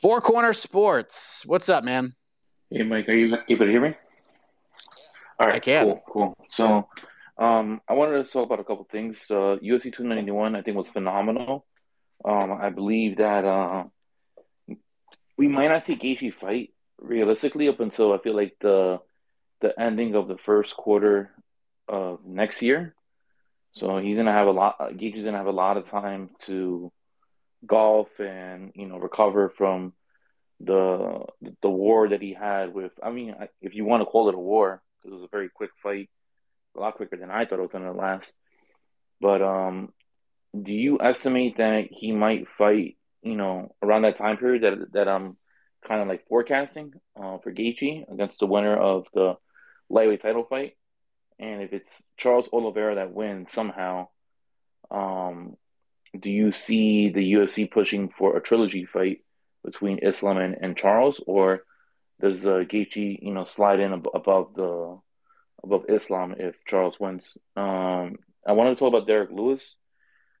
Four 0.00 0.22
Corner 0.22 0.54
Sports. 0.54 1.44
What's 1.44 1.68
up, 1.68 1.84
man? 1.84 2.14
Hey, 2.70 2.82
Mike, 2.82 3.08
are 3.08 3.14
you 3.14 3.36
able 3.48 3.66
to 3.66 3.70
hear 3.70 3.80
me? 3.80 3.94
All 5.38 5.48
right, 5.48 5.56
I 5.56 5.58
can. 5.58 5.84
Cool, 5.84 6.02
cool. 6.08 6.46
So, 6.50 6.88
um, 7.36 7.80
I 7.88 7.92
wanted 7.94 8.24
to 8.24 8.32
talk 8.32 8.46
about 8.46 8.60
a 8.60 8.64
couple 8.64 8.86
things. 8.90 9.24
Uh, 9.28 9.56
UFC 9.62 9.92
291, 9.92 10.56
I 10.56 10.62
think, 10.62 10.76
was 10.76 10.88
phenomenal. 10.88 11.66
Um, 12.24 12.52
I 12.52 12.70
believe 12.70 13.18
that 13.18 13.44
uh, 13.44 13.84
we 15.38 15.48
might 15.48 15.68
not 15.68 15.84
see 15.84 15.96
Gaethje 15.96 16.34
fight 16.34 16.74
realistically 16.98 17.68
up 17.68 17.80
until 17.80 18.12
I 18.12 18.18
feel 18.18 18.34
like 18.34 18.56
the 18.60 18.98
the 19.60 19.80
ending 19.80 20.14
of 20.14 20.28
the 20.28 20.36
first 20.36 20.76
quarter 20.76 21.30
of 21.88 22.24
next 22.26 22.60
year. 22.60 22.94
So 23.72 23.98
he's 23.98 24.16
gonna 24.16 24.32
have 24.32 24.48
a 24.48 24.52
lot. 24.52 24.78
Gaethje's 24.78 25.24
gonna 25.24 25.38
have 25.38 25.46
a 25.46 25.52
lot 25.52 25.76
of 25.76 25.88
time 25.88 26.30
to 26.46 26.92
golf 27.66 28.08
and 28.18 28.72
you 28.74 28.86
know 28.86 28.98
recover 28.98 29.52
from 29.56 29.92
the 30.60 31.24
the 31.62 31.70
war 31.70 32.08
that 32.08 32.20
he 32.20 32.34
had 32.34 32.74
with. 32.74 32.92
I 33.02 33.10
mean, 33.10 33.34
if 33.62 33.74
you 33.74 33.84
want 33.84 34.02
to 34.02 34.06
call 34.06 34.28
it 34.28 34.34
a 34.34 34.38
war, 34.38 34.82
because 34.98 35.12
it 35.12 35.20
was 35.20 35.24
a 35.24 35.36
very 35.36 35.48
quick 35.48 35.70
fight, 35.82 36.10
a 36.76 36.80
lot 36.80 36.96
quicker 36.96 37.16
than 37.16 37.30
I 37.30 37.44
thought 37.44 37.60
it 37.60 37.62
was 37.62 37.72
gonna 37.72 37.92
last. 37.92 38.34
But 39.20 39.40
um, 39.40 39.92
do 40.60 40.72
you 40.72 40.98
estimate 41.00 41.58
that 41.58 41.86
he 41.90 42.12
might 42.12 42.48
fight? 42.58 42.96
You 43.22 43.36
know, 43.36 43.74
around 43.82 44.02
that 44.02 44.16
time 44.16 44.36
period 44.36 44.62
that 44.62 44.92
that 44.92 45.08
I'm 45.08 45.36
kind 45.86 46.00
of 46.02 46.08
like 46.08 46.26
forecasting 46.28 46.92
uh, 47.16 47.38
for 47.38 47.52
Gaethje 47.52 48.10
against 48.12 48.40
the 48.40 48.46
winner 48.46 48.76
of 48.76 49.06
the 49.14 49.34
lightweight 49.88 50.22
title 50.22 50.44
fight. 50.44 50.76
And 51.38 51.62
if 51.62 51.72
it's 51.72 51.92
Charles 52.16 52.48
Oliveira 52.52 52.96
that 52.96 53.12
wins 53.12 53.52
somehow, 53.52 54.08
um, 54.90 55.56
do 56.18 56.30
you 56.30 56.52
see 56.52 57.10
the 57.10 57.32
UFC 57.34 57.70
pushing 57.70 58.08
for 58.08 58.36
a 58.36 58.42
trilogy 58.42 58.86
fight 58.86 59.18
between 59.64 59.98
Islam 59.98 60.38
and, 60.38 60.56
and 60.60 60.76
Charles, 60.76 61.22
or 61.26 61.62
does 62.20 62.44
uh, 62.44 62.64
Gaethje, 62.68 63.18
you 63.22 63.32
know, 63.32 63.44
slide 63.44 63.80
in 63.80 63.92
ab- 63.92 64.08
above 64.14 64.54
the 64.54 64.98
above 65.62 65.84
Islam 65.88 66.34
if 66.38 66.56
Charles 66.66 66.98
wins? 66.98 67.36
Um, 67.56 68.16
I 68.46 68.52
wanted 68.52 68.70
to 68.70 68.76
talk 68.76 68.88
about 68.88 69.06
Derrick 69.06 69.30
Lewis. 69.30 69.74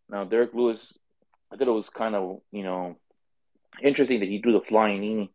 Now, 0.08 0.24
Derrick 0.24 0.54
Lewis, 0.54 0.94
I 1.52 1.56
thought 1.56 1.68
it 1.68 1.72
was 1.72 1.88
kind 1.88 2.14
of, 2.14 2.40
you 2.50 2.62
know, 2.62 2.96
interesting 3.82 4.20
that 4.20 4.28
he 4.28 4.40
threw 4.40 4.52
the 4.52 4.60
flying 4.60 5.00
knee. 5.00 5.30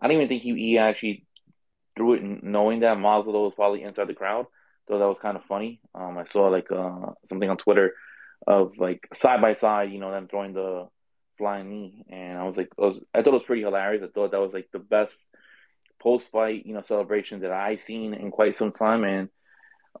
I 0.00 0.06
don't 0.06 0.16
even 0.16 0.28
think 0.28 0.42
he, 0.42 0.54
he 0.54 0.78
actually 0.78 1.26
threw 1.96 2.14
it 2.14 2.42
knowing 2.42 2.80
that 2.80 2.96
Masvidal 2.96 3.44
was 3.44 3.54
probably 3.54 3.82
inside 3.82 4.08
the 4.08 4.14
crowd. 4.14 4.46
So 4.88 4.98
that 4.98 5.06
was 5.06 5.18
kind 5.18 5.36
of 5.36 5.44
funny. 5.44 5.80
Um, 5.94 6.16
I 6.16 6.24
saw 6.24 6.48
like 6.48 6.70
uh, 6.72 7.12
something 7.28 7.50
on 7.50 7.58
Twitter 7.58 7.92
of 8.46 8.78
like 8.78 9.06
side 9.12 9.42
by 9.42 9.54
side, 9.54 9.92
you 9.92 9.98
know, 9.98 10.10
them 10.10 10.28
throwing 10.28 10.54
the 10.54 10.88
flying 11.36 11.68
knee, 11.68 12.04
and 12.08 12.38
I 12.38 12.44
was 12.44 12.56
like, 12.56 12.68
I, 12.78 12.82
was, 12.82 13.00
I 13.14 13.18
thought 13.18 13.28
it 13.28 13.32
was 13.32 13.42
pretty 13.42 13.62
hilarious. 13.62 14.02
I 14.02 14.08
thought 14.08 14.30
that 14.30 14.40
was 14.40 14.52
like 14.52 14.68
the 14.72 14.78
best 14.78 15.14
post 16.00 16.30
fight, 16.30 16.64
you 16.64 16.74
know, 16.74 16.82
celebration 16.82 17.40
that 17.40 17.50
I've 17.50 17.82
seen 17.82 18.14
in 18.14 18.30
quite 18.30 18.56
some 18.56 18.72
time. 18.72 19.04
And 19.04 19.28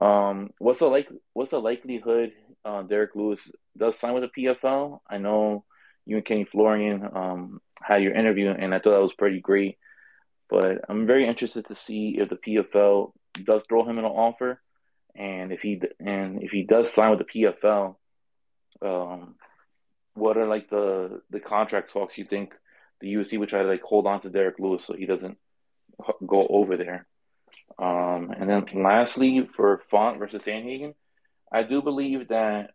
um, 0.00 0.50
what's 0.58 0.78
the 0.78 0.86
like? 0.86 1.08
What's 1.34 1.50
the 1.50 1.60
likelihood 1.60 2.32
uh, 2.64 2.82
Derrick 2.82 3.14
Lewis 3.14 3.40
does 3.78 3.98
sign 3.98 4.14
with 4.14 4.24
the 4.24 4.42
PFL? 4.42 5.00
I 5.08 5.18
know 5.18 5.64
you 6.06 6.16
and 6.16 6.24
Kenny 6.24 6.44
Florian 6.44 7.06
um, 7.14 7.60
had 7.80 8.02
your 8.02 8.14
interview, 8.14 8.50
and 8.50 8.74
I 8.74 8.78
thought 8.78 8.92
that 8.92 9.02
was 9.02 9.12
pretty 9.12 9.40
great. 9.40 9.78
But 10.48 10.78
I'm 10.88 11.06
very 11.06 11.26
interested 11.28 11.66
to 11.66 11.74
see 11.74 12.16
if 12.18 12.30
the 12.30 12.36
PFL 12.36 13.12
does 13.44 13.62
throw 13.68 13.88
him 13.88 13.98
an 13.98 14.04
offer, 14.04 14.60
and 15.14 15.52
if 15.52 15.60
he 15.60 15.80
and 16.00 16.42
if 16.42 16.50
he 16.50 16.64
does 16.64 16.92
sign 16.92 17.10
with 17.10 17.20
the 17.20 17.42
PFL, 17.42 17.96
um, 18.80 19.34
what 20.14 20.38
are 20.38 20.48
like 20.48 20.70
the 20.70 21.20
the 21.30 21.40
contract 21.40 21.92
talks 21.92 22.16
you 22.16 22.24
think 22.24 22.54
the 23.00 23.12
UFC 23.12 23.38
would 23.38 23.50
try 23.50 23.62
to 23.62 23.68
like 23.68 23.82
hold 23.82 24.06
on 24.06 24.22
to 24.22 24.30
Derrick 24.30 24.58
Lewis 24.58 24.84
so 24.86 24.94
he 24.94 25.06
doesn't 25.06 25.36
go 26.26 26.46
over 26.48 26.76
there? 26.76 27.06
Um, 27.78 28.32
and 28.36 28.48
then 28.48 28.64
lastly, 28.82 29.48
for 29.54 29.82
Font 29.90 30.18
versus 30.18 30.42
Sandhagen, 30.42 30.94
I 31.52 31.62
do 31.62 31.82
believe 31.82 32.28
that 32.28 32.70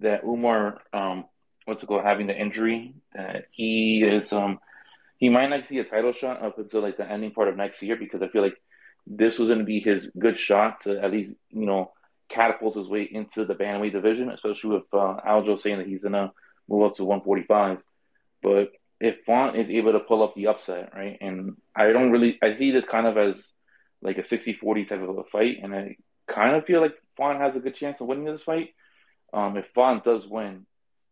that 0.00 0.24
Umar, 0.24 0.80
um, 0.92 1.24
what's 1.64 1.82
it 1.82 1.86
called, 1.86 2.04
having 2.04 2.26
the 2.26 2.36
injury, 2.36 2.94
that 3.14 3.46
he 3.50 4.02
is 4.02 4.32
um 4.32 4.58
he 5.18 5.28
might 5.28 5.50
not 5.50 5.66
see 5.66 5.78
a 5.78 5.84
title 5.84 6.12
shot 6.12 6.42
up 6.42 6.58
until 6.58 6.80
like 6.80 6.96
the 6.96 7.10
ending 7.10 7.32
part 7.32 7.48
of 7.48 7.56
next 7.56 7.82
year 7.82 7.96
because 7.96 8.22
I 8.22 8.28
feel 8.28 8.42
like 8.42 8.56
this 9.06 9.38
was 9.38 9.48
going 9.48 9.58
to 9.58 9.64
be 9.64 9.80
his 9.80 10.10
good 10.18 10.38
shot 10.38 10.82
to 10.82 10.98
at 11.02 11.10
least 11.10 11.34
you 11.50 11.66
know 11.66 11.92
catapult 12.30 12.76
his 12.76 12.88
way 12.88 13.02
into 13.02 13.44
the 13.44 13.54
bantamweight 13.54 13.92
division, 13.92 14.30
especially 14.30 14.70
with 14.70 14.84
uh, 14.92 15.16
Aljo 15.26 15.60
saying 15.60 15.78
that 15.78 15.86
he's 15.86 16.02
going 16.02 16.12
to 16.12 16.30
move 16.68 16.84
up 16.84 16.96
to 16.96 17.04
145. 17.04 17.78
But 18.42 18.70
if 19.00 19.16
Font 19.26 19.56
is 19.56 19.70
able 19.70 19.92
to 19.92 20.00
pull 20.00 20.22
up 20.22 20.34
the 20.34 20.46
upset, 20.46 20.92
right, 20.94 21.18
and 21.20 21.56
I 21.74 21.92
don't 21.92 22.10
really, 22.10 22.38
I 22.42 22.54
see 22.54 22.70
this 22.70 22.86
kind 22.86 23.06
of 23.06 23.18
as 23.18 23.52
like 24.00 24.16
a 24.16 24.22
60-40 24.22 24.88
type 24.88 25.02
of 25.02 25.18
a 25.18 25.24
fight, 25.24 25.58
and 25.62 25.74
I 25.74 25.96
kind 26.26 26.56
of 26.56 26.64
feel 26.64 26.80
like 26.80 26.94
Font 27.16 27.40
has 27.40 27.54
a 27.56 27.60
good 27.60 27.74
chance 27.74 28.00
of 28.00 28.06
winning 28.06 28.24
this 28.24 28.42
fight. 28.42 28.70
Um, 29.32 29.56
if 29.56 29.66
Font 29.74 30.04
does 30.04 30.26
win, 30.26 30.66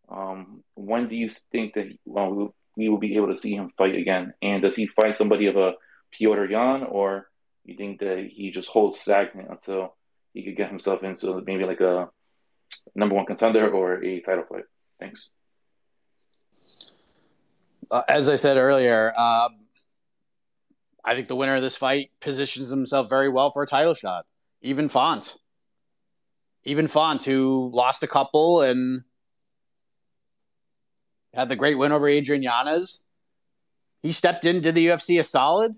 um, 0.08 0.62
when 0.74 1.08
do 1.08 1.16
you 1.16 1.30
think 1.52 1.74
that 1.74 1.86
well, 2.04 2.54
we 2.76 2.88
will 2.88 2.98
be 2.98 3.16
able 3.16 3.28
to 3.28 3.36
see 3.36 3.54
him 3.54 3.70
fight 3.76 3.94
again? 3.94 4.34
And 4.42 4.62
does 4.62 4.76
he 4.76 4.86
fight 4.86 5.16
somebody 5.16 5.46
of 5.46 5.56
a 5.56 5.72
Petr 6.18 6.50
Yan, 6.50 6.84
or 6.84 7.28
you 7.64 7.76
think 7.76 8.00
that 8.00 8.28
he 8.30 8.50
just 8.50 8.68
holds 8.68 9.00
stagnant 9.00 9.50
until 9.50 9.96
he 10.32 10.42
could 10.42 10.56
get 10.56 10.70
himself 10.70 11.02
into 11.02 11.42
maybe 11.46 11.64
like 11.64 11.80
a 11.80 12.08
number 12.94 13.14
one 13.14 13.26
contender 13.26 13.70
or 13.70 14.02
a 14.02 14.20
title 14.20 14.44
fight? 14.48 14.64
Thanks. 14.98 15.28
Uh, 17.90 18.02
as 18.08 18.28
I 18.28 18.36
said 18.36 18.56
earlier, 18.56 19.12
uh, 19.16 19.48
I 21.04 21.14
think 21.14 21.28
the 21.28 21.36
winner 21.36 21.56
of 21.56 21.62
this 21.62 21.76
fight 21.76 22.10
positions 22.20 22.70
himself 22.70 23.08
very 23.08 23.28
well 23.28 23.50
for 23.50 23.62
a 23.62 23.66
title 23.66 23.94
shot. 23.94 24.26
Even 24.60 24.88
Font. 24.88 25.36
Even 26.68 26.86
Font, 26.86 27.24
who 27.24 27.70
lost 27.72 28.02
a 28.02 28.06
couple 28.06 28.60
and 28.60 29.02
had 31.32 31.48
the 31.48 31.56
great 31.56 31.78
win 31.78 31.92
over 31.92 32.06
Adrian 32.06 32.42
Yanez. 32.42 33.06
He 34.02 34.12
stepped 34.12 34.44
into 34.44 34.70
the 34.70 34.88
UFC 34.88 35.18
a 35.18 35.24
solid. 35.24 35.74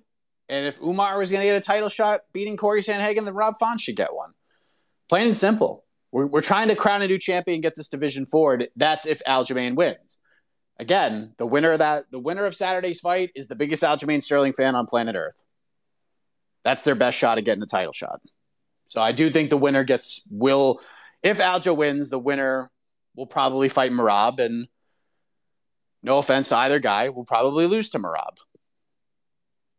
And 0.49 0.67
if 0.67 0.81
Umar 0.81 1.17
was 1.17 1.31
going 1.31 1.43
to 1.43 1.47
get 1.47 1.57
a 1.57 1.61
title 1.61 1.91
shot 1.91 2.23
beating 2.33 2.57
Cory 2.57 2.83
Sandhagen, 2.83 3.25
then 3.25 3.35
Rob 3.35 3.55
Font 3.57 3.81
should 3.81 3.95
get 3.95 4.13
one. 4.13 4.33
Plain 5.09 5.29
and 5.29 5.37
simple. 5.37 5.85
We're, 6.11 6.27
we're 6.27 6.41
trying 6.41 6.67
to 6.71 6.75
crown 6.75 7.03
a 7.03 7.07
new 7.07 7.19
champion 7.19 7.55
and 7.55 7.63
get 7.63 7.77
this 7.77 7.89
division 7.89 8.27
forward. 8.27 8.69
That's 8.75 9.07
if 9.07 9.23
Aljamain 9.29 9.77
wins. 9.77 10.19
Again, 10.81 11.35
the 11.37 11.47
winner 11.47 11.71
of 11.71 11.79
that, 11.79 12.11
the 12.11 12.19
winner 12.19 12.47
of 12.47 12.57
Saturday's 12.57 12.99
fight 12.99 13.31
is 13.37 13.47
the 13.47 13.55
biggest 13.55 13.85
Aljamain 13.85 14.25
Sterling 14.25 14.55
fan 14.55 14.75
on 14.75 14.87
planet 14.87 15.15
Earth. 15.15 15.41
That's 16.65 16.83
their 16.83 16.97
best 16.97 17.17
shot 17.17 17.39
at 17.39 17.45
getting 17.45 17.61
the 17.61 17.67
title 17.67 17.93
shot. 17.93 18.21
So 18.91 19.01
I 19.01 19.13
do 19.13 19.31
think 19.31 19.49
the 19.49 19.57
winner 19.57 19.85
gets 19.85 20.29
will 20.31 20.81
if 21.23 21.39
Aljo 21.39 21.77
wins, 21.77 22.11
the 22.11 22.19
winner 22.19 22.71
will 23.15 23.27
probably 23.27 23.69
fight 23.69 23.93
Merab, 23.93 24.41
and 24.41 24.67
no 26.03 26.19
offense 26.19 26.49
to 26.49 26.57
either 26.57 26.79
guy, 26.79 27.11
will 27.11 27.25
probably 27.25 27.67
lose 27.67 27.91
to 27.91 27.99
Merab, 27.99 28.39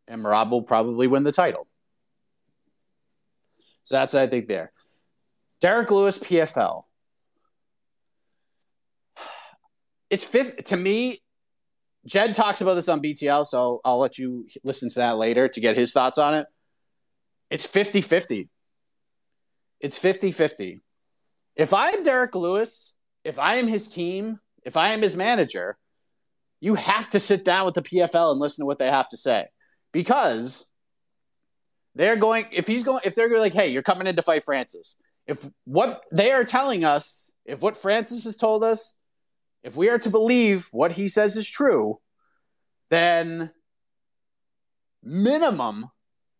And 0.06 0.22
Merab 0.22 0.50
will 0.50 0.62
probably 0.62 1.06
win 1.06 1.24
the 1.24 1.32
title. 1.32 1.66
So 3.84 3.96
that's 3.96 4.14
what 4.14 4.22
I 4.22 4.28
think 4.28 4.48
there. 4.48 4.72
Derrick 5.60 5.90
Lewis 5.90 6.18
PFL. 6.18 6.84
It's 10.10 10.24
fifth 10.24 10.64
to 10.64 10.76
me. 10.76 11.22
Jed 12.06 12.34
talks 12.34 12.60
about 12.60 12.74
this 12.74 12.88
on 12.88 13.00
BTL, 13.00 13.46
so 13.46 13.80
I'll 13.84 13.98
let 13.98 14.18
you 14.18 14.46
listen 14.64 14.88
to 14.90 14.96
that 14.96 15.18
later 15.18 15.48
to 15.48 15.60
get 15.60 15.76
his 15.76 15.92
thoughts 15.92 16.18
on 16.18 16.34
it. 16.34 16.46
It's 17.50 17.66
50 17.66 18.00
50. 18.00 18.48
It's 19.82 19.98
50 19.98 20.30
50. 20.30 20.80
If 21.56 21.74
I'm 21.74 22.02
Derrick 22.02 22.34
Lewis, 22.34 22.96
if 23.24 23.38
I 23.38 23.56
am 23.56 23.66
his 23.66 23.88
team, 23.88 24.38
if 24.64 24.76
I 24.76 24.92
am 24.92 25.02
his 25.02 25.16
manager, 25.16 25.76
you 26.60 26.76
have 26.76 27.10
to 27.10 27.20
sit 27.20 27.44
down 27.44 27.66
with 27.66 27.74
the 27.74 27.82
PFL 27.82 28.30
and 28.30 28.40
listen 28.40 28.62
to 28.62 28.66
what 28.66 28.78
they 28.78 28.88
have 28.88 29.08
to 29.08 29.16
say 29.16 29.46
because 29.92 30.64
they're 31.96 32.16
going 32.16 32.46
if 32.52 32.68
he's 32.68 32.84
going 32.84 33.00
if 33.04 33.14
they're 33.14 33.28
going 33.28 33.40
like 33.40 33.52
hey 33.52 33.68
you're 33.68 33.82
coming 33.82 34.06
in 34.06 34.16
to 34.16 34.22
fight 34.22 34.44
Francis 34.44 34.96
if 35.26 35.44
what 35.64 36.02
they 36.12 36.30
are 36.30 36.44
telling 36.44 36.84
us 36.84 37.30
if 37.44 37.60
what 37.60 37.76
Francis 37.76 38.24
has 38.24 38.36
told 38.36 38.64
us 38.64 38.96
if 39.64 39.76
we 39.76 39.90
are 39.90 39.98
to 39.98 40.08
believe 40.08 40.68
what 40.70 40.92
he 40.92 41.08
says 41.08 41.36
is 41.36 41.50
true 41.50 41.98
then 42.90 43.50
minimum 45.02 45.86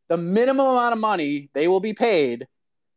the 0.08 0.16
minimum 0.16 0.66
amount 0.66 0.94
of 0.94 1.00
money 1.00 1.50
they 1.52 1.66
will 1.66 1.80
be 1.80 1.92
paid 1.92 2.46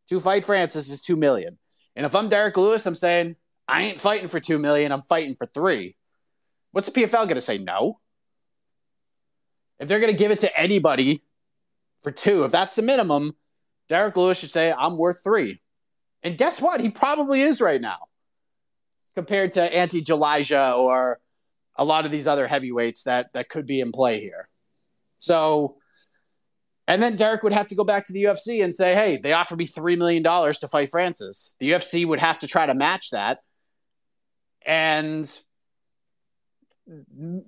to 0.08 0.20
fight 0.20 0.44
Francis 0.44 0.90
is 0.90 1.00
2 1.00 1.16
million 1.16 1.58
and 1.94 2.06
if 2.06 2.14
I'm 2.14 2.28
Derrick 2.28 2.56
Lewis 2.56 2.86
I'm 2.86 2.94
saying 2.94 3.36
I 3.68 3.82
ain't 3.82 4.00
fighting 4.00 4.28
for 4.28 4.40
2 4.40 4.58
million 4.58 4.92
I'm 4.92 5.02
fighting 5.02 5.36
for 5.36 5.46
3 5.46 5.96
What's 6.76 6.90
the 6.90 7.00
PFL 7.00 7.26
to 7.36 7.40
say? 7.40 7.56
No. 7.56 8.00
If 9.78 9.88
they're 9.88 9.98
to 10.12 10.12
give 10.12 10.30
it 10.30 10.40
to 10.40 10.60
anybody 10.60 11.22
for 12.02 12.10
two, 12.10 12.44
if 12.44 12.52
that's 12.52 12.76
the 12.76 12.82
minimum, 12.82 13.34
Derrick 13.88 14.14
Lewis 14.14 14.38
should 14.38 14.50
say, 14.50 14.70
I'm 14.70 14.98
worth 14.98 15.24
three. 15.24 15.62
And 16.22 16.36
guess 16.36 16.60
what? 16.60 16.82
He 16.82 16.90
probably 16.90 17.40
is 17.40 17.62
right 17.62 17.80
now 17.80 18.08
compared 19.14 19.54
to 19.54 19.74
Ante 19.74 20.04
Delija 20.04 20.76
or 20.76 21.18
a 21.76 21.84
lot 21.86 22.04
of 22.04 22.10
these 22.10 22.26
other 22.26 22.46
heavyweights 22.46 23.04
that, 23.04 23.32
that 23.32 23.48
could 23.48 23.64
be 23.64 23.80
in 23.80 23.90
play 23.90 24.20
here. 24.20 24.46
So, 25.18 25.78
and 26.88 27.02
then 27.02 27.16
Derrick 27.16 27.42
would 27.42 27.52
have 27.52 27.66
to 27.68 27.74
go 27.74 27.84
back 27.84 28.06
to 28.06 28.12
the 28.12 28.24
UFC 28.24 28.62
and 28.62 28.74
say, 28.74 28.94
hey, 28.94 29.18
they 29.20 29.32
offered 29.32 29.58
me 29.58 29.66
$3 29.66 29.98
million 29.98 30.22
to 30.22 30.68
fight 30.68 30.88
Francis. 30.88 31.54
The 31.58 31.70
UFC 31.70 32.06
would 32.06 32.20
have 32.20 32.38
to 32.40 32.46
try 32.46 32.66
to 32.66 32.74
match 32.74 33.10
that. 33.10 33.38
And 34.64 35.36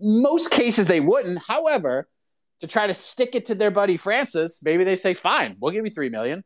most 0.00 0.50
cases 0.50 0.86
they 0.86 1.00
wouldn't. 1.00 1.38
However, 1.38 2.08
to 2.60 2.66
try 2.66 2.88
to 2.88 2.94
stick 2.94 3.36
it 3.36 3.46
to 3.46 3.54
their 3.54 3.70
buddy 3.70 3.96
Francis, 3.96 4.60
maybe 4.64 4.82
they 4.82 4.96
say, 4.96 5.14
fine, 5.14 5.56
we'll 5.60 5.72
give 5.72 5.84
you 5.84 5.92
3 5.92 6.08
million. 6.08 6.42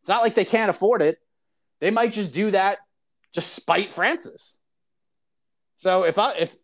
It's 0.00 0.08
not 0.08 0.22
like 0.22 0.34
they 0.34 0.44
can't 0.44 0.70
afford 0.70 1.00
it. 1.00 1.18
They 1.80 1.90
might 1.90 2.12
just 2.12 2.34
do 2.34 2.50
that 2.50 2.78
just 3.34 3.54
spite 3.54 3.90
Francis. 3.90 4.60
So 5.74 6.04
if 6.04 6.18
I 6.18 6.32
if 6.34 6.54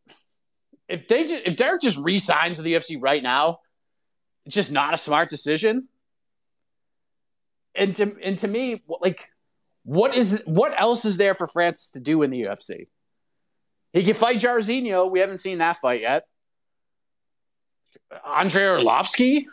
if 0.88 1.07
they 1.07 1.26
just, 1.26 1.43
if 1.45 1.57
Derrick 1.57 1.82
just 1.82 1.99
resigns 1.99 2.57
with 2.57 2.64
the 2.64 2.74
UFC 2.74 2.97
right 3.01 3.22
now, 3.22 3.59
it's 4.47 4.55
just 4.55 4.72
not 4.72 4.95
a 4.95 4.97
smart 4.97 5.28
decision. 5.28 5.88
And 7.74 7.95
to 7.97 8.16
and 8.22 8.36
to 8.38 8.49
me, 8.49 8.82
like, 8.88 9.30
What 9.84 10.14
is 10.14 10.43
what 10.45 10.78
else 10.80 11.05
is 11.05 11.16
there 11.16 11.34
for 11.34 11.47
Francis 11.47 11.90
to 11.90 12.01
do 12.01 12.22
in 12.22 12.30
the 12.30 12.43
UFC? 12.43 12.86
He 13.93 14.05
can 14.05 14.14
fight 14.14 14.38
Jairzinho. 14.38 15.11
We 15.11 15.20
haven't 15.20 15.38
seen 15.38 15.59
that 15.59 15.76
fight 15.76 16.01
yet. 16.01 16.24
Andrei 18.26 18.62
Arlovsky. 18.62 19.45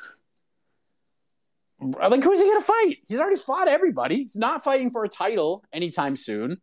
Like, 1.82 2.24
who's 2.24 2.40
he 2.40 2.46
going 2.46 2.60
to 2.60 2.66
fight? 2.66 2.98
He's 3.08 3.20
already 3.20 3.38
fought 3.40 3.70
everybody. 3.70 4.18
He's 4.18 4.36
not 4.36 4.64
fighting 4.64 4.92
for 4.92 5.06
a 5.06 5.10
title 5.10 5.64
anytime 5.72 6.18
soon. 6.18 6.58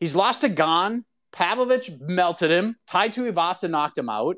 He's 0.00 0.16
lost 0.16 0.40
to 0.40 0.48
Gane. 0.48 1.04
Pavlovich 1.32 1.90
melted 2.00 2.50
him. 2.50 2.76
Tai 2.88 3.08
Tuivasa 3.08 3.70
knocked 3.70 3.98
him 3.98 4.08
out. 4.08 4.36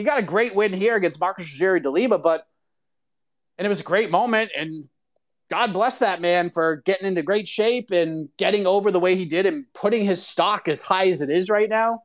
He 0.00 0.04
got 0.04 0.18
a 0.18 0.22
great 0.22 0.54
win 0.54 0.72
here 0.72 0.96
against 0.96 1.20
Marcos 1.20 1.46
Rogério 1.46 1.82
de 1.82 1.90
Lima, 1.90 2.18
but 2.18 2.46
and 3.58 3.66
it 3.66 3.68
was 3.68 3.80
a 3.80 3.84
great 3.84 4.10
moment. 4.10 4.50
And 4.56 4.88
God 5.50 5.72
bless 5.72 5.98
that 5.98 6.20
man 6.20 6.48
for 6.48 6.76
getting 6.76 7.06
into 7.06 7.22
great 7.22 7.46
shape 7.46 7.90
and 7.90 8.28
getting 8.38 8.66
over 8.66 8.90
the 8.90 9.00
way 9.00 9.16
he 9.16 9.26
did 9.26 9.44
and 9.44 9.66
putting 9.74 10.04
his 10.04 10.26
stock 10.26 10.68
as 10.68 10.80
high 10.80 11.08
as 11.08 11.20
it 11.20 11.28
is 11.28 11.50
right 11.50 11.68
now. 11.68 12.02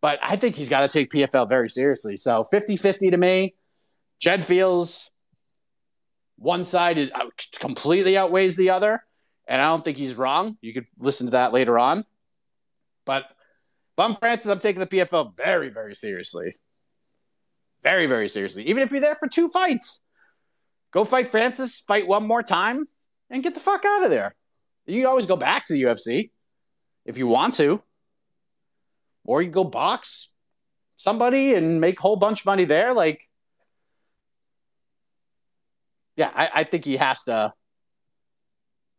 But 0.00 0.20
I 0.22 0.36
think 0.36 0.54
he's 0.54 0.68
got 0.68 0.82
to 0.82 0.88
take 0.88 1.10
PFL 1.10 1.48
very 1.48 1.68
seriously. 1.68 2.16
So 2.16 2.44
50 2.44 2.76
50 2.76 3.10
to 3.10 3.16
me. 3.16 3.54
Jed 4.20 4.44
feels 4.44 5.10
one 6.36 6.64
side 6.64 6.98
uh, 6.98 7.26
completely 7.58 8.16
outweighs 8.16 8.56
the 8.56 8.70
other. 8.70 9.02
And 9.48 9.60
I 9.60 9.66
don't 9.66 9.84
think 9.84 9.96
he's 9.96 10.14
wrong. 10.14 10.56
You 10.60 10.74
could 10.74 10.86
listen 10.98 11.26
to 11.26 11.30
that 11.32 11.52
later 11.52 11.78
on. 11.78 12.04
But 13.04 13.24
if 13.98 14.04
I'm 14.04 14.14
Francis, 14.14 14.48
I'm 14.48 14.60
taking 14.60 14.78
the 14.78 14.86
PFL 14.86 15.36
very, 15.36 15.70
very 15.70 15.96
seriously. 15.96 16.54
Very, 17.82 18.06
very 18.06 18.28
seriously. 18.28 18.68
Even 18.68 18.84
if 18.84 18.92
you're 18.92 19.00
there 19.00 19.16
for 19.16 19.26
two 19.26 19.48
fights, 19.48 19.98
go 20.92 21.04
fight 21.04 21.32
Francis, 21.32 21.80
fight 21.80 22.06
one 22.06 22.24
more 22.24 22.44
time, 22.44 22.86
and 23.28 23.42
get 23.42 23.54
the 23.54 23.60
fuck 23.60 23.84
out 23.84 24.04
of 24.04 24.10
there. 24.10 24.36
You 24.86 25.00
can 25.00 25.06
always 25.06 25.26
go 25.26 25.34
back 25.34 25.64
to 25.64 25.72
the 25.72 25.82
UFC 25.82 26.30
if 27.06 27.18
you 27.18 27.26
want 27.26 27.54
to. 27.54 27.82
Or 29.24 29.42
you 29.42 29.50
go 29.50 29.64
box 29.64 30.32
somebody 30.96 31.54
and 31.54 31.80
make 31.80 31.98
a 31.98 32.02
whole 32.02 32.16
bunch 32.16 32.42
of 32.42 32.46
money 32.46 32.66
there. 32.66 32.94
Like, 32.94 33.20
yeah, 36.14 36.30
I, 36.32 36.50
I 36.54 36.64
think 36.64 36.84
he 36.84 36.98
has 36.98 37.24
to 37.24 37.52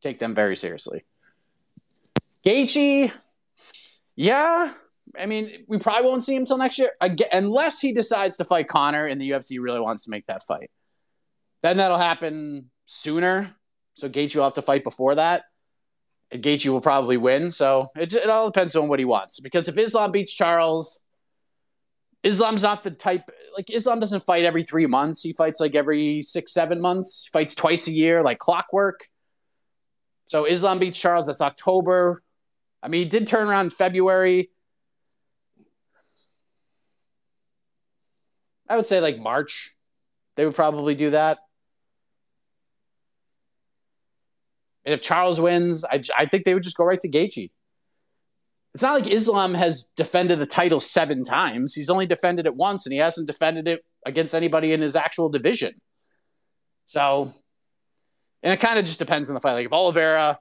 take 0.01 0.19
them 0.19 0.35
very 0.35 0.57
seriously. 0.57 1.05
Gaethje, 2.45 3.13
yeah, 4.17 4.73
I 5.17 5.25
mean, 5.25 5.65
we 5.67 5.77
probably 5.79 6.07
won't 6.07 6.23
see 6.23 6.35
him 6.35 6.43
until 6.43 6.57
next 6.57 6.77
year, 6.77 6.91
again, 7.01 7.29
unless 7.31 7.79
he 7.79 7.93
decides 7.93 8.37
to 8.37 8.45
fight 8.45 8.67
Conor 8.67 9.05
and 9.05 9.19
the 9.19 9.31
UFC 9.31 9.59
really 9.59 9.79
wants 9.79 10.03
to 10.05 10.09
make 10.09 10.25
that 10.27 10.45
fight. 10.45 10.69
Then 11.63 11.77
that'll 11.77 11.97
happen 11.97 12.69
sooner. 12.85 13.55
So 13.95 14.09
Gaethje 14.09 14.35
will 14.35 14.43
have 14.43 14.53
to 14.53 14.61
fight 14.61 14.83
before 14.83 15.15
that. 15.15 15.43
Gaethje 16.33 16.69
will 16.69 16.81
probably 16.81 17.17
win. 17.17 17.51
So 17.51 17.87
it, 17.95 18.13
it 18.13 18.29
all 18.29 18.49
depends 18.49 18.75
on 18.75 18.87
what 18.87 18.99
he 18.99 19.05
wants. 19.05 19.39
Because 19.39 19.67
if 19.67 19.77
Islam 19.77 20.11
beats 20.11 20.31
Charles, 20.31 21.03
Islam's 22.23 22.61
not 22.61 22.83
the 22.83 22.91
type 22.91 23.29
like 23.55 23.69
Islam 23.71 23.99
doesn't 23.99 24.23
fight 24.23 24.45
every 24.45 24.63
three 24.63 24.85
months. 24.85 25.21
He 25.21 25.33
fights 25.33 25.59
like 25.59 25.75
every 25.75 26.21
six, 26.21 26.53
seven 26.53 26.81
months. 26.81 27.23
He 27.25 27.29
fights 27.31 27.55
twice 27.55 27.87
a 27.87 27.91
year, 27.91 28.23
like 28.23 28.37
clockwork. 28.37 29.07
So 30.27 30.45
Islam 30.45 30.79
beats 30.79 30.99
Charles. 30.99 31.27
That's 31.27 31.41
October. 31.41 32.21
I 32.83 32.87
mean, 32.87 33.03
he 33.03 33.09
did 33.09 33.27
turn 33.27 33.49
around 33.49 33.65
in 33.65 33.71
February. 33.71 34.49
I 38.69 38.77
would 38.77 38.85
say 38.85 38.99
like 38.99 39.19
March. 39.19 39.75
They 40.35 40.45
would 40.45 40.55
probably 40.55 40.95
do 40.95 41.11
that. 41.11 41.39
And 44.85 44.93
if 44.93 45.01
Charles 45.01 45.39
wins, 45.39 45.83
I, 45.83 46.01
I 46.17 46.25
think 46.25 46.45
they 46.45 46.53
would 46.53 46.63
just 46.63 46.77
go 46.77 46.85
right 46.85 47.01
to 47.01 47.09
Gaethje. 47.09 47.51
It's 48.73 48.83
not 48.83 49.01
like 49.01 49.11
Islam 49.11 49.53
has 49.55 49.89
defended 49.95 50.39
the 50.39 50.45
title 50.45 50.79
seven 50.79 51.23
times. 51.23 51.73
He's 51.73 51.89
only 51.89 52.05
defended 52.05 52.45
it 52.45 52.55
once, 52.55 52.85
and 52.85 52.93
he 52.93 52.99
hasn't 52.99 53.27
defended 53.27 53.67
it 53.67 53.83
against 54.05 54.33
anybody 54.33 54.71
in 54.71 54.81
his 54.81 54.95
actual 54.95 55.29
division. 55.29 55.73
So 56.85 57.33
and 58.41 58.53
it 58.53 58.57
kind 58.57 58.79
of 58.79 58.85
just 58.85 58.99
depends 58.99 59.29
on 59.29 59.33
the 59.33 59.39
fight. 59.39 59.53
Like 59.53 59.65
if 59.65 59.73
Oliveira 59.73 60.39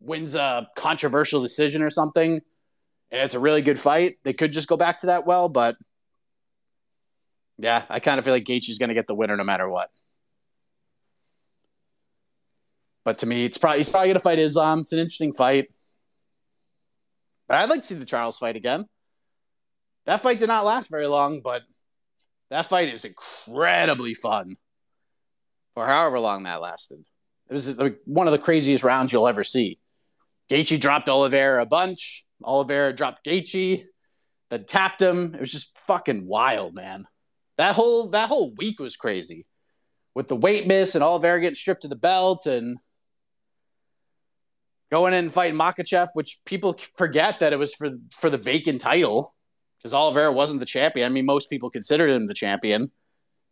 wins 0.00 0.34
a 0.34 0.68
controversial 0.76 1.42
decision 1.42 1.82
or 1.82 1.90
something, 1.90 2.40
and 3.10 3.20
it's 3.20 3.34
a 3.34 3.40
really 3.40 3.62
good 3.62 3.78
fight, 3.78 4.18
they 4.22 4.32
could 4.32 4.52
just 4.52 4.68
go 4.68 4.76
back 4.76 5.00
to 5.00 5.06
that 5.06 5.26
well. 5.26 5.48
But 5.48 5.76
yeah, 7.60 7.84
I 7.88 8.00
kind 8.00 8.18
of 8.18 8.24
feel 8.24 8.34
like 8.34 8.44
Gaethje's 8.44 8.78
going 8.78 8.88
to 8.88 8.94
get 8.94 9.06
the 9.06 9.14
winner 9.14 9.36
no 9.36 9.44
matter 9.44 9.68
what. 9.68 9.90
But 13.04 13.18
to 13.18 13.26
me, 13.26 13.44
it's 13.44 13.58
probably 13.58 13.78
he's 13.78 13.88
probably 13.88 14.08
going 14.08 14.14
to 14.14 14.20
fight 14.20 14.38
Islam. 14.38 14.80
It's 14.80 14.92
an 14.92 14.98
interesting 14.98 15.32
fight. 15.32 15.68
But 17.48 17.58
I'd 17.58 17.70
like 17.70 17.82
to 17.82 17.88
see 17.88 17.94
the 17.94 18.04
Charles 18.04 18.38
fight 18.38 18.56
again. 18.56 18.86
That 20.06 20.20
fight 20.20 20.38
did 20.38 20.48
not 20.48 20.64
last 20.64 20.90
very 20.90 21.06
long, 21.06 21.40
but 21.42 21.62
that 22.50 22.66
fight 22.66 22.92
is 22.92 23.04
incredibly 23.04 24.14
fun 24.14 24.56
for 25.74 25.86
however 25.86 26.18
long 26.18 26.44
that 26.44 26.60
lasted. 26.60 27.04
It 27.48 27.52
was 27.52 27.72
one 28.04 28.26
of 28.26 28.32
the 28.32 28.38
craziest 28.38 28.84
rounds 28.84 29.12
you'll 29.12 29.28
ever 29.28 29.44
see. 29.44 29.78
Gaethje 30.48 30.80
dropped 30.80 31.08
Oliveira 31.08 31.62
a 31.62 31.66
bunch. 31.66 32.24
Oliveira 32.42 32.92
dropped 32.92 33.24
Gaethje, 33.26 33.84
then 34.50 34.64
tapped 34.64 35.02
him. 35.02 35.34
It 35.34 35.40
was 35.40 35.52
just 35.52 35.76
fucking 35.80 36.26
wild, 36.26 36.74
man. 36.74 37.06
That 37.60 37.74
whole 37.74 38.08
that 38.12 38.30
whole 38.30 38.54
week 38.56 38.80
was 38.80 38.96
crazy, 38.96 39.44
with 40.14 40.28
the 40.28 40.34
weight 40.34 40.66
miss 40.66 40.94
and 40.94 41.04
all. 41.04 41.18
Getting 41.18 41.54
stripped 41.54 41.84
of 41.84 41.90
the 41.90 41.96
belt 41.96 42.46
and 42.46 42.78
going 44.90 45.12
in 45.12 45.24
and 45.24 45.32
fighting 45.32 45.58
Makhachev, 45.58 46.08
which 46.14 46.38
people 46.46 46.80
forget 46.96 47.40
that 47.40 47.52
it 47.52 47.58
was 47.58 47.74
for 47.74 47.90
for 48.12 48.30
the 48.30 48.38
vacant 48.38 48.80
title 48.80 49.34
because 49.76 49.92
Oliveira 49.92 50.32
wasn't 50.32 50.60
the 50.60 50.64
champion. 50.64 51.04
I 51.04 51.10
mean, 51.10 51.26
most 51.26 51.50
people 51.50 51.68
considered 51.68 52.08
him 52.08 52.26
the 52.26 52.32
champion. 52.32 52.90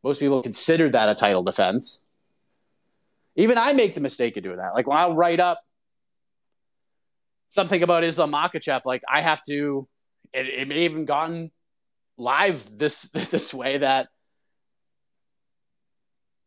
Most 0.03 0.21
people 0.21 0.41
considered 0.43 0.93
that 0.93 1.11
a 1.11 1.15
title 1.15 1.43
defense. 1.43 2.07
Even 3.37 3.59
I 3.59 3.75
make 3.75 3.95
the 3.95 4.01
mistake 4.01 4.39
of 4.39 4.43
doing 4.43 4.57
that. 4.57 4.73
Like 4.73 4.87
when 4.87 4.97
I'll 4.97 5.17
write 5.17 5.39
up 5.39 5.61
something 7.51 7.83
about 7.83 8.05
Islam 8.05 8.33
Makhachev, 8.33 8.87
like 8.87 9.03
I 9.07 9.21
have 9.21 9.43
to. 9.51 9.87
It, 10.33 10.47
it 10.47 10.69
may 10.69 10.87
even 10.87 11.05
gotten 11.05 11.51
live 12.19 12.77
this 12.77 13.03
this 13.31 13.55
way 13.55 13.79
that 13.79 14.09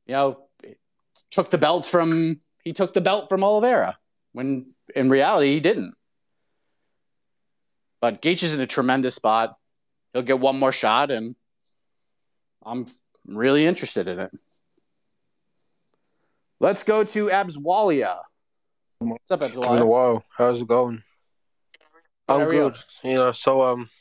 you 0.05 0.13
know 0.13 0.45
took 1.31 1.49
the 1.49 1.57
belt 1.57 1.85
from 1.85 2.39
he 2.63 2.73
took 2.73 2.93
the 2.93 3.01
belt 3.01 3.29
from 3.29 3.43
Oliveira 3.43 3.97
when 4.33 4.69
in 4.95 5.09
reality 5.09 5.53
he 5.53 5.59
didn't. 5.59 5.93
But 7.99 8.21
Gage 8.21 8.43
is 8.43 8.53
in 8.53 8.61
a 8.61 8.67
tremendous 8.67 9.15
spot. 9.15 9.55
He'll 10.13 10.23
get 10.23 10.39
one 10.39 10.57
more 10.57 10.71
shot, 10.71 11.11
and 11.11 11.35
I'm 12.65 12.87
really 13.25 13.65
interested 13.65 14.07
in 14.07 14.19
it. 14.19 14.31
Let's 16.59 16.83
go 16.83 17.03
to 17.03 17.27
Abswalia. 17.27 18.19
What's 18.99 19.31
up, 19.31 19.41
Abswalia? 19.41 19.57
It's 19.57 19.67
been 19.67 19.77
a 19.79 19.85
while. 19.85 20.23
How's 20.35 20.61
it 20.61 20.67
going? 20.67 21.03
I'm 22.27 22.49
good. 22.49 22.75
You? 23.03 23.11
you 23.11 23.15
know, 23.17 23.31
so 23.31 23.63
um, 23.63 23.79
you 23.79 23.85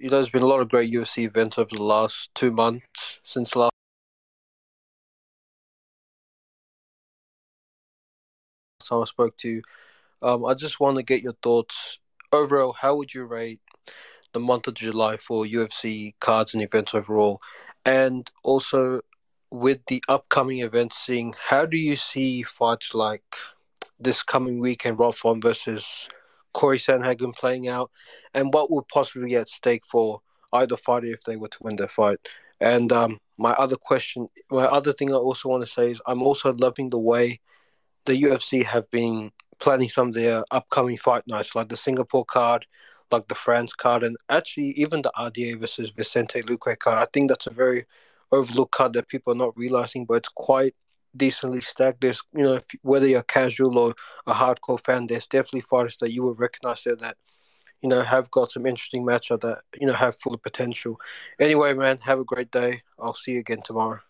there's 0.00 0.30
been 0.30 0.42
a 0.42 0.46
lot 0.46 0.60
of 0.60 0.68
great 0.68 0.92
UFC 0.92 1.24
events 1.24 1.58
over 1.58 1.70
the 1.74 1.82
last 1.82 2.30
two 2.34 2.50
months 2.50 3.18
since 3.22 3.54
last. 3.56 3.72
So 8.80 9.00
I 9.00 9.04
spoke 9.04 9.36
to. 9.38 9.62
Um, 10.22 10.44
I 10.44 10.54
just 10.54 10.80
want 10.80 10.96
to 10.96 11.02
get 11.02 11.22
your 11.22 11.34
thoughts 11.42 11.98
overall. 12.32 12.72
How 12.72 12.96
would 12.96 13.14
you 13.14 13.24
rate 13.24 13.60
the 14.32 14.40
month 14.40 14.66
of 14.66 14.74
July 14.74 15.16
for 15.16 15.44
UFC 15.44 16.14
cards 16.20 16.54
and 16.54 16.62
events 16.62 16.94
overall? 16.94 17.40
And 17.86 18.30
also, 18.42 19.00
with 19.50 19.80
the 19.86 20.02
upcoming 20.08 20.60
events, 20.60 20.98
seeing 20.98 21.34
how 21.38 21.66
do 21.66 21.76
you 21.76 21.96
see 21.96 22.42
fights 22.42 22.94
like 22.94 23.36
this 24.00 24.22
coming 24.22 24.60
weekend, 24.60 24.98
Rob 24.98 25.14
Font 25.14 25.42
versus 25.42 26.08
Cory 26.54 26.78
Sandhagen 26.78 27.34
playing 27.34 27.68
out, 27.68 27.90
and 28.32 28.54
what 28.54 28.70
would 28.70 28.88
possibly 28.88 29.28
be 29.28 29.36
at 29.36 29.48
stake 29.50 29.84
for 29.84 30.22
either 30.54 30.76
fighter 30.76 31.08
if 31.08 31.22
they 31.24 31.36
were 31.36 31.48
to 31.48 31.58
win 31.60 31.76
their 31.76 31.88
fight? 31.88 32.18
And 32.60 32.90
um, 32.92 33.18
my 33.36 33.52
other 33.52 33.76
question, 33.76 34.28
my 34.50 34.64
other 34.64 34.92
thing 34.92 35.12
I 35.12 35.16
also 35.16 35.48
want 35.50 35.64
to 35.64 35.70
say 35.70 35.90
is 35.90 36.00
I'm 36.06 36.22
also 36.22 36.54
loving 36.54 36.88
the 36.88 36.98
way 36.98 37.40
the 38.06 38.22
UFC 38.22 38.64
have 38.64 38.90
been 38.90 39.32
planning 39.58 39.88
some 39.88 40.08
of 40.08 40.14
their 40.14 40.44
upcoming 40.50 40.96
fight 40.96 41.24
nights, 41.26 41.54
like 41.54 41.68
the 41.68 41.76
Singapore 41.76 42.24
card, 42.24 42.66
like 43.10 43.28
the 43.28 43.34
France 43.34 43.72
card, 43.72 44.02
and 44.02 44.16
actually 44.28 44.70
even 44.72 45.02
the 45.02 45.12
RDA 45.16 45.58
versus 45.60 45.90
Vicente 45.90 46.42
Luque 46.42 46.78
card. 46.78 46.98
I 46.98 47.06
think 47.12 47.28
that's 47.28 47.46
a 47.46 47.52
very 47.52 47.86
overlooked 48.32 48.72
card 48.72 48.92
that 48.94 49.08
people 49.08 49.32
are 49.32 49.36
not 49.36 49.56
realizing, 49.56 50.04
but 50.04 50.14
it's 50.14 50.28
quite 50.28 50.74
decently 51.16 51.60
stacked. 51.60 52.00
There's, 52.00 52.22
you 52.34 52.42
know, 52.42 52.54
if, 52.54 52.64
whether 52.82 53.06
you're 53.06 53.22
casual 53.22 53.78
or 53.78 53.94
a 54.26 54.34
hardcore 54.34 54.84
fan, 54.84 55.06
there's 55.06 55.26
definitely 55.26 55.62
fighters 55.62 55.96
that 56.00 56.12
you 56.12 56.22
will 56.22 56.34
recognize 56.34 56.82
there 56.84 56.96
that, 56.96 57.16
you 57.82 57.88
know, 57.88 58.02
have 58.02 58.30
got 58.30 58.50
some 58.50 58.66
interesting 58.66 59.04
matchup 59.04 59.42
that, 59.42 59.62
you 59.80 59.86
know, 59.86 59.94
have 59.94 60.16
full 60.16 60.36
potential. 60.38 61.00
Anyway, 61.38 61.74
man, 61.74 61.98
have 62.02 62.20
a 62.20 62.24
great 62.24 62.50
day. 62.50 62.82
I'll 62.98 63.14
see 63.14 63.32
you 63.32 63.40
again 63.40 63.62
tomorrow. 63.62 64.00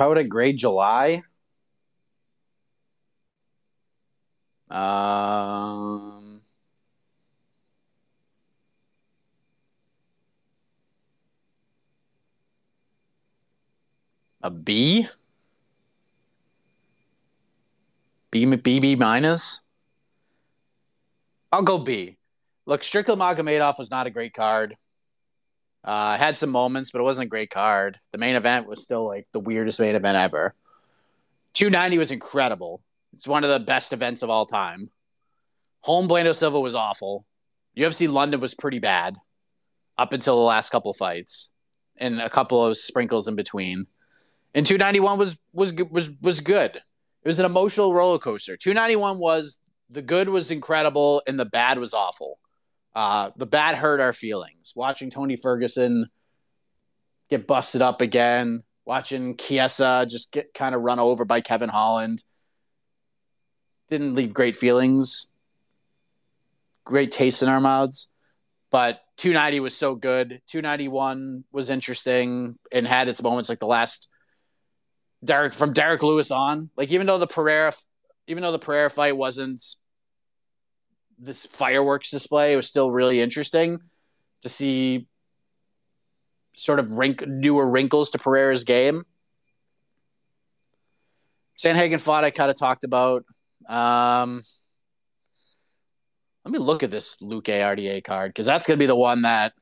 how 0.00 0.08
would 0.08 0.16
I 0.16 0.22
grade 0.22 0.56
July? 0.56 1.22
Um, 4.70 6.09
a 14.42 14.50
B. 14.50 15.08
B 18.30 18.56
B 18.56 18.80
B 18.80 18.96
minus. 18.96 19.62
I'll 21.52 21.62
go 21.62 21.78
B. 21.78 22.16
Look, 22.66 22.84
Strickland 22.84 23.20
Magomedov 23.20 23.78
was 23.78 23.90
not 23.90 24.06
a 24.06 24.10
great 24.10 24.34
card. 24.34 24.76
Uh, 25.82 26.16
had 26.16 26.36
some 26.36 26.50
moments, 26.50 26.90
but 26.90 27.00
it 27.00 27.04
wasn't 27.04 27.26
a 27.26 27.28
great 27.28 27.50
card. 27.50 27.98
The 28.12 28.18
main 28.18 28.36
event 28.36 28.66
was 28.66 28.84
still 28.84 29.06
like 29.06 29.26
the 29.32 29.40
weirdest 29.40 29.80
main 29.80 29.94
event 29.94 30.16
ever. 30.16 30.54
290 31.54 31.98
was 31.98 32.10
incredible. 32.10 32.82
It's 33.12 33.26
one 33.26 33.42
of 33.42 33.50
the 33.50 33.58
best 33.58 33.92
events 33.92 34.22
of 34.22 34.30
all 34.30 34.46
time. 34.46 34.90
Holm 35.82 36.06
Blando 36.06 36.34
Silva 36.34 36.60
was 36.60 36.74
awful. 36.74 37.24
UFC 37.76 38.08
London 38.10 38.40
was 38.40 38.54
pretty 38.54 38.78
bad 38.78 39.16
up 39.98 40.12
until 40.12 40.36
the 40.36 40.42
last 40.42 40.70
couple 40.70 40.92
fights 40.92 41.50
and 41.96 42.20
a 42.20 42.30
couple 42.30 42.64
of 42.64 42.76
sprinkles 42.76 43.26
in 43.26 43.34
between. 43.34 43.86
And 44.54 44.66
291 44.66 45.18
was 45.18 45.38
was 45.52 45.72
was 45.74 46.10
was 46.20 46.40
good. 46.40 46.76
It 46.76 47.28
was 47.28 47.38
an 47.38 47.46
emotional 47.46 47.92
roller 47.92 48.18
coaster. 48.18 48.56
291 48.56 49.18
was 49.18 49.58
the 49.90 50.02
good 50.02 50.28
was 50.28 50.50
incredible 50.50 51.22
and 51.26 51.38
the 51.38 51.44
bad 51.44 51.78
was 51.78 51.94
awful. 51.94 52.38
Uh, 52.94 53.30
the 53.36 53.46
bad 53.46 53.76
hurt 53.76 54.00
our 54.00 54.12
feelings. 54.12 54.72
Watching 54.74 55.10
Tony 55.10 55.36
Ferguson 55.36 56.06
get 57.28 57.46
busted 57.46 57.82
up 57.82 58.00
again, 58.00 58.62
watching 58.84 59.36
Chiesa 59.36 60.06
just 60.08 60.32
get 60.32 60.52
kind 60.54 60.74
of 60.74 60.82
run 60.82 60.98
over 60.98 61.24
by 61.24 61.40
Kevin 61.40 61.68
Holland 61.68 62.24
didn't 63.90 64.14
leave 64.14 64.32
great 64.32 64.56
feelings, 64.56 65.26
great 66.84 67.12
taste 67.12 67.42
in 67.42 67.48
our 67.48 67.60
mouths. 67.60 68.08
But 68.70 69.00
290 69.16 69.60
was 69.60 69.76
so 69.76 69.96
good. 69.96 70.40
291 70.46 71.44
was 71.52 71.68
interesting 71.68 72.56
and 72.70 72.86
had 72.86 73.08
its 73.08 73.22
moments 73.22 73.48
like 73.48 73.58
the 73.58 73.66
last 73.66 74.08
Derrick 75.24 75.52
from 75.52 75.72
Derrick 75.72 76.02
Lewis 76.02 76.30
on. 76.30 76.70
Like 76.76 76.90
even 76.90 77.06
though 77.06 77.18
the 77.18 77.26
Pereira 77.26 77.72
even 78.26 78.42
though 78.42 78.52
the 78.52 78.58
Pereira 78.58 78.90
fight 78.90 79.16
wasn't 79.16 79.62
this 81.18 81.46
fireworks 81.46 82.10
display, 82.10 82.52
it 82.52 82.56
was 82.56 82.68
still 82.68 82.90
really 82.90 83.20
interesting 83.20 83.78
to 84.42 84.48
see 84.48 85.06
sort 86.56 86.78
of 86.78 86.90
rink, 86.90 87.26
newer 87.26 87.68
wrinkles 87.68 88.10
to 88.12 88.18
Pereira's 88.18 88.64
game. 88.64 89.04
Sandhagen 91.58 92.00
fought 92.00 92.24
I 92.24 92.30
kind 92.30 92.50
of 92.50 92.58
talked 92.58 92.84
about. 92.84 93.24
Um, 93.68 94.42
let 96.44 96.52
me 96.52 96.58
look 96.58 96.82
at 96.82 96.90
this 96.90 97.16
Luque 97.20 97.44
RDA 97.44 98.02
card 98.02 98.30
because 98.30 98.46
that's 98.46 98.66
going 98.66 98.78
to 98.78 98.82
be 98.82 98.86
the 98.86 98.96
one 98.96 99.22
that 99.22 99.52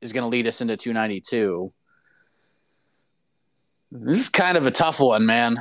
is 0.00 0.12
going 0.12 0.22
to 0.22 0.28
lead 0.28 0.46
us 0.46 0.60
into 0.60 0.76
292. 0.76 1.72
This 3.96 4.18
is 4.18 4.28
kind 4.28 4.56
of 4.56 4.66
a 4.66 4.72
tough 4.72 4.98
one, 4.98 5.24
man. 5.24 5.56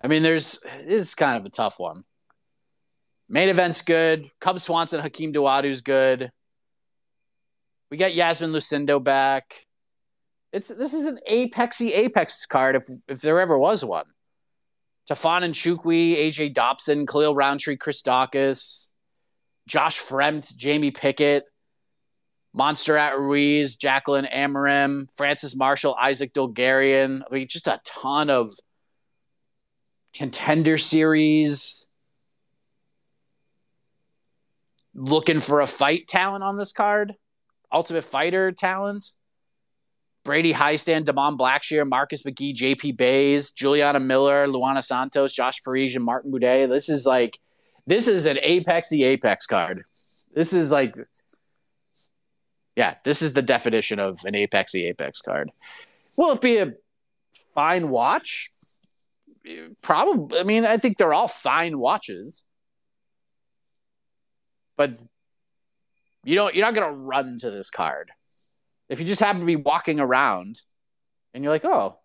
I 0.00 0.06
mean, 0.06 0.22
there's 0.22 0.58
it's 0.78 1.14
kind 1.14 1.36
of 1.36 1.44
a 1.44 1.50
tough 1.50 1.78
one. 1.78 2.02
Main 3.28 3.50
event's 3.50 3.82
good. 3.82 4.30
Cub 4.40 4.58
Swanson, 4.58 5.00
Hakeem 5.00 5.34
Dawodu's 5.34 5.82
good. 5.82 6.30
We 7.90 7.98
got 7.98 8.14
Yasmin 8.14 8.50
Lucindo 8.50 9.02
back. 9.02 9.66
It's 10.54 10.68
this 10.68 10.94
is 10.94 11.06
an 11.06 11.18
apexy 11.30 11.92
apex 11.92 12.46
card 12.46 12.76
if 12.76 12.88
if 13.08 13.20
there 13.20 13.40
ever 13.40 13.58
was 13.58 13.84
one. 13.84 14.06
Tafon 15.10 15.42
and 15.42 15.52
Nchukwi, 15.52 16.16
AJ 16.16 16.54
Dobson, 16.54 17.06
Khalil 17.06 17.34
Rountree, 17.34 17.76
Chris 17.76 18.02
Daukaus, 18.02 18.86
Josh 19.68 20.00
Fremd, 20.00 20.56
Jamie 20.56 20.90
Pickett, 20.92 21.44
Montserrat 22.56 23.18
Ruiz, 23.18 23.76
Jacqueline 23.76 24.26
Amorim, 24.34 25.08
Francis 25.14 25.54
Marshall, 25.54 25.94
Isaac 26.00 26.32
Dulgarian. 26.32 27.20
I 27.20 27.34
mean, 27.34 27.48
just 27.48 27.66
a 27.66 27.80
ton 27.84 28.30
of 28.30 28.52
contender 30.14 30.78
series. 30.78 31.88
Looking 34.94 35.40
for 35.40 35.60
a 35.60 35.66
fight 35.66 36.08
talent 36.08 36.42
on 36.42 36.56
this 36.56 36.72
card, 36.72 37.14
Ultimate 37.70 38.04
Fighter 38.04 38.52
talent. 38.52 39.10
Brady 40.24 40.52
Hiestand, 40.52 41.04
Damon 41.04 41.36
Blackshear, 41.36 41.86
Marcus 41.86 42.22
McGhee, 42.22 42.54
JP 42.54 42.96
Bays, 42.96 43.52
Juliana 43.52 44.00
Miller, 44.00 44.48
Luana 44.48 44.84
Santos, 44.84 45.32
Josh 45.32 45.62
Parisian, 45.62 46.02
Martin 46.02 46.32
Buday. 46.32 46.68
This 46.68 46.88
is 46.88 47.06
like, 47.06 47.38
this 47.86 48.08
is 48.08 48.26
an 48.26 48.38
Apex 48.42 48.88
the 48.88 49.04
Apex 49.04 49.46
card. 49.46 49.84
This 50.34 50.52
is 50.52 50.72
like, 50.72 50.96
yeah, 52.76 52.94
this 53.04 53.22
is 53.22 53.32
the 53.32 53.42
definition 53.42 53.98
of 53.98 54.20
an 54.24 54.34
apexy 54.34 54.84
Apex 54.84 55.20
card. 55.22 55.50
Will 56.16 56.32
it 56.32 56.40
be 56.42 56.58
a 56.58 56.74
fine 57.54 57.88
watch? 57.88 58.50
Probably. 59.82 60.38
I 60.38 60.42
mean, 60.42 60.66
I 60.66 60.76
think 60.76 60.98
they're 60.98 61.14
all 61.14 61.28
fine 61.28 61.78
watches, 61.78 62.44
but 64.76 64.96
you 66.24 66.34
don't. 66.34 66.54
You're 66.54 66.66
not 66.66 66.74
to 66.90 66.96
run 66.96 67.38
to 67.40 67.50
this 67.50 67.70
card. 67.70 68.10
If 68.88 69.00
you 69.00 69.06
just 69.06 69.20
happen 69.20 69.40
to 69.40 69.46
be 69.46 69.56
walking 69.56 69.98
around 69.98 70.60
and 71.32 71.42
you're 71.42 71.52
like, 71.52 71.64
oh, 71.64 71.98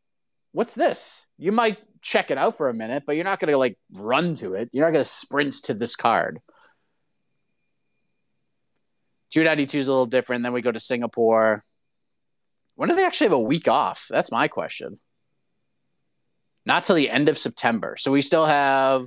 what's 0.52 0.74
this? 0.74 1.26
You 1.38 1.52
might 1.52 1.78
check 2.02 2.32
it 2.32 2.38
out 2.38 2.58
for 2.58 2.70
a 2.70 2.74
minute, 2.74 3.04
but 3.06 3.16
you're 3.16 3.26
not 3.26 3.40
to 3.52 3.58
like 3.58 3.78
run 3.92 4.36
to 4.36 4.54
it. 4.54 4.70
You're 4.72 4.90
not 4.90 4.98
to 4.98 5.06
sprint 5.06 5.54
to 5.66 5.74
this 5.74 5.96
card. 5.96 6.40
292 9.32 9.80
is 9.80 9.88
a 9.88 9.92
little 9.92 10.06
different. 10.06 10.44
Then 10.44 10.54
we 10.54 10.62
go 10.62 10.72
to 10.72 10.80
Singapore. 10.80 11.64
When 12.76 12.90
do 12.90 12.96
they 12.96 13.06
actually 13.06 13.28
have 13.28 13.34
a 13.34 13.40
week 13.40 13.68
off? 13.68 14.08
That's 14.10 14.32
my 14.32 14.48
question. 14.48 15.00
Not 16.66 16.86
till 16.86 16.96
the 16.96 17.10
end 17.10 17.30
of 17.30 17.38
September. 17.38 17.96
So 17.98 18.12
we 18.12 18.22
still 18.22 18.46
have 18.46 19.06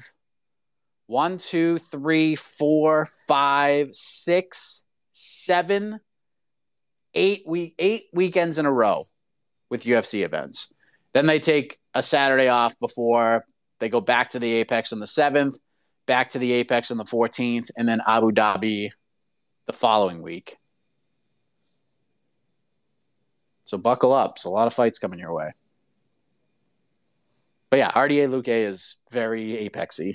one, 1.06 1.38
two, 1.38 1.78
three, 1.78 2.36
four, 2.36 3.06
five, 3.28 3.94
six, 3.94 4.84
seven, 5.12 6.00
eight 7.14 7.44
week 7.46 7.74
eight 7.78 8.06
weekends 8.12 8.58
in 8.58 8.66
a 8.66 8.72
row 8.72 9.06
with 9.70 9.84
UFC 9.84 10.24
events. 10.24 10.72
Then 11.12 11.26
they 11.26 11.38
take 11.38 11.78
a 11.94 12.02
Saturday 12.02 12.48
off 12.48 12.78
before 12.80 13.44
they 13.78 13.88
go 13.88 14.00
back 14.00 14.30
to 14.30 14.38
the 14.38 14.52
Apex 14.54 14.92
on 14.92 14.98
the 14.98 15.06
seventh, 15.06 15.56
back 16.06 16.30
to 16.30 16.38
the 16.38 16.52
Apex 16.54 16.90
on 16.90 16.96
the 16.96 17.04
fourteenth, 17.04 17.70
and 17.76 17.88
then 17.88 18.00
Abu 18.06 18.32
Dhabi 18.32 18.90
the 19.66 19.72
following 19.72 20.22
week. 20.22 20.56
So 23.64 23.78
buckle 23.78 24.12
up. 24.12 24.32
It's 24.36 24.44
a 24.44 24.50
lot 24.50 24.66
of 24.66 24.74
fights 24.74 24.98
coming 24.98 25.18
your 25.18 25.32
way. 25.32 25.52
But 27.70 27.78
yeah, 27.78 27.90
RDA 27.90 28.28
Luque 28.28 28.68
is 28.68 28.96
very 29.10 29.68
apexy. 29.68 30.14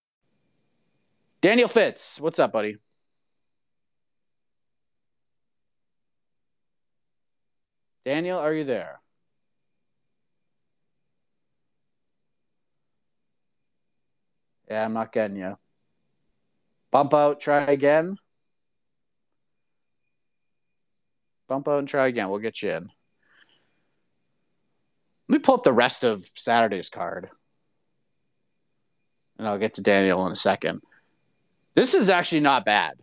Daniel 1.41 1.67
Fitz, 1.67 2.21
what's 2.21 2.37
up, 2.37 2.53
buddy? 2.53 2.77
Daniel, 8.05 8.37
are 8.37 8.53
you 8.53 8.63
there? 8.63 9.01
Yeah, 14.69 14.85
I'm 14.85 14.93
not 14.93 15.11
getting 15.11 15.37
you. 15.37 15.57
Bump 16.91 17.13
out, 17.13 17.39
try 17.39 17.63
again. 17.63 18.17
Bump 21.47 21.67
out 21.67 21.79
and 21.79 21.87
try 21.87 22.07
again. 22.07 22.29
We'll 22.29 22.39
get 22.39 22.61
you 22.61 22.69
in. 22.69 22.89
Let 25.27 25.33
me 25.37 25.39
pull 25.39 25.55
up 25.55 25.63
the 25.63 25.73
rest 25.73 26.03
of 26.03 26.23
Saturday's 26.35 26.89
card. 26.89 27.29
And 29.39 29.47
I'll 29.47 29.57
get 29.57 29.73
to 29.75 29.81
Daniel 29.81 30.25
in 30.27 30.31
a 30.31 30.35
second. 30.35 30.81
This 31.73 31.93
is 31.93 32.09
actually 32.09 32.41
not 32.41 32.65
bad. 32.65 32.93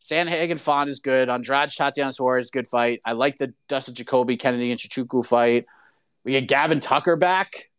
Sandhagen 0.00 0.58
Font 0.58 0.90
is 0.90 1.00
good. 1.00 1.28
Andrade 1.28 1.70
Tatiana 1.70 2.12
Suarez, 2.12 2.50
good 2.50 2.66
fight. 2.66 3.00
I 3.04 3.12
like 3.12 3.38
the 3.38 3.54
Dustin 3.68 3.94
Jacoby, 3.94 4.36
Kennedy, 4.36 4.70
and 4.70 4.80
Nzechukwu 4.80 5.24
fight. 5.24 5.66
We 6.24 6.32
get 6.32 6.48
Gavin 6.48 6.80
Tucker 6.80 7.16
back 7.16 7.70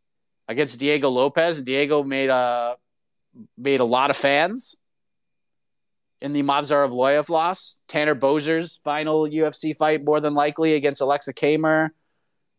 against 0.48 0.80
Diego 0.80 1.10
Lopez. 1.10 1.62
Diego 1.62 2.04
made 2.04 2.30
a 2.30 2.76
made 3.58 3.80
a 3.80 3.86
lot 3.86 4.10
of 4.10 4.16
fans 4.16 4.76
in 6.22 6.34
the 6.34 6.44
Movsar 6.44 6.88
Evloev 6.88 7.30
loss. 7.30 7.82
Tanner 7.88 8.16
Boser's 8.16 8.80
final 8.84 9.28
UFC 9.28 9.76
fight, 9.76 10.04
more 10.04 10.22
than 10.22 10.34
likely, 10.34 10.76
against 10.76 11.02
Aleksa 11.02 11.34
Camur. 11.34 11.90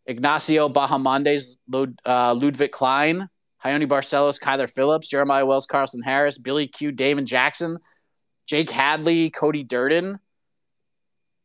Ignacio 0.07 0.69
Bahamondes, 0.69 1.45
Lud, 1.67 1.99
uh, 2.05 2.35
Ludwig 2.35 2.73
Klein, 2.73 3.29
Raoni 3.65 3.89
Barcelos, 3.89 4.41
Kyler 4.41 4.71
Phillips, 4.71 5.09
Jeremiah 5.09 5.47
Wells, 5.47 5.67
Carlston 5.67 6.05
Harris, 6.05 6.39
Billy 6.39 6.69
Q, 6.69 6.93
Damon 6.93 7.27
Jackson, 7.27 7.79
Jake 8.47 8.71
Hadley, 8.71 9.31
Cody 9.31 9.65
Durden, 9.65 10.19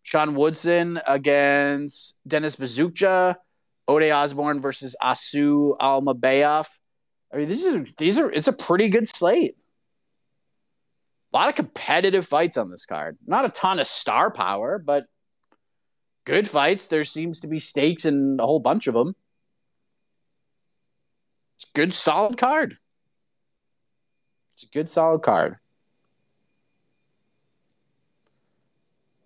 Sean 0.03 0.35
Woodson 0.35 0.99
against 1.07 2.19
Dennis 2.27 2.55
Buzukja, 2.55 3.35
Ode 3.87 4.11
Osborne 4.11 4.61
versus 4.61 4.95
Asu 5.01 5.77
Almabayev. 5.77 6.67
I 7.33 7.37
mean, 7.37 7.47
these 7.47 7.65
are 7.65 7.85
these 7.97 8.17
are 8.17 8.31
it's 8.31 8.47
a 8.47 8.53
pretty 8.53 8.89
good 8.89 9.07
slate. 9.07 9.55
A 11.31 11.37
lot 11.37 11.49
of 11.49 11.55
competitive 11.55 12.25
fights 12.25 12.57
on 12.57 12.71
this 12.71 12.85
card. 12.85 13.17
Not 13.25 13.45
a 13.45 13.49
ton 13.49 13.79
of 13.79 13.87
star 13.87 14.31
power, 14.31 14.79
but 14.79 15.05
good 16.25 16.49
fights. 16.49 16.87
There 16.87 17.03
seems 17.03 17.41
to 17.41 17.47
be 17.47 17.59
stakes 17.59 18.05
in 18.05 18.37
a 18.39 18.45
whole 18.45 18.59
bunch 18.59 18.87
of 18.87 18.95
them. 18.95 19.15
Good, 21.73 21.93
solid 21.93 22.37
card. 22.37 22.77
It's 24.53 24.63
a 24.63 24.67
good, 24.67 24.89
solid 24.89 25.21
card. 25.21 25.57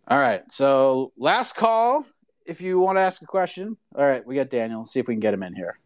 All 0.07 0.19
right. 0.19 0.43
So, 0.51 1.11
last 1.17 1.55
call 1.55 2.05
if 2.45 2.61
you 2.61 2.79
want 2.79 2.97
to 2.97 3.01
ask 3.01 3.21
a 3.21 3.25
question. 3.25 3.77
All 3.95 4.05
right. 4.05 4.25
We 4.25 4.35
got 4.35 4.49
Daniel. 4.49 4.79
Let's 4.79 4.91
see 4.91 4.99
if 4.99 5.07
we 5.07 5.13
can 5.13 5.21
get 5.21 5.33
him 5.33 5.43
in 5.43 5.55
here. 5.55 5.79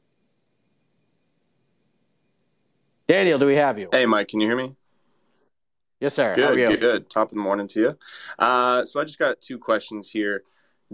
Daniel, 3.07 3.39
do 3.39 3.45
we 3.45 3.55
have 3.55 3.79
you? 3.79 3.87
Hey, 3.91 4.05
Mike, 4.05 4.27
can 4.27 4.41
you 4.41 4.47
hear 4.47 4.57
me? 4.57 4.75
Yes, 6.01 6.13
sir. 6.13 6.35
Good, 6.35 6.43
How 6.43 6.51
are 6.51 6.59
you? 6.59 6.67
good, 6.67 6.79
good. 6.79 7.09
Top 7.09 7.29
of 7.29 7.33
the 7.35 7.39
morning 7.39 7.67
to 7.69 7.79
you. 7.79 7.97
Uh, 8.37 8.83
so 8.85 8.99
I 8.99 9.03
just 9.03 9.17
got 9.17 9.39
two 9.39 9.57
questions 9.57 10.11
here. 10.11 10.43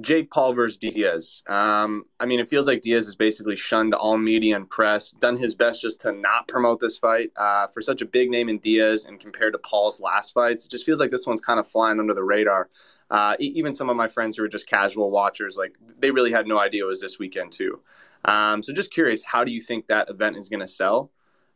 Jake 0.02 0.32
Paul 0.32 0.54
versus 0.54 0.78
Diaz. 0.78 1.44
Um, 1.48 2.04
I 2.20 2.26
mean, 2.26 2.40
it 2.40 2.50
feels 2.50 2.66
like 2.66 2.82
Diaz 2.82 3.06
has 3.06 3.16
basically 3.16 3.56
shunned 3.56 3.94
all 3.94 4.18
media 4.18 4.56
and 4.56 4.68
press, 4.68 5.12
done 5.12 5.38
his 5.38 5.54
best 5.54 5.82
just 5.82 6.02
to 6.02 6.12
not 6.12 6.48
promote 6.48 6.80
this 6.80 6.98
fight. 6.98 7.32
Uh, 7.36 7.68
for 7.68 7.80
such 7.80 8.02
a 8.02 8.06
big 8.06 8.30
name 8.32 8.50
in 8.50 8.58
Diaz 8.58 9.06
and 9.06 9.20
compared 9.20 9.54
to 9.54 9.60
Paul's 9.60 10.00
last 10.00 10.34
fights, 10.34 10.66
it 10.66 10.72
just 10.72 10.86
feels 10.86 11.00
like 11.00 11.12
this 11.12 11.28
one's 11.28 11.42
kind 11.42 11.60
of 11.60 11.68
flying 11.68 12.00
under 12.00 12.14
the 12.14 12.24
radar. 12.24 12.70
Uh, 13.12 13.36
e- 13.40 13.54
even 13.56 13.74
some 13.74 13.90
of 13.90 13.96
my 13.96 14.08
friends 14.08 14.36
who 14.36 14.44
are 14.44 14.48
just 14.48 14.66
casual 14.66 15.12
watchers, 15.12 15.58
like 15.58 15.76
they 16.00 16.10
really 16.10 16.32
had 16.32 16.48
no 16.48 16.58
idea 16.58 16.84
it 16.84 16.88
was 16.88 17.00
this 17.00 17.20
weekend 17.20 17.52
too. 17.52 17.80
Um, 18.26 18.64
so 18.64 18.74
just 18.74 18.92
curious, 18.92 19.22
how 19.24 19.44
do 19.44 19.52
you 19.52 19.62
think 19.62 19.86
that 19.88 20.10
event 20.10 20.38
is 20.38 20.50
going 20.50 20.62
to 20.62 20.68
sell? 20.68 21.12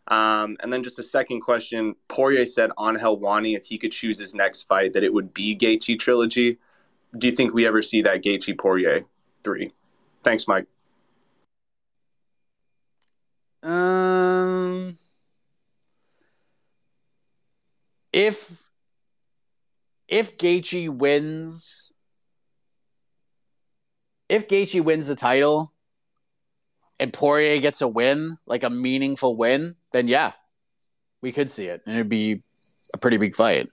Um, 0.09 0.57
and 0.61 0.71
then 0.71 0.83
just 0.83 0.99
a 0.99 1.03
second 1.03 1.41
question: 1.41 1.95
Poirier 2.07 2.45
said 2.45 2.69
on 2.77 2.95
Helwani 2.95 3.57
if 3.57 3.65
he 3.65 3.77
could 3.77 3.91
choose 3.91 4.19
his 4.19 4.35
next 4.35 4.63
fight 4.63 4.93
that 4.93 5.03
it 5.03 5.13
would 5.13 5.33
be 5.33 5.57
Gaethje 5.57 5.99
trilogy. 5.99 6.59
Do 7.15 7.27
you 7.27 7.33
think 7.33 7.53
we 7.53 7.65
ever 7.65 7.81
see 7.81 8.01
that 8.01 8.23
Gaethje 8.23 8.57
Poirier 8.57 9.05
three? 9.43 9.71
Thanks, 10.23 10.47
Mike. 10.47 10.65
Um, 13.63 14.95
if 18.13 18.63
if 20.07 20.37
Gaethje 20.37 20.89
wins, 20.89 21.91
if 24.29 24.47
Gaethje 24.47 24.83
wins 24.83 25.07
the 25.07 25.15
title, 25.15 25.73
and 26.99 27.11
Poirier 27.11 27.59
gets 27.59 27.81
a 27.81 27.87
win, 27.87 28.37
like 28.45 28.63
a 28.63 28.69
meaningful 28.69 29.35
win, 29.35 29.75
then 29.91 30.07
yeah, 30.07 30.33
we 31.21 31.31
could 31.31 31.51
see 31.51 31.65
it, 31.65 31.81
and 31.85 31.95
it'd 31.95 32.09
be 32.09 32.43
a 32.93 32.97
pretty 32.97 33.17
big 33.17 33.35
fight. 33.35 33.69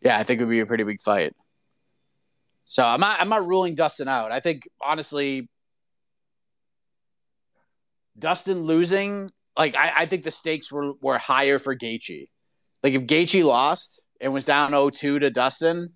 Yeah, 0.00 0.18
I 0.18 0.22
think 0.22 0.40
it 0.40 0.44
would 0.44 0.50
be 0.50 0.60
a 0.60 0.66
pretty 0.66 0.84
big 0.84 1.00
fight. 1.00 1.34
So 2.64 2.84
I'm 2.84 3.00
not 3.00 3.20
I'm 3.20 3.28
not 3.28 3.46
ruling 3.46 3.74
Dustin 3.74 4.08
out. 4.08 4.30
I 4.30 4.40
think 4.40 4.68
honestly, 4.80 5.48
Dustin 8.18 8.62
losing, 8.62 9.30
like 9.56 9.74
I, 9.74 9.92
I 9.98 10.06
think 10.06 10.24
the 10.24 10.30
stakes 10.30 10.70
were, 10.70 10.92
were 11.00 11.18
higher 11.18 11.58
for 11.58 11.74
Gaethje. 11.74 12.28
Like 12.82 12.94
if 12.94 13.02
Gaethje 13.02 13.44
lost 13.44 14.02
and 14.20 14.32
was 14.32 14.44
down 14.44 14.72
0-2 14.72 15.20
to 15.20 15.30
Dustin, 15.30 15.92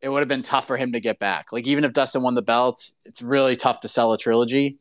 it 0.00 0.08
would 0.08 0.20
have 0.20 0.28
been 0.28 0.42
tough 0.42 0.66
for 0.66 0.76
him 0.76 0.92
to 0.92 1.00
get 1.00 1.18
back. 1.18 1.52
Like 1.52 1.66
even 1.66 1.84
if 1.84 1.92
Dustin 1.92 2.22
won 2.22 2.34
the 2.34 2.42
belt, 2.42 2.90
it's 3.04 3.22
really 3.22 3.56
tough 3.56 3.80
to 3.80 3.88
sell 3.88 4.12
a 4.12 4.18
trilogy. 4.18 4.78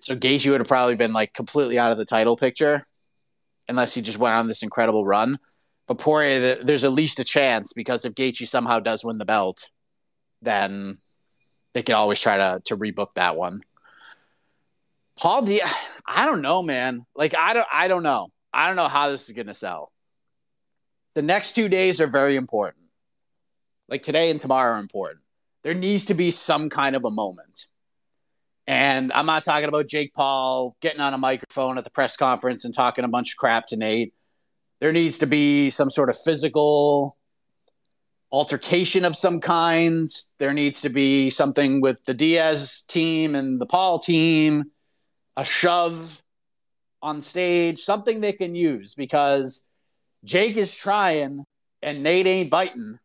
So 0.00 0.16
Gaethje 0.16 0.50
would 0.50 0.60
have 0.60 0.68
probably 0.68 0.96
been 0.96 1.12
like 1.12 1.34
completely 1.34 1.78
out 1.78 1.92
of 1.92 1.98
the 1.98 2.04
title 2.04 2.36
picture, 2.36 2.84
unless 3.68 3.94
he 3.94 4.02
just 4.02 4.18
went 4.18 4.34
on 4.34 4.48
this 4.48 4.62
incredible 4.62 5.04
run. 5.04 5.38
But 5.90 5.98
Poirier, 5.98 6.62
there's 6.62 6.84
at 6.84 6.92
least 6.92 7.18
a 7.18 7.24
chance 7.24 7.72
because 7.72 8.04
if 8.04 8.14
Gaethje 8.14 8.46
somehow 8.46 8.78
does 8.78 9.04
win 9.04 9.18
the 9.18 9.24
belt, 9.24 9.68
then 10.40 10.98
they 11.74 11.82
can 11.82 11.96
always 11.96 12.20
try 12.20 12.36
to 12.36 12.62
to 12.66 12.76
rebook 12.76 13.14
that 13.16 13.34
one. 13.34 13.60
Paul 15.18 15.42
D, 15.42 15.60
I 16.06 16.26
don't 16.26 16.42
know, 16.42 16.62
man. 16.62 17.06
Like 17.16 17.34
I 17.36 17.54
don't, 17.54 17.66
I 17.72 17.88
don't 17.88 18.04
know. 18.04 18.28
I 18.52 18.68
don't 18.68 18.76
know 18.76 18.86
how 18.86 19.10
this 19.10 19.28
is 19.28 19.34
to 19.34 19.52
sell. 19.52 19.90
The 21.14 21.22
next 21.22 21.56
two 21.56 21.68
days 21.68 22.00
are 22.00 22.06
very 22.06 22.36
important. 22.36 22.84
Like 23.88 24.02
today 24.02 24.30
and 24.30 24.38
tomorrow 24.38 24.76
are 24.76 24.78
important. 24.78 25.22
There 25.64 25.74
needs 25.74 26.04
to 26.04 26.14
be 26.14 26.30
some 26.30 26.70
kind 26.70 26.94
of 26.94 27.04
a 27.04 27.10
moment. 27.10 27.66
And 28.68 29.12
I'm 29.12 29.26
not 29.26 29.42
talking 29.42 29.68
about 29.68 29.88
Jake 29.88 30.14
Paul 30.14 30.76
getting 30.80 31.00
on 31.00 31.14
a 31.14 31.18
microphone 31.18 31.78
at 31.78 31.82
the 31.82 31.90
press 31.90 32.16
conference 32.16 32.64
and 32.64 32.72
talking 32.72 33.04
a 33.04 33.08
bunch 33.08 33.32
of 33.32 33.38
crap 33.38 33.66
to 33.66 33.76
Nate. 33.76 34.14
There 34.80 34.92
needs 34.92 35.18
to 35.18 35.26
be 35.26 35.70
some 35.70 35.90
sort 35.90 36.08
of 36.08 36.16
physical 36.16 37.16
altercation 38.32 39.04
of 39.04 39.16
some 39.16 39.40
kind. 39.40 40.08
There 40.38 40.54
needs 40.54 40.80
to 40.82 40.88
be 40.88 41.30
something 41.30 41.80
with 41.80 42.02
the 42.04 42.14
Diaz 42.14 42.82
team 42.88 43.34
and 43.34 43.60
the 43.60 43.66
Paul 43.66 43.98
team, 43.98 44.64
a 45.36 45.44
shove 45.44 46.22
on 47.02 47.22
stage, 47.22 47.80
something 47.80 48.20
they 48.20 48.32
can 48.32 48.54
use 48.54 48.94
because 48.94 49.68
Jake 50.24 50.56
is 50.56 50.74
trying 50.76 51.44
and 51.82 52.02
Nate 52.02 52.26
ain't 52.26 52.50
biting. 52.50 52.98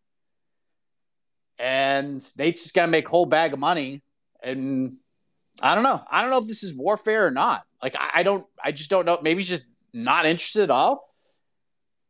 And 1.58 2.26
Nate's 2.38 2.64
just 2.64 2.76
to 2.76 2.88
make 2.88 3.08
a 3.08 3.10
whole 3.10 3.26
bag 3.26 3.54
of 3.54 3.60
money. 3.60 4.02
And 4.44 4.98
I 5.62 5.74
don't 5.76 5.84
know. 5.84 6.04
I 6.10 6.22
don't 6.22 6.30
know 6.30 6.40
if 6.40 6.48
this 6.48 6.64
is 6.64 6.76
warfare 6.76 7.26
or 7.26 7.32
not. 7.32 7.64
Like, 7.82 7.96
I, 7.98 8.12
I 8.16 8.24
don't, 8.24 8.46
I 8.62 8.74
just 8.74 8.90
don't 8.90 9.06
know. 9.06 9.20
Maybe 9.22 9.40
he's 9.40 9.50
just 9.50 9.66
not 9.94 10.26
interested 10.26 10.64
at 10.64 10.72
all. 10.72 11.15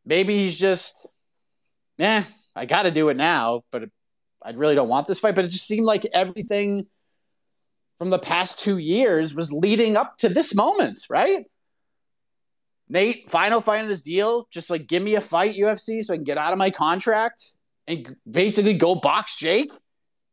Maybe 0.06 0.38
he's 0.38 0.58
just, 0.58 1.08
eh, 1.98 2.22
I 2.54 2.64
got 2.64 2.84
to 2.84 2.90
do 2.90 3.08
it 3.08 3.16
now, 3.16 3.62
but 3.72 3.84
I 4.42 4.52
really 4.52 4.76
don't 4.76 4.88
want 4.88 5.08
this 5.08 5.18
fight. 5.18 5.34
But 5.34 5.44
it 5.44 5.48
just 5.48 5.66
seemed 5.66 5.84
like 5.84 6.06
everything 6.14 6.86
from 7.98 8.10
the 8.10 8.18
past 8.18 8.60
two 8.60 8.78
years 8.78 9.34
was 9.34 9.52
leading 9.52 9.96
up 9.96 10.16
to 10.18 10.28
this 10.28 10.54
moment, 10.54 11.00
right? 11.10 11.44
Nate, 12.88 13.28
final 13.28 13.60
fight 13.60 13.80
in 13.80 13.88
this 13.88 14.00
deal, 14.00 14.46
just 14.52 14.70
like 14.70 14.86
give 14.86 15.02
me 15.02 15.16
a 15.16 15.20
fight, 15.20 15.56
UFC, 15.56 16.04
so 16.04 16.14
I 16.14 16.16
can 16.16 16.24
get 16.24 16.38
out 16.38 16.52
of 16.52 16.58
my 16.58 16.70
contract 16.70 17.50
and 17.88 18.14
basically 18.30 18.74
go 18.74 18.94
box 18.94 19.36
Jake. 19.36 19.72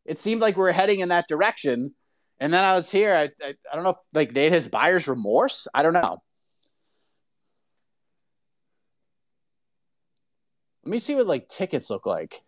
It 0.06 0.20
seemed 0.20 0.42
like 0.42 0.56
we 0.56 0.64
are 0.70 0.72
heading 0.72 1.00
in 1.00 1.10
that 1.10 1.28
direction. 1.28 1.96
And 2.40 2.54
then 2.54 2.64
I 2.64 2.78
was 2.78 2.92
here. 2.92 3.14
I, 3.14 3.24
I, 3.44 3.54
I 3.72 3.76
don't 3.76 3.84
know 3.84 3.92
if 3.92 3.98
like 4.14 4.34
Nate 4.34 4.52
has 4.52 4.68
buyer's 4.68 5.08
remorse. 5.08 5.68
I 5.74 5.82
don't 5.82 5.94
know. 5.94 6.18
Let 10.84 10.92
me 10.92 11.00
see 11.00 11.16
what 11.16 11.28
like 11.28 11.48
tickets 11.48 11.90
look 11.90 12.06
like. 12.06 12.42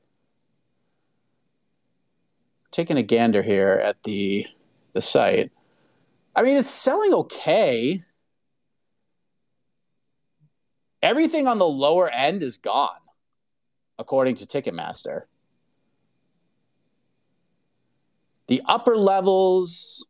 Taking 2.71 2.97
a 2.97 3.03
gander 3.03 3.41
here 3.41 3.81
at 3.83 4.03
the 4.03 4.45
the 4.93 5.01
site. 5.01 5.51
I 6.35 6.41
mean, 6.41 6.57
it's 6.57 6.71
selling 6.71 7.13
okay. 7.13 8.03
Everything 11.01 11.47
on 11.47 11.59
the 11.59 11.67
lower 11.67 12.09
end 12.09 12.43
is 12.43 12.57
gone, 12.57 12.89
according 13.99 14.35
to 14.35 14.45
Ticketmaster. 14.45 15.21
The 18.47 18.61
upper 18.65 18.97
levels, 18.97 20.05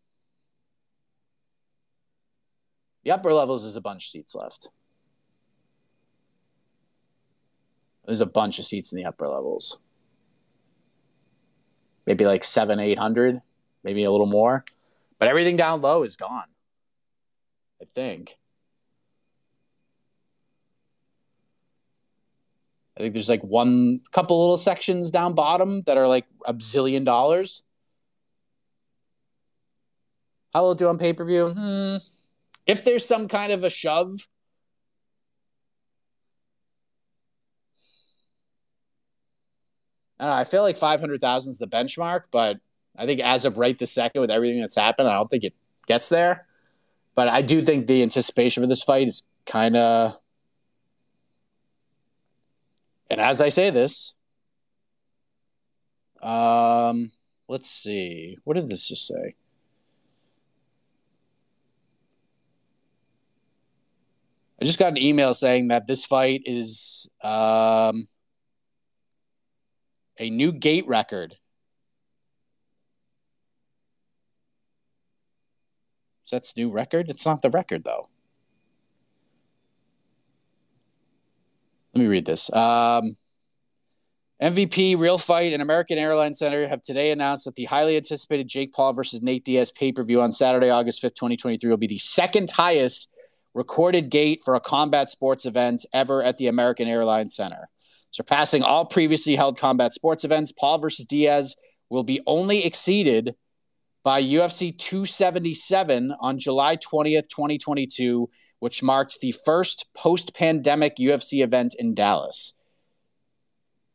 the 3.04 3.12
upper 3.12 3.34
levels 3.34 3.64
is 3.64 3.76
a 3.76 3.82
bunch 3.82 4.06
of 4.06 4.10
seats 4.10 4.36
left. 4.36 4.70
There's 8.06 8.22
a 8.22 8.26
bunch 8.26 8.60
of 8.60 8.66
seats 8.66 8.92
in 8.92 8.98
the 8.98 9.06
upper 9.06 9.28
levels. 9.28 9.80
Maybe 12.06 12.26
like 12.26 12.44
seven, 12.44 12.80
eight 12.80 13.00
hundred, 13.00 13.42
maybe 13.84 14.04
a 14.04 14.12
little 14.12 14.28
more. 14.28 14.64
But 15.18 15.30
everything 15.30 15.56
down 15.56 15.82
low 15.82 16.04
is 16.04 16.18
gone. 16.18 16.46
I 17.82 17.86
think. 17.86 18.38
I 22.98 23.02
think 23.02 23.14
there's 23.14 23.30
like 23.30 23.44
one 23.44 24.02
couple 24.12 24.40
little 24.40 24.58
sections 24.58 25.12
down 25.12 25.34
bottom 25.34 25.82
that 25.84 25.98
are 25.98 26.08
like 26.08 26.26
a 26.46 26.54
zillion 26.54 27.04
dollars. 27.04 27.64
How 30.54 30.62
will 30.64 30.72
it 30.72 30.78
do 30.78 30.88
on 30.88 30.98
pay 30.98 31.12
per 31.12 31.26
view? 31.26 31.50
Hmm. 31.50 31.98
If 32.66 32.84
there's 32.84 33.06
some 33.06 33.28
kind 33.28 33.52
of 33.52 33.64
a 33.64 33.70
shove, 33.70 34.28
I, 40.20 40.26
know, 40.26 40.32
I 40.32 40.44
feel 40.44 40.62
like 40.62 40.78
500,000 40.78 41.52
is 41.52 41.58
the 41.58 41.68
benchmark, 41.68 42.24
but 42.32 42.58
I 42.98 43.06
think 43.06 43.20
as 43.22 43.46
of 43.46 43.58
right 43.58 43.78
this 43.78 43.92
second, 43.92 44.22
with 44.22 44.32
everything 44.32 44.62
that's 44.62 44.76
happened, 44.76 45.10
I 45.10 45.14
don't 45.14 45.30
think 45.30 45.44
it 45.44 45.54
gets 45.88 46.10
there. 46.10 46.48
But 47.16 47.28
I 47.28 47.42
do 47.42 47.64
think 47.64 47.88
the 47.88 48.02
anticipation 48.02 48.64
for 48.64 48.68
this 48.68 48.84
fight 48.84 49.08
is 49.08 49.24
kind 49.46 49.76
of. 49.76 50.18
And 53.10 53.22
as 53.22 53.40
I 53.40 53.50
say 53.50 53.70
this, 53.70 54.16
um, 56.22 57.12
let's 57.48 57.70
see. 57.70 58.38
What 58.44 58.56
did 58.56 58.68
this 58.68 58.88
just 58.88 59.08
say? 59.08 59.36
I 64.60 64.66
just 64.66 64.80
got 64.80 64.94
an 64.94 64.98
email 64.98 65.34
saying 65.34 65.68
that 65.68 65.86
this 65.86 66.06
fight 66.06 66.42
is 66.46 67.10
um, 67.22 68.08
a 70.20 70.30
new 70.30 70.52
gate 70.52 70.88
record. 70.88 71.36
That's 76.32 76.58
new 76.58 76.72
record. 76.72 77.10
It's 77.10 77.26
not 77.26 77.42
the 77.42 77.50
record 77.50 77.84
though. 77.84 78.10
Let 81.94 82.02
me 82.02 82.08
read 82.08 82.26
this. 82.26 82.52
Um, 82.54 83.16
MVP, 84.42 85.00
Real 85.00 85.18
Fight, 85.18 85.54
and 85.54 85.62
American 85.62 85.98
Airlines 85.98 86.40
Center 86.40 86.68
have 86.68 86.82
today 86.82 87.12
announced 87.12 87.46
that 87.46 87.56
the 87.56 87.64
highly 87.64 87.96
anticipated 87.96 88.50
Jake 88.50 88.74
Paul 88.74 88.92
versus 88.92 89.22
Nate 89.22 89.46
Diaz 89.46 89.72
pay 89.72 89.94
per 89.94 90.04
view 90.04 90.22
on 90.22 90.34
Saturday, 90.34 90.70
August 90.70 91.02
5th, 91.02 91.16
2023, 91.16 91.70
will 91.70 91.78
be 91.78 91.88
the 91.88 91.98
second 92.00 92.52
highest 92.52 93.10
recorded 93.54 94.10
gate 94.10 94.42
for 94.44 94.56
a 94.56 94.60
combat 94.60 95.10
sports 95.10 95.46
event 95.46 95.86
ever 95.94 96.22
at 96.22 96.38
the 96.38 96.48
American 96.48 96.90
Airlines 96.90 97.34
Center. 97.34 97.70
Surpassing 98.16 98.64
all 98.64 98.86
previously 98.86 99.36
held 99.36 99.60
combat 99.60 99.94
sports 99.94 100.24
events, 100.24 100.54
Paul 100.54 100.78
versus 100.78 101.06
Diaz 101.06 101.58
will 101.90 102.06
be 102.06 102.22
only 102.26 102.64
exceeded 102.64 103.36
by 104.06 104.24
UFC 104.24 104.72
277 104.78 106.16
on 106.22 106.40
July 106.40 106.78
20th, 106.78 107.28
2022, 107.28 108.30
which 108.60 108.82
marked 108.82 109.20
the 109.20 109.34
first 109.44 109.88
post 109.94 110.34
pandemic 110.34 110.96
UFC 110.96 111.44
event 111.44 111.76
in 111.78 111.94
Dallas. 111.94 112.54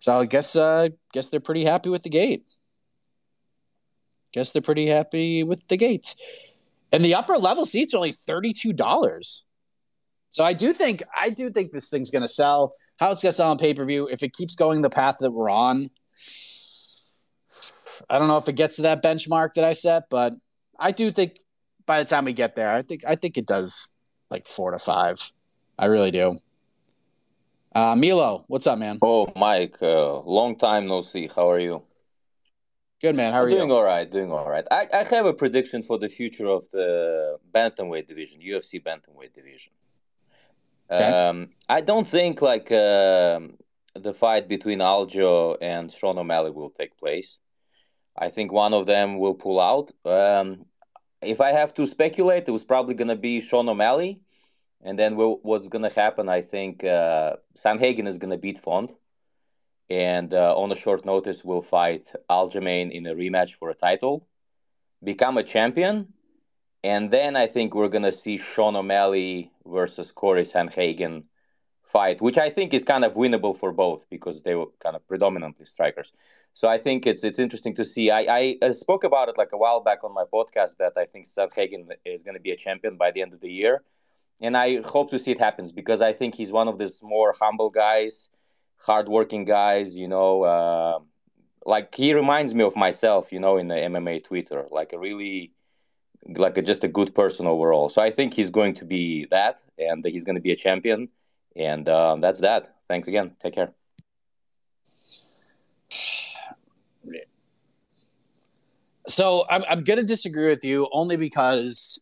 So 0.01 0.12
I 0.12 0.27
guess 0.27 0.55
uh 0.55 0.91
guess 1.14 1.29
they're 1.29 1.41
pretty 1.41 1.64
happy 1.64 1.89
with 1.89 2.03
the 2.03 2.11
gate. 2.11 2.45
Guess 4.35 4.53
they're 4.53 4.61
pretty 4.61 4.87
happy 4.87 5.45
with 5.45 5.66
the 5.68 5.79
gate. 5.79 6.14
And 6.93 7.03
the 7.03 7.14
upper 7.14 7.39
level 7.39 7.64
seats 7.64 7.95
are 7.95 7.97
only 7.97 8.12
$32. 8.12 9.43
So 10.31 10.45
I 10.45 10.53
do 10.53 10.75
think 10.75 11.05
I 11.18 11.31
do 11.31 11.49
think 11.49 11.73
this 11.73 11.89
thing's 11.89 12.11
going 12.11 12.21
to 12.21 12.29
sell. 12.29 12.75
How 13.01 13.11
it's 13.11 13.22
going 13.22 13.32
to 13.32 13.36
sell 13.36 13.51
on 13.51 13.57
pay 13.57 13.72
per 13.72 13.84
view 13.86 14.09
if 14.09 14.22
it 14.22 14.34
keeps 14.34 14.55
going 14.55 14.82
the 14.82 14.90
path 14.90 15.16
that 15.20 15.30
we're 15.30 15.51
on. 15.51 15.88
I 18.11 18.18
don't 18.18 18.28
know 18.28 18.36
if 18.36 18.48
it 18.48 18.57
gets 18.57 18.76
to 18.76 18.82
that 18.82 19.03
benchmark 19.03 19.55
that 19.55 19.64
I 19.64 19.72
set, 19.72 20.05
but 20.11 20.34
I 20.78 20.92
do 20.92 21.11
think 21.11 21.38
by 21.86 22.03
the 22.03 22.09
time 22.09 22.26
we 22.26 22.34
get 22.34 22.55
there, 22.55 22.70
I 22.70 22.82
think 22.82 23.03
I 23.07 23.16
think 23.16 23.38
it 23.38 23.46
does 23.46 23.94
like 24.30 24.46
four 24.46 24.70
to 24.70 24.78
five. 24.78 25.32
I 25.78 25.86
really 25.86 26.11
do. 26.11 26.38
Uh, 27.74 27.96
Milo, 27.96 28.44
what's 28.48 28.66
up, 28.66 28.78
man? 28.78 28.98
Oh, 29.01 29.32
Mike, 29.34 29.78
uh, 29.80 30.18
long 30.20 30.59
time 30.59 30.86
no 30.86 31.01
see. 31.01 31.30
How 31.34 31.51
are 31.51 31.61
you? 31.61 31.82
Good, 33.01 33.16
man. 33.16 33.32
How 33.32 33.40
are 33.40 33.46
doing 33.46 33.53
you? 33.53 33.66
Doing 33.66 33.72
all 33.72 33.82
right. 33.82 34.11
Doing 34.11 34.30
all 34.30 34.48
right. 34.48 34.66
I, 34.70 34.88
I 34.92 35.05
have 35.05 35.24
a 35.24 35.32
prediction 35.32 35.82
for 35.82 35.98
the 35.98 36.09
future 36.09 36.48
of 36.48 36.64
the 36.70 37.38
bantamweight 37.55 38.09
division, 38.09 38.40
UFC 38.40 38.82
bantamweight 38.82 39.32
division. 39.32 39.72
Um, 40.91 41.51
I 41.68 41.80
don't 41.80 42.09
think 42.09 42.43
like 42.43 42.70
uh, 42.72 43.41
the 43.95 44.12
fight 44.12 44.49
between 44.49 44.80
Aljo 44.80 45.57
and 45.61 45.93
Sean 45.93 46.18
O'Malley 46.18 46.51
will 46.51 46.70
take 46.70 46.97
place. 46.99 47.38
I 48.16 48.28
think 48.28 48.53
one 48.53 48.74
of 48.74 48.86
them 48.86 49.18
will 49.18 49.34
pull 49.34 49.61
out. 49.61 49.93
Um, 50.05 50.66
if 51.22 51.41
I 51.41 51.53
have 51.53 51.72
to 51.74 51.86
speculate, 51.86 52.49
it 52.49 52.51
was 52.51 52.64
probably 52.64 52.95
going 52.95 53.09
to 53.09 53.16
be 53.16 53.41
Sean 53.41 53.68
O'Malley. 53.68 54.20
And 54.82 54.99
then 54.99 55.16
we'll, 55.16 55.38
what's 55.43 55.68
going 55.68 55.88
to 55.88 55.95
happen, 55.95 56.28
I 56.28 56.43
think 56.43 56.84
uh, 56.84 57.36
Sandhagen 57.55 58.09
is 58.09 58.18
going 58.18 58.30
to 58.30 58.38
beat 58.38 58.59
Font. 58.59 58.93
And 59.91 60.32
uh, 60.32 60.57
on 60.57 60.72
a 60.72 60.76
short 60.76 61.05
notice, 61.05 61.45
will 61.45 61.62
fight 61.62 62.12
Aljamain 62.30 62.91
in 62.91 63.07
a 63.07 63.14
rematch 63.14 63.55
for 63.55 63.70
a 63.70 63.74
title, 63.74 64.26
become 65.03 65.36
a 65.36 65.43
champion, 65.43 66.12
and 66.83 67.11
then 67.11 67.37
I 67.37 67.47
think 67.47 67.74
we're 67.74 67.89
gonna 67.89 68.12
see 68.12 68.37
Sean 68.39 68.76
O'Malley 68.76 69.51
versus 69.66 70.12
Cory 70.12 70.45
Sandhagen 70.45 71.24
fight, 71.91 72.20
which 72.22 72.39
I 72.39 72.51
think 72.51 72.72
is 72.72 72.85
kind 72.85 73.05
of 73.05 73.14
winnable 73.14 73.57
for 73.57 73.72
both 73.72 74.09
because 74.11 74.43
they 74.43 74.55
were 74.55 74.66
kind 74.81 74.97
of 74.97 75.07
predominantly 75.09 75.66
strikers. 75.66 76.12
So 76.53 76.68
I 76.68 76.78
think 76.78 77.07
it's 77.07 77.22
it's 77.24 77.39
interesting 77.39 77.74
to 77.76 77.85
see. 77.85 78.11
I, 78.11 78.57
I 78.62 78.70
spoke 78.70 79.05
about 79.05 79.28
it 79.28 79.39
like 79.39 79.53
a 79.53 79.57
while 79.57 79.81
back 79.81 80.03
on 80.05 80.12
my 80.12 80.24
podcast 80.24 80.76
that 80.78 80.95
I 80.97 81.05
think 81.05 81.26
Sandhagen 81.28 81.87
is 82.05 82.22
going 82.22 82.35
to 82.35 82.41
be 82.41 82.51
a 82.51 82.57
champion 82.57 82.97
by 82.97 83.11
the 83.11 83.22
end 83.22 83.33
of 83.33 83.41
the 83.41 83.51
year, 83.51 83.83
and 84.41 84.57
I 84.57 84.81
hope 84.83 85.11
to 85.11 85.18
see 85.18 85.31
it 85.33 85.39
happens 85.39 85.72
because 85.72 86.01
I 86.01 86.12
think 86.12 86.35
he's 86.35 86.53
one 86.53 86.68
of 86.68 86.78
these 86.78 87.03
more 87.03 87.35
humble 87.41 87.70
guys, 87.70 88.28
hardworking 88.76 89.45
guys. 89.45 89.97
You 89.97 90.09
know, 90.09 90.43
uh, 90.43 90.99
like 91.64 91.95
he 91.95 92.14
reminds 92.14 92.55
me 92.55 92.64
of 92.64 92.74
myself. 92.76 93.33
You 93.33 93.41
know, 93.41 93.57
in 93.57 93.68
the 93.68 93.76
MMA 93.76 94.24
Twitter, 94.24 94.66
like 94.70 94.93
a 94.93 94.99
really 94.99 95.53
like 96.37 96.57
a, 96.57 96.62
just 96.62 96.85
a 96.85 96.89
good 96.89 97.14
person 97.14 97.47
overall. 97.47 97.89
So 97.89 98.03
I 98.03 98.11
think 98.11 98.35
he's 98.35 98.51
going 98.51 98.74
to 98.74 98.85
be 98.85 99.26
that, 99.31 99.61
and 99.78 100.05
he's 100.05 100.24
going 100.24 100.37
to 100.37 100.41
be 100.41 100.53
a 100.53 100.57
champion, 100.57 101.09
and 101.57 101.89
um, 101.89 102.20
that's 102.20 102.41
that. 102.41 102.76
Thanks 102.89 103.09
again. 103.09 103.37
Take 103.41 103.55
care. 103.55 103.72
So 109.09 109.45
I'm 109.51 109.64
I'm 109.68 109.85
going 109.85 109.99
to 109.99 110.05
disagree 110.05 110.49
with 110.49 110.64
you 110.64 110.89
only 110.93 111.16
because 111.16 112.01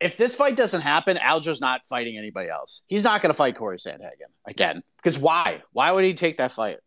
if 0.00 0.16
this 0.16 0.34
fight 0.34 0.56
doesn't 0.56 0.82
happen, 0.82 1.16
Aljo's 1.16 1.60
not 1.60 1.86
fighting 1.86 2.18
anybody 2.18 2.50
else. 2.50 2.82
He's 2.88 3.04
not 3.04 3.22
going 3.22 3.30
to 3.30 3.36
fight 3.36 3.56
Cory 3.56 3.78
Sandhagen 3.78 4.30
again. 4.46 4.82
Because 4.96 5.18
why? 5.18 5.62
Why 5.72 5.92
would 5.92 6.04
he 6.04 6.14
take 6.14 6.38
that 6.38 6.52
fight? 6.52 6.78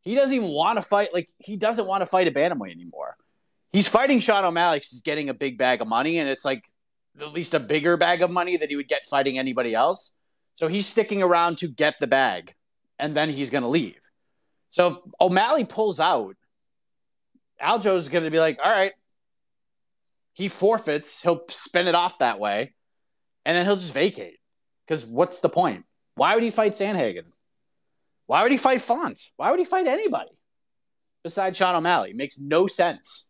He 0.00 0.14
doesn't 0.14 0.34
even 0.34 0.48
want 0.48 0.78
to 0.78 0.82
fight. 0.82 1.12
Like 1.12 1.28
he 1.38 1.56
doesn't 1.56 1.86
want 1.86 2.02
to 2.02 2.06
fight 2.06 2.28
a 2.28 2.30
bantamweight 2.30 2.70
anymore 2.70 3.15
he's 3.76 3.86
fighting 3.86 4.20
Sean 4.20 4.42
O'Malley 4.42 4.78
he's 4.78 5.02
getting 5.02 5.28
a 5.28 5.34
big 5.34 5.58
bag 5.58 5.82
of 5.82 5.88
money, 5.88 6.18
and 6.18 6.30
it's 6.30 6.46
like 6.46 6.64
at 7.20 7.32
least 7.32 7.52
a 7.52 7.60
bigger 7.60 7.98
bag 7.98 8.22
of 8.22 8.30
money 8.30 8.56
that 8.56 8.70
he 8.70 8.76
would 8.76 8.88
get 8.88 9.04
fighting 9.04 9.38
anybody 9.38 9.74
else. 9.74 10.14
So 10.54 10.66
he's 10.66 10.86
sticking 10.86 11.22
around 11.22 11.58
to 11.58 11.68
get 11.68 11.96
the 12.00 12.06
bag, 12.06 12.54
and 12.98 13.14
then 13.14 13.28
he's 13.28 13.50
going 13.50 13.64
to 13.64 13.68
leave. 13.68 14.00
So 14.70 14.86
if 14.88 14.96
O'Malley 15.20 15.66
pulls 15.66 16.00
out, 16.00 16.36
Aljo's 17.62 18.08
going 18.08 18.24
to 18.24 18.30
be 18.30 18.38
like, 18.38 18.58
all 18.64 18.70
right, 18.70 18.92
he 20.32 20.48
forfeits, 20.48 21.20
he'll 21.20 21.44
spin 21.48 21.86
it 21.86 21.94
off 21.94 22.18
that 22.20 22.40
way, 22.40 22.72
and 23.44 23.54
then 23.54 23.66
he'll 23.66 23.76
just 23.76 23.92
vacate. 23.92 24.38
Because 24.86 25.04
what's 25.04 25.40
the 25.40 25.50
point? 25.50 25.84
Why 26.14 26.34
would 26.34 26.44
he 26.44 26.50
fight 26.50 26.72
Sandhagen? 26.72 27.26
Why 28.24 28.42
would 28.42 28.52
he 28.52 28.58
fight 28.58 28.80
Font? 28.80 29.20
Why 29.36 29.50
would 29.50 29.60
he 29.60 29.66
fight 29.66 29.86
anybody 29.86 30.30
besides 31.22 31.58
Sean 31.58 31.74
O'Malley? 31.74 32.10
It 32.10 32.16
makes 32.16 32.40
no 32.40 32.66
sense 32.66 33.25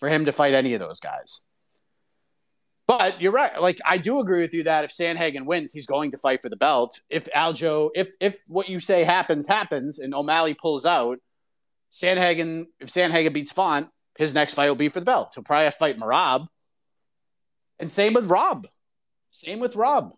for 0.00 0.08
him 0.08 0.24
to 0.24 0.32
fight 0.32 0.54
any 0.54 0.74
of 0.74 0.80
those 0.80 0.98
guys. 0.98 1.44
But 2.86 3.20
you're 3.20 3.30
right. 3.30 3.60
Like 3.60 3.78
I 3.84 3.98
do 3.98 4.18
agree 4.18 4.40
with 4.40 4.52
you 4.52 4.64
that 4.64 4.82
if 4.82 4.90
Sandhagen 4.90 5.44
wins, 5.46 5.72
he's 5.72 5.86
going 5.86 6.10
to 6.10 6.18
fight 6.18 6.42
for 6.42 6.48
the 6.48 6.56
belt. 6.56 7.00
If 7.08 7.26
Aljo, 7.26 7.90
if 7.94 8.08
if 8.18 8.36
what 8.48 8.68
you 8.68 8.80
say 8.80 9.04
happens, 9.04 9.46
happens, 9.46 10.00
and 10.00 10.12
O'Malley 10.12 10.54
pulls 10.54 10.84
out, 10.84 11.18
Sandhagen, 11.92 12.64
if 12.80 12.90
Sandhagen 12.90 13.32
beats 13.32 13.52
Font, 13.52 13.88
his 14.18 14.34
next 14.34 14.54
fight 14.54 14.68
will 14.68 14.74
be 14.74 14.88
for 14.88 14.98
the 14.98 15.06
belt. 15.06 15.30
He'll 15.34 15.44
probably 15.44 15.70
fight 15.70 16.00
Merab. 16.00 16.48
And 17.78 17.92
same 17.92 18.12
with 18.12 18.28
Rob. 18.28 18.66
Same 19.30 19.60
with 19.60 19.76
Rob. 19.76 20.12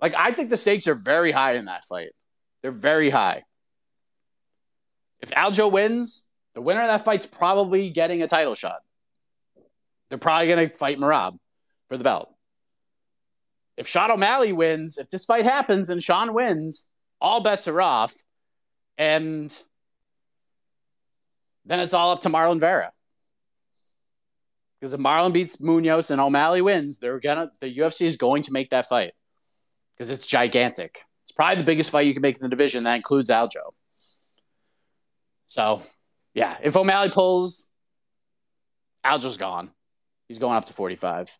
Like 0.00 0.14
I 0.16 0.32
think 0.32 0.50
the 0.50 0.56
stakes 0.56 0.88
are 0.88 0.96
very 0.96 1.30
high 1.30 1.52
in 1.52 1.66
that 1.66 1.84
fight. 1.84 2.10
They're 2.62 2.72
very 2.72 3.10
high. 3.10 3.44
If 5.20 5.30
Aljo 5.30 5.70
wins, 5.70 6.28
the 6.54 6.62
winner 6.62 6.80
of 6.80 6.86
that 6.86 7.04
fight's 7.04 7.26
probably 7.26 7.90
getting 7.90 8.22
a 8.22 8.28
title 8.28 8.54
shot. 8.54 8.78
They're 10.08 10.18
probably 10.18 10.48
going 10.48 10.68
to 10.68 10.76
fight 10.76 10.98
Merab 10.98 11.38
for 11.88 11.96
the 11.96 12.04
belt. 12.04 12.32
If 13.76 13.88
Sean 13.88 14.10
O'Malley 14.10 14.52
wins, 14.52 14.98
if 14.98 15.10
this 15.10 15.24
fight 15.24 15.44
happens 15.44 15.90
and 15.90 16.02
Sean 16.02 16.32
wins, 16.32 16.86
all 17.20 17.42
bets 17.42 17.66
are 17.66 17.80
off. 17.80 18.14
And 18.98 19.52
then 21.64 21.80
it's 21.80 21.94
all 21.94 22.12
up 22.12 22.20
to 22.22 22.28
Marlon 22.28 22.60
Vera. 22.60 22.92
Because 24.78 24.94
if 24.94 25.00
Marlon 25.00 25.32
beats 25.32 25.56
Munhoz 25.56 26.10
and 26.10 26.20
O'Malley 26.20 26.62
wins, 26.62 26.98
they're 26.98 27.18
gonna 27.18 27.50
the 27.60 27.78
UFC 27.78 28.06
is 28.06 28.16
going 28.16 28.42
to 28.42 28.52
make 28.52 28.70
that 28.70 28.86
fight. 28.86 29.12
because 29.96 30.10
it's 30.10 30.26
gigantic. 30.26 31.00
It's 31.24 31.32
probably 31.32 31.56
the 31.56 31.64
biggest 31.64 31.90
fight 31.90 32.06
you 32.06 32.12
can 32.12 32.22
make 32.22 32.36
in 32.36 32.42
the 32.42 32.48
division. 32.48 32.84
That 32.84 32.96
includes 32.96 33.30
Aljo. 33.30 33.72
So, 35.46 35.82
yeah, 36.34 36.56
if 36.62 36.76
O'Malley 36.76 37.10
pulls, 37.10 37.70
Aljo's 39.04 39.36
gone. 39.36 39.70
He's 40.28 40.38
going 40.38 40.56
up 40.56 40.66
to 40.66 40.72
45. 40.72 41.30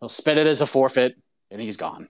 He'll 0.00 0.08
spit 0.08 0.38
it 0.38 0.46
as 0.46 0.60
a 0.60 0.66
forfeit, 0.66 1.16
and 1.50 1.60
he's 1.60 1.76
gone. 1.76 2.08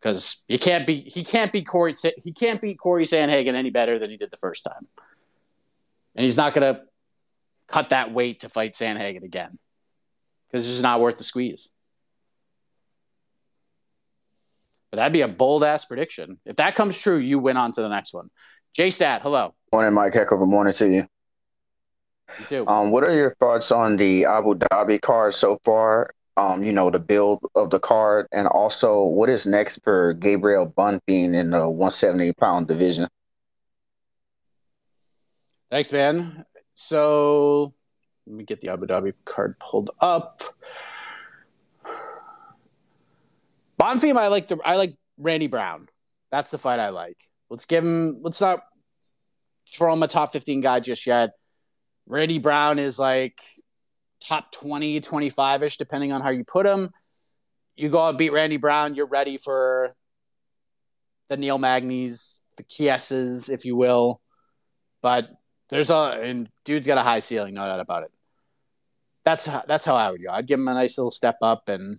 Because 0.00 0.42
you 0.48 0.58
can't 0.58 0.86
be 0.86 1.00
he 1.00 1.22
can't 1.22 1.52
beat 1.52 1.66
Cory 1.66 1.94
he 2.24 2.32
can't 2.32 2.60
beat 2.60 2.78
Cory 2.78 3.04
Sandhagen 3.04 3.54
any 3.54 3.70
better 3.70 3.98
than 3.98 4.10
he 4.10 4.16
did 4.16 4.30
the 4.30 4.36
first 4.36 4.64
time. 4.64 4.88
And 6.16 6.24
he's 6.24 6.36
not 6.36 6.54
gonna 6.54 6.80
cut 7.68 7.90
that 7.90 8.12
weight 8.12 8.40
to 8.40 8.48
fight 8.48 8.74
Sandhagen 8.74 9.22
again. 9.22 9.58
Because 10.48 10.66
it's 10.66 10.74
just 10.74 10.82
not 10.82 11.00
worth 11.00 11.18
the 11.18 11.24
squeeze. 11.24 11.68
But 14.90 14.96
that'd 14.96 15.12
be 15.12 15.22
a 15.22 15.28
bold 15.28 15.64
ass 15.64 15.84
prediction. 15.86 16.38
If 16.44 16.56
that 16.56 16.74
comes 16.74 16.98
true, 16.98 17.16
you 17.16 17.38
win 17.38 17.56
on 17.56 17.72
to 17.72 17.80
the 17.80 17.88
next 17.88 18.12
one. 18.12 18.28
J 18.74 18.90
Stat, 18.90 19.20
hello. 19.20 19.54
Morning, 19.70 19.92
Mike 19.92 20.14
Heck. 20.14 20.28
Good 20.28 20.38
morning 20.38 20.72
to 20.72 20.88
you. 20.88 21.06
You 22.38 22.46
too. 22.46 22.66
Um, 22.66 22.90
what 22.90 23.06
are 23.06 23.14
your 23.14 23.34
thoughts 23.34 23.70
on 23.70 23.98
the 23.98 24.24
Abu 24.24 24.54
Dhabi 24.54 24.98
card 24.98 25.34
so 25.34 25.58
far? 25.62 26.14
Um, 26.38 26.62
you 26.62 26.72
know, 26.72 26.90
the 26.90 26.98
build 26.98 27.40
of 27.54 27.68
the 27.68 27.78
card, 27.78 28.28
and 28.32 28.48
also 28.48 29.04
what 29.04 29.28
is 29.28 29.44
next 29.44 29.80
for 29.84 30.14
Gabriel 30.14 30.72
Bonfim 30.74 31.34
in 31.34 31.50
the 31.50 31.68
170 31.68 32.32
pound 32.32 32.66
division? 32.66 33.08
Thanks, 35.70 35.92
man. 35.92 36.46
So 36.74 37.74
let 38.26 38.36
me 38.36 38.44
get 38.44 38.62
the 38.62 38.70
Abu 38.70 38.86
Dhabi 38.86 39.12
card 39.26 39.58
pulled 39.58 39.90
up. 40.00 40.42
Bonfim, 43.78 44.16
I 44.16 44.28
like 44.28 44.48
the 44.48 44.58
I 44.64 44.76
like 44.76 44.96
Randy 45.18 45.46
Brown. 45.46 45.88
That's 46.30 46.50
the 46.50 46.56
fight 46.56 46.80
I 46.80 46.88
like. 46.88 47.18
Let's 47.52 47.66
give 47.66 47.84
him. 47.84 48.22
Let's 48.22 48.40
not 48.40 48.60
throw 49.68 49.92
him 49.92 50.02
a 50.02 50.08
top 50.08 50.32
15 50.32 50.62
guy 50.62 50.80
just 50.80 51.06
yet. 51.06 51.32
Randy 52.06 52.38
Brown 52.38 52.78
is 52.78 52.98
like 52.98 53.42
top 54.26 54.52
20, 54.52 55.02
25 55.02 55.62
ish, 55.62 55.76
depending 55.76 56.12
on 56.12 56.22
how 56.22 56.30
you 56.30 56.44
put 56.44 56.64
him. 56.64 56.88
You 57.76 57.90
go 57.90 57.98
out 57.98 58.16
beat 58.16 58.32
Randy 58.32 58.56
Brown, 58.56 58.94
you're 58.94 59.06
ready 59.06 59.36
for 59.36 59.94
the 61.28 61.36
Neil 61.36 61.58
Magnies, 61.58 62.40
the 62.56 62.64
Chiesas, 62.64 63.50
if 63.50 63.66
you 63.66 63.76
will. 63.76 64.22
But 65.02 65.28
there's 65.68 65.90
a 65.90 66.18
and 66.22 66.48
dude's 66.64 66.86
got 66.86 66.96
a 66.96 67.02
high 67.02 67.18
ceiling, 67.18 67.52
no 67.52 67.66
doubt 67.66 67.80
about 67.80 68.04
it. 68.04 68.12
That's 69.26 69.44
that's 69.44 69.84
how 69.84 69.96
I 69.96 70.10
would 70.10 70.22
go. 70.22 70.30
I'd 70.30 70.46
give 70.46 70.58
him 70.58 70.68
a 70.68 70.74
nice 70.74 70.96
little 70.96 71.10
step 71.10 71.36
up 71.42 71.68
and 71.68 71.98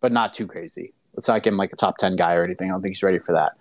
but 0.00 0.10
not 0.10 0.34
too 0.34 0.48
crazy. 0.48 0.92
Let's 1.14 1.28
not 1.28 1.42
give 1.42 1.52
him 1.52 1.58
like 1.58 1.72
a 1.72 1.76
top 1.76 1.98
10 1.98 2.16
guy 2.16 2.34
or 2.34 2.44
anything. 2.44 2.70
I 2.70 2.72
don't 2.72 2.82
think 2.82 2.94
he's 2.94 3.02
ready 3.02 3.18
for 3.18 3.32
that. 3.32 3.52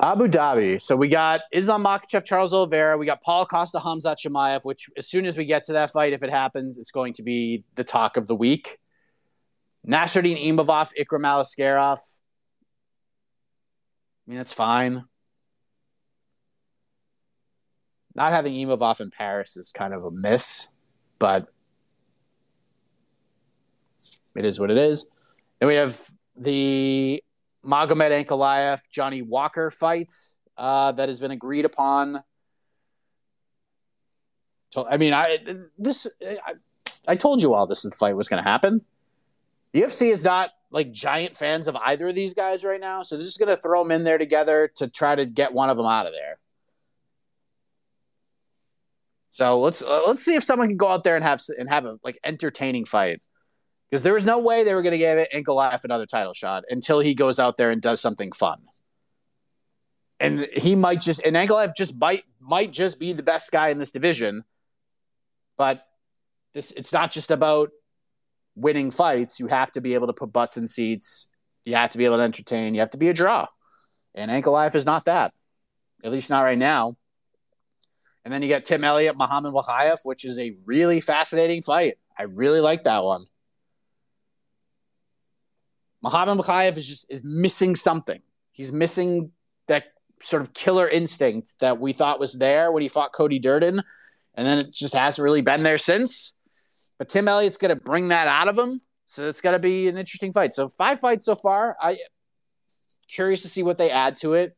Abu 0.00 0.26
Dhabi. 0.26 0.82
So 0.82 0.96
we 0.96 1.08
got 1.08 1.42
Islam 1.52 1.84
Makhachev, 1.84 2.24
Charles 2.24 2.52
Oliveira. 2.52 2.98
We 2.98 3.06
got 3.06 3.22
Paul 3.22 3.46
Costa, 3.46 3.78
Hamzat 3.78 4.16
Chimaev, 4.18 4.64
which 4.64 4.90
as 4.96 5.08
soon 5.08 5.24
as 5.24 5.36
we 5.36 5.44
get 5.44 5.64
to 5.66 5.74
that 5.74 5.92
fight, 5.92 6.12
if 6.12 6.22
it 6.22 6.30
happens, 6.30 6.78
it's 6.78 6.90
going 6.90 7.12
to 7.14 7.22
be 7.22 7.64
the 7.76 7.84
talk 7.84 8.16
of 8.16 8.26
the 8.26 8.34
week. 8.34 8.78
Nassourdine 9.86 10.44
Imavov, 10.46 10.90
Ikram 10.98 11.22
Aliskerov. 11.22 11.98
I 14.26 14.30
mean, 14.30 14.38
that's 14.38 14.52
fine. 14.52 15.04
Not 18.14 18.32
having 18.32 18.54
Imavov 18.54 19.00
in 19.00 19.10
Paris 19.10 19.56
is 19.56 19.70
kind 19.70 19.92
of 19.92 20.04
a 20.04 20.10
miss, 20.10 20.72
but 21.18 21.48
it 24.36 24.44
is 24.44 24.58
what 24.58 24.70
it 24.70 24.78
is. 24.78 25.10
Then 25.60 25.68
we 25.68 25.74
have 25.76 26.00
the 26.36 27.22
Magomed 27.64 28.26
Ankalaev, 28.26 28.80
Johnny 28.90 29.22
Walker 29.22 29.70
fight 29.70 30.12
uh, 30.56 30.92
that 30.92 31.08
has 31.08 31.20
been 31.20 31.30
agreed 31.30 31.64
upon. 31.64 32.22
So, 34.70 34.86
I 34.88 34.96
mean, 34.96 35.12
I 35.12 35.38
this 35.78 36.06
I, 36.20 36.54
I 37.06 37.16
told 37.16 37.42
you 37.42 37.54
all 37.54 37.66
this 37.66 37.86
fight 37.94 38.16
was 38.16 38.28
going 38.28 38.42
to 38.42 38.48
happen. 38.48 38.84
The 39.72 39.82
UFC 39.82 40.10
is 40.10 40.24
not 40.24 40.50
like 40.70 40.92
giant 40.92 41.36
fans 41.36 41.68
of 41.68 41.76
either 41.76 42.08
of 42.08 42.14
these 42.14 42.34
guys 42.34 42.64
right 42.64 42.80
now, 42.80 43.02
so 43.02 43.16
they're 43.16 43.24
just 43.24 43.38
going 43.38 43.48
to 43.48 43.56
throw 43.56 43.82
them 43.82 43.92
in 43.92 44.04
there 44.04 44.18
together 44.18 44.70
to 44.76 44.88
try 44.88 45.14
to 45.14 45.26
get 45.26 45.52
one 45.52 45.70
of 45.70 45.76
them 45.76 45.86
out 45.86 46.06
of 46.06 46.12
there. 46.12 46.38
So 49.30 49.60
let's 49.60 49.82
uh, 49.82 50.02
let's 50.06 50.24
see 50.24 50.34
if 50.34 50.44
someone 50.44 50.68
can 50.68 50.76
go 50.76 50.88
out 50.88 51.02
there 51.04 51.16
and 51.16 51.24
have 51.24 51.40
and 51.58 51.68
have 51.68 51.86
a 51.86 51.98
like 52.04 52.18
entertaining 52.24 52.84
fight 52.84 53.20
because 53.94 54.02
there 54.02 54.14
was 54.14 54.26
no 54.26 54.40
way 54.40 54.64
they 54.64 54.74
were 54.74 54.82
going 54.82 54.90
to 54.90 54.98
give 54.98 55.28
Ankalaev 55.32 55.84
another 55.84 56.04
title 56.04 56.34
shot 56.34 56.64
until 56.68 56.98
he 56.98 57.14
goes 57.14 57.38
out 57.38 57.56
there 57.56 57.70
and 57.70 57.80
does 57.80 58.00
something 58.00 58.32
fun. 58.32 58.58
And 60.18 60.48
he 60.52 60.74
might 60.74 61.00
just 61.00 61.24
and 61.24 61.36
Ankalaev 61.36 61.76
just 61.76 61.96
might 61.96 62.24
might 62.40 62.72
just 62.72 62.98
be 62.98 63.12
the 63.12 63.22
best 63.22 63.52
guy 63.52 63.68
in 63.68 63.78
this 63.78 63.92
division, 63.92 64.42
but 65.56 65.86
this 66.54 66.72
it's 66.72 66.92
not 66.92 67.12
just 67.12 67.30
about 67.30 67.70
winning 68.56 68.90
fights. 68.90 69.38
You 69.38 69.46
have 69.46 69.70
to 69.70 69.80
be 69.80 69.94
able 69.94 70.08
to 70.08 70.12
put 70.12 70.32
butts 70.32 70.56
in 70.56 70.66
seats. 70.66 71.30
You 71.64 71.76
have 71.76 71.92
to 71.92 71.98
be 71.98 72.04
able 72.04 72.16
to 72.16 72.24
entertain. 72.24 72.74
You 72.74 72.80
have 72.80 72.90
to 72.90 72.98
be 72.98 73.10
a 73.10 73.14
draw. 73.14 73.46
And 74.12 74.28
Ankalaev 74.28 74.74
is 74.74 74.84
not 74.84 75.04
that, 75.04 75.32
at 76.02 76.10
least 76.10 76.30
not 76.30 76.42
right 76.42 76.58
now. 76.58 76.96
And 78.24 78.34
then 78.34 78.42
you 78.42 78.48
get 78.48 78.64
Tim 78.64 78.82
Elliott, 78.82 79.16
Muhammad 79.16 79.54
Mokaev, 79.54 79.98
which 80.02 80.24
is 80.24 80.36
a 80.36 80.56
really 80.64 81.00
fascinating 81.00 81.62
fight. 81.62 81.94
I 82.18 82.24
really 82.24 82.60
like 82.60 82.82
that 82.84 83.04
one. 83.04 83.26
Muhammad 86.04 86.38
Mokaev 86.38 86.76
is 86.76 86.86
just 86.86 87.06
is 87.08 87.24
missing 87.24 87.74
something. 87.74 88.20
He's 88.52 88.70
missing 88.70 89.32
that 89.68 89.84
sort 90.20 90.42
of 90.42 90.52
killer 90.52 90.86
instinct 90.86 91.58
that 91.60 91.80
we 91.80 91.94
thought 91.94 92.20
was 92.20 92.34
there 92.34 92.70
when 92.70 92.82
he 92.82 92.88
fought 92.88 93.14
Cody 93.14 93.38
Durden, 93.38 93.82
and 94.34 94.46
then 94.46 94.58
it 94.58 94.70
just 94.70 94.92
hasn't 94.92 95.24
really 95.24 95.40
been 95.40 95.62
there 95.62 95.78
since. 95.78 96.34
But 96.98 97.08
Tim 97.08 97.26
Elliott's 97.26 97.56
going 97.56 97.70
to 97.70 97.82
bring 97.82 98.08
that 98.08 98.28
out 98.28 98.48
of 98.48 98.58
him, 98.58 98.82
so 99.06 99.24
it's 99.24 99.40
going 99.40 99.54
to 99.54 99.58
be 99.58 99.88
an 99.88 99.96
interesting 99.96 100.34
fight. 100.34 100.52
So 100.52 100.68
five 100.68 101.00
fights 101.00 101.24
so 101.24 101.34
far. 101.34 101.74
I 101.80 101.96
curious 103.08 103.40
to 103.42 103.48
see 103.48 103.62
what 103.62 103.78
they 103.78 103.90
add 103.90 104.18
to 104.18 104.34
it. 104.34 104.54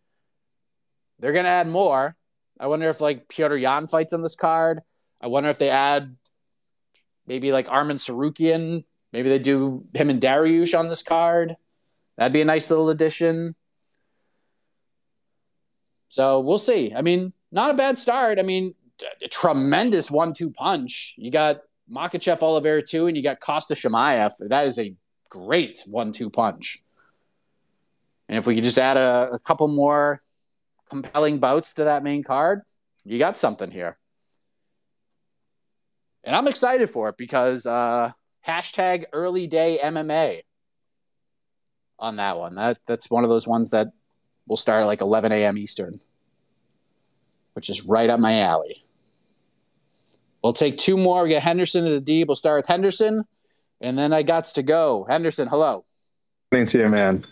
They're 1.20 1.32
going 1.32 1.44
to 1.44 1.50
add 1.50 1.68
more. 1.68 2.16
I 2.58 2.66
wonder 2.66 2.88
if 2.88 3.00
like 3.00 3.28
Petr 3.28 3.60
Yan 3.60 3.86
fights 3.86 4.12
on 4.12 4.22
this 4.22 4.34
card. 4.34 4.80
I 5.20 5.28
wonder 5.28 5.48
if 5.48 5.58
they 5.58 5.70
add 5.70 6.16
maybe 7.24 7.52
like 7.52 7.68
Arman 7.68 7.98
Tsarukyan 7.98 8.84
Maybe 9.12 9.28
they 9.28 9.38
do 9.38 9.84
him 9.94 10.10
and 10.10 10.20
Dariush 10.20 10.78
on 10.78 10.88
this 10.88 11.02
card. 11.02 11.56
That'd 12.16 12.32
be 12.32 12.42
a 12.42 12.46
nice 12.46 12.70
little 12.70 12.90
addition. 12.90 13.54
So 16.08 16.40
we'll 16.40 16.58
see. 16.58 16.92
I 16.94 17.02
mean, 17.02 17.32
not 17.52 17.70
a 17.70 17.74
bad 17.74 17.98
start. 17.98 18.38
I 18.38 18.42
mean, 18.42 18.74
a 19.22 19.28
tremendous 19.28 20.10
one-two 20.10 20.50
punch. 20.50 21.14
You 21.18 21.30
got 21.30 21.60
Makhachev 21.90 22.42
Oliveira 22.42 22.82
too, 22.82 23.06
and 23.06 23.16
you 23.16 23.22
got 23.22 23.40
Costa 23.40 23.74
Chimaev. 23.74 24.32
That 24.48 24.66
is 24.66 24.78
a 24.78 24.94
great 25.28 25.82
one-two 25.86 26.30
punch. 26.30 26.82
And 28.28 28.38
if 28.38 28.46
we 28.46 28.54
could 28.54 28.64
just 28.64 28.78
add 28.78 28.96
a, 28.96 29.30
a 29.34 29.38
couple 29.38 29.68
more 29.68 30.22
compelling 30.88 31.38
bouts 31.38 31.74
to 31.74 31.84
that 31.84 32.02
main 32.02 32.22
card, 32.22 32.62
you 33.04 33.18
got 33.18 33.38
something 33.38 33.70
here. 33.70 33.98
And 36.24 36.34
I'm 36.34 36.48
excited 36.48 36.90
for 36.90 37.08
it 37.10 37.16
because 37.16 37.66
uh, 37.66 38.10
hashtag 38.46 39.04
early 39.12 39.46
day 39.46 39.78
MMA 39.82 40.42
on 41.98 42.16
that 42.16 42.38
one. 42.38 42.54
That 42.54 42.78
that's 42.86 43.10
one 43.10 43.24
of 43.24 43.30
those 43.30 43.46
ones 43.46 43.70
that 43.70 43.88
will 44.46 44.56
start 44.56 44.82
at 44.82 44.86
like 44.86 45.00
11 45.00 45.32
a.m. 45.32 45.58
Eastern, 45.58 46.00
which 47.54 47.70
is 47.70 47.84
right 47.84 48.08
up 48.08 48.20
my 48.20 48.40
alley. 48.40 48.84
We'll 50.42 50.52
take 50.52 50.76
two 50.76 50.96
more. 50.96 51.24
We 51.24 51.30
get 51.30 51.42
Henderson 51.42 51.86
and 51.86 52.04
D. 52.04 52.24
We'll 52.24 52.36
start 52.36 52.58
with 52.58 52.66
Henderson, 52.66 53.24
and 53.80 53.98
then 53.98 54.12
I 54.12 54.22
got 54.22 54.44
to 54.44 54.62
go. 54.62 55.04
Henderson, 55.08 55.48
hello. 55.48 55.84
Thanks, 56.52 56.72
you, 56.72 56.86
man. 56.86 57.24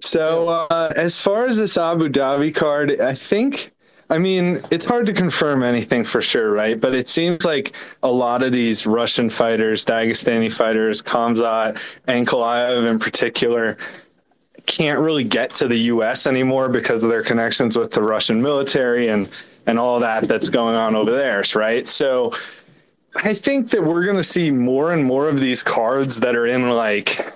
So, 0.00 0.48
uh, 0.48 0.92
as 0.96 1.18
far 1.18 1.46
as 1.46 1.58
this 1.58 1.76
Abu 1.76 2.08
Dhabi 2.08 2.54
card, 2.54 3.00
I 3.00 3.14
think 3.14 3.72
I 4.10 4.18
mean, 4.18 4.62
it's 4.70 4.84
hard 4.84 5.06
to 5.06 5.12
confirm 5.12 5.62
anything 5.62 6.02
for 6.02 6.22
sure, 6.22 6.50
right? 6.50 6.80
But 6.80 6.94
it 6.94 7.08
seems 7.08 7.44
like 7.44 7.72
a 8.02 8.10
lot 8.10 8.42
of 8.42 8.52
these 8.52 8.86
Russian 8.86 9.28
fighters, 9.28 9.84
Dagestani 9.84 10.50
fighters, 10.50 11.02
Khamzat, 11.02 11.78
Ankalaev 12.08 12.88
in 12.88 12.98
particular, 12.98 13.76
can't 14.64 14.98
really 15.00 15.24
get 15.24 15.52
to 15.54 15.68
the 15.68 15.78
U.S. 15.92 16.26
anymore 16.26 16.68
because 16.68 17.04
of 17.04 17.10
their 17.10 17.22
connections 17.22 17.76
with 17.76 17.92
the 17.92 18.02
Russian 18.02 18.40
military 18.42 19.08
and 19.08 19.30
and 19.66 19.78
all 19.78 20.00
that 20.00 20.26
that's 20.26 20.48
going 20.48 20.74
on 20.74 20.96
over 20.96 21.10
there, 21.10 21.44
right? 21.54 21.86
So 21.86 22.32
I 23.16 23.34
think 23.34 23.70
that 23.70 23.84
we're 23.84 24.04
going 24.04 24.16
to 24.16 24.24
see 24.24 24.50
more 24.50 24.92
and 24.92 25.04
more 25.04 25.28
of 25.28 25.40
these 25.40 25.62
cards 25.62 26.20
that 26.20 26.34
are 26.34 26.46
in 26.46 26.70
like 26.70 27.30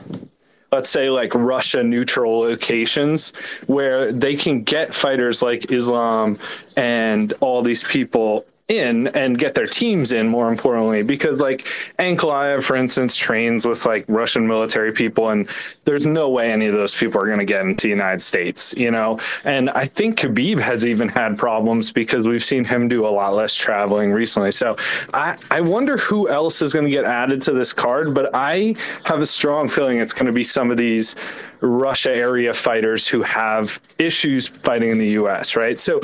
let's 0.73 0.91
say 0.91 1.11
like 1.11 1.35
Russia 1.35 1.83
neutral 1.83 2.41
locations 2.41 3.33
where 3.67 4.11
they 4.11 4.35
can 4.35 4.63
get 4.63 4.95
fighters 4.95 5.43
like 5.43 5.71
Islam 5.71 6.39
and 6.77 7.35
all 7.41 7.63
these 7.63 7.85
people 7.85 8.47
in 8.69 9.09
and 9.09 9.39
get 9.39 9.55
their 9.55 9.67
teams 9.67 10.13
in 10.13 10.29
more 10.29 10.49
importantly 10.49 11.03
because 11.03 11.41
like 11.41 11.67
Ankalaev 11.99 12.63
for 12.63 12.77
instance 12.77 13.17
trains 13.17 13.67
with 13.67 13.85
like 13.85 14.05
Russian 14.09 14.47
military 14.47 14.93
people 14.93 15.31
and 15.31 15.49
there's 15.85 16.07
no 16.07 16.31
way 16.31 16.53
any 16.53 16.67
of 16.67 16.73
those 16.73 16.95
people 16.95 17.21
are 17.21 17.27
going 17.27 17.41
to 17.41 17.45
get 17.45 17.63
into 17.63 17.89
the 17.89 17.91
United 17.91 18.23
States 18.23 18.73
you 18.77 18.91
know? 18.91 19.19
And 19.45 19.69
I 19.71 19.87
think 19.87 20.21
Khabib 20.21 20.61
has 20.61 20.87
even 20.87 21.09
had 21.09 21.39
problems 21.39 21.93
because 21.93 22.27
we've 22.27 22.45
seen 22.45 22.65
him 22.65 22.89
do 22.89 23.05
a 23.05 23.11
lot 23.11 23.35
less 23.35 23.53
traveling 23.55 24.13
recently. 24.13 24.53
So 24.53 24.77
I 25.13 25.37
I 25.51 25.61
wonder 25.61 25.97
who 25.97 26.29
else 26.29 26.63
is 26.63 26.73
going 26.73 26.85
to 26.85 26.91
get 26.91 27.05
added 27.05 27.43
to 27.43 27.53
this 27.53 27.73
card 27.73 28.15
but 28.15 28.31
I 28.33 28.77
have 29.05 29.21
a 29.21 29.27
strong 29.27 29.69
feeling 29.69 29.99
it's 29.99 30.13
going 30.13 30.27
to 30.27 30.33
be 30.33 30.45
some 30.45 30.71
of 30.71 30.77
these 30.77 31.17
Russia 31.63 32.11
area 32.11 32.53
fighters 32.53 33.07
who 33.07 33.23
have 33.23 33.81
issues 33.99 34.49
fighting 34.49 34.91
in 34.91 34.99
the 34.99 35.11
US, 35.11 35.55
right? 35.55 35.79
So 35.79 36.01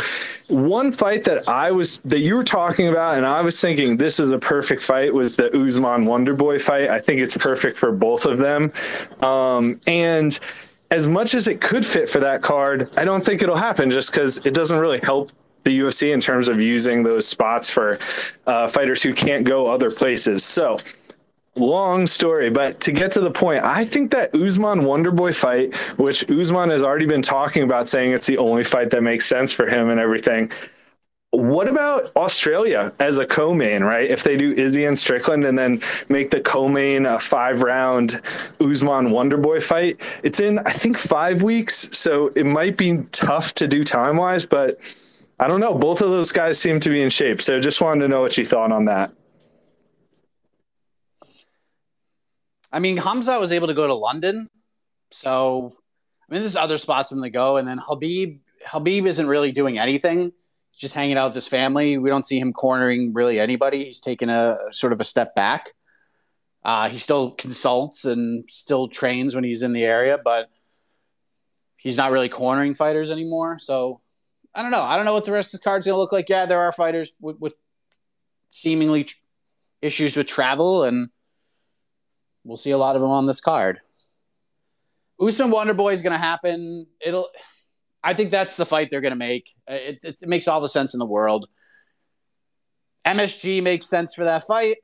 one 0.46 0.92
fight 0.92 1.24
that 1.24 1.48
I 1.48 1.72
was 1.72 1.98
that 2.00 2.20
you 2.20 2.36
were 2.36 2.44
talking 2.44 2.88
about 2.88 3.16
and 3.16 3.26
I 3.26 3.40
was 3.42 3.60
thinking 3.60 3.96
this 3.96 4.20
is 4.20 4.30
a 4.30 4.38
perfect 4.38 4.82
fight 4.82 5.12
was 5.12 5.36
the 5.36 5.48
Usman 5.48 6.04
Wonderboy 6.04 6.60
fight. 6.60 6.88
I 6.88 7.00
think 7.00 7.20
it's 7.20 7.36
perfect 7.36 7.76
for 7.76 7.90
both 7.90 8.24
of 8.24 8.38
them. 8.38 8.72
Um, 9.20 9.80
and 9.86 10.38
as 10.90 11.08
much 11.08 11.34
as 11.34 11.48
it 11.48 11.60
could 11.60 11.84
fit 11.84 12.08
for 12.08 12.20
that 12.20 12.40
card, 12.40 12.88
I 12.96 13.04
don't 13.04 13.24
think 13.24 13.42
it'll 13.42 13.56
happen 13.56 13.90
just 13.90 14.12
because 14.12 14.38
it 14.46 14.54
doesn't 14.54 14.78
really 14.78 15.00
help 15.00 15.32
the 15.64 15.80
UFC 15.80 16.14
in 16.14 16.20
terms 16.20 16.48
of 16.48 16.60
using 16.60 17.02
those 17.02 17.26
spots 17.26 17.68
for 17.68 17.98
uh, 18.46 18.68
fighters 18.68 19.02
who 19.02 19.12
can't 19.12 19.44
go 19.44 19.66
other 19.66 19.90
places. 19.90 20.44
So 20.44 20.78
long 21.58 22.06
story, 22.06 22.50
but 22.50 22.80
to 22.80 22.92
get 22.92 23.12
to 23.12 23.20
the 23.20 23.30
point, 23.30 23.64
I 23.64 23.84
think 23.84 24.10
that 24.12 24.34
Usman 24.34 24.80
Wonderboy 24.80 25.34
fight, 25.34 25.74
which 25.98 26.28
Usman 26.30 26.70
has 26.70 26.82
already 26.82 27.06
been 27.06 27.22
talking 27.22 27.62
about 27.62 27.88
saying 27.88 28.12
it's 28.12 28.26
the 28.26 28.38
only 28.38 28.64
fight 28.64 28.90
that 28.90 29.02
makes 29.02 29.26
sense 29.26 29.52
for 29.52 29.66
him 29.66 29.90
and 29.90 30.00
everything. 30.00 30.50
What 31.30 31.68
about 31.68 32.10
Australia 32.16 32.90
as 33.00 33.18
a 33.18 33.26
co-main, 33.26 33.84
right? 33.84 34.10
If 34.10 34.24
they 34.24 34.38
do 34.38 34.54
Izzy 34.54 34.86
and 34.86 34.98
Strickland 34.98 35.44
and 35.44 35.58
then 35.58 35.82
make 36.08 36.30
the 36.30 36.40
co-main 36.40 37.04
uh, 37.04 37.16
a 37.16 37.18
five-round 37.18 38.22
Usman 38.60 39.08
Wonderboy 39.08 39.62
fight, 39.62 40.00
it's 40.22 40.40
in 40.40 40.58
I 40.60 40.72
think 40.72 40.96
five 40.96 41.42
weeks, 41.42 41.94
so 41.96 42.28
it 42.28 42.46
might 42.46 42.78
be 42.78 43.02
tough 43.12 43.52
to 43.54 43.68
do 43.68 43.84
time-wise, 43.84 44.46
but 44.46 44.80
I 45.38 45.48
don't 45.48 45.60
know. 45.60 45.74
Both 45.74 46.00
of 46.00 46.08
those 46.10 46.32
guys 46.32 46.58
seem 46.58 46.80
to 46.80 46.88
be 46.88 47.02
in 47.02 47.10
shape, 47.10 47.42
so 47.42 47.60
just 47.60 47.82
wanted 47.82 48.00
to 48.02 48.08
know 48.08 48.22
what 48.22 48.38
you 48.38 48.46
thought 48.46 48.72
on 48.72 48.86
that. 48.86 49.12
I 52.70 52.78
mean, 52.80 52.98
Hamzat 52.98 53.40
was 53.40 53.52
able 53.52 53.68
to 53.68 53.74
go 53.74 53.86
to 53.86 53.94
London, 53.94 54.48
so 55.10 55.72
I 56.28 56.32
mean, 56.32 56.42
there's 56.42 56.56
other 56.56 56.78
spots 56.78 57.12
him 57.12 57.22
to 57.22 57.30
go, 57.30 57.56
and 57.56 57.66
then 57.66 57.78
Khabib. 57.78 58.40
Khabib 58.66 59.06
isn't 59.06 59.26
really 59.26 59.52
doing 59.52 59.78
anything; 59.78 60.32
He's 60.72 60.80
just 60.80 60.94
hanging 60.94 61.16
out 61.16 61.28
with 61.28 61.34
his 61.34 61.48
family. 61.48 61.98
We 61.98 62.10
don't 62.10 62.26
see 62.26 62.38
him 62.38 62.52
cornering 62.52 63.14
really 63.14 63.40
anybody. 63.40 63.84
He's 63.84 64.00
taken 64.00 64.28
a 64.28 64.58
sort 64.70 64.92
of 64.92 65.00
a 65.00 65.04
step 65.04 65.34
back. 65.34 65.72
Uh, 66.64 66.88
he 66.88 66.98
still 66.98 67.30
consults 67.32 68.04
and 68.04 68.44
still 68.50 68.88
trains 68.88 69.34
when 69.34 69.44
he's 69.44 69.62
in 69.62 69.72
the 69.72 69.84
area, 69.84 70.18
but 70.22 70.50
he's 71.76 71.96
not 71.96 72.10
really 72.10 72.28
cornering 72.28 72.74
fighters 72.74 73.10
anymore. 73.10 73.58
So 73.58 74.00
I 74.54 74.62
don't 74.62 74.70
know. 74.70 74.82
I 74.82 74.96
don't 74.96 75.06
know 75.06 75.14
what 75.14 75.24
the 75.24 75.32
rest 75.32 75.54
of 75.54 75.60
the 75.60 75.64
card's 75.64 75.86
going 75.86 75.94
to 75.94 76.00
look 76.00 76.12
like. 76.12 76.28
Yeah, 76.28 76.46
there 76.46 76.60
are 76.60 76.72
fighters 76.72 77.14
with, 77.20 77.38
with 77.38 77.54
seemingly 78.50 79.04
tr- 79.04 79.16
issues 79.80 80.16
with 80.16 80.26
travel 80.26 80.84
and 80.84 81.08
we'll 82.48 82.56
see 82.56 82.70
a 82.70 82.78
lot 82.78 82.96
of 82.96 83.02
them 83.02 83.10
on 83.10 83.26
this 83.26 83.40
card. 83.40 83.80
Usman 85.20 85.50
Wonderboy 85.50 85.92
is 85.92 86.02
going 86.02 86.12
to 86.12 86.18
happen. 86.18 86.86
It'll. 87.04 87.28
I 88.02 88.14
think 88.14 88.30
that's 88.30 88.56
the 88.56 88.64
fight 88.64 88.88
they're 88.90 89.00
going 89.00 89.12
to 89.12 89.16
make. 89.16 89.50
It, 89.66 89.98
it, 90.02 90.16
it, 90.22 90.28
makes 90.28 90.48
all 90.48 90.60
the 90.60 90.68
sense 90.68 90.94
in 90.94 90.98
the 90.98 91.06
world. 91.06 91.48
MSG 93.04 93.62
makes 93.62 93.88
sense 93.88 94.14
for 94.14 94.24
that 94.24 94.44
fight. 94.44 94.76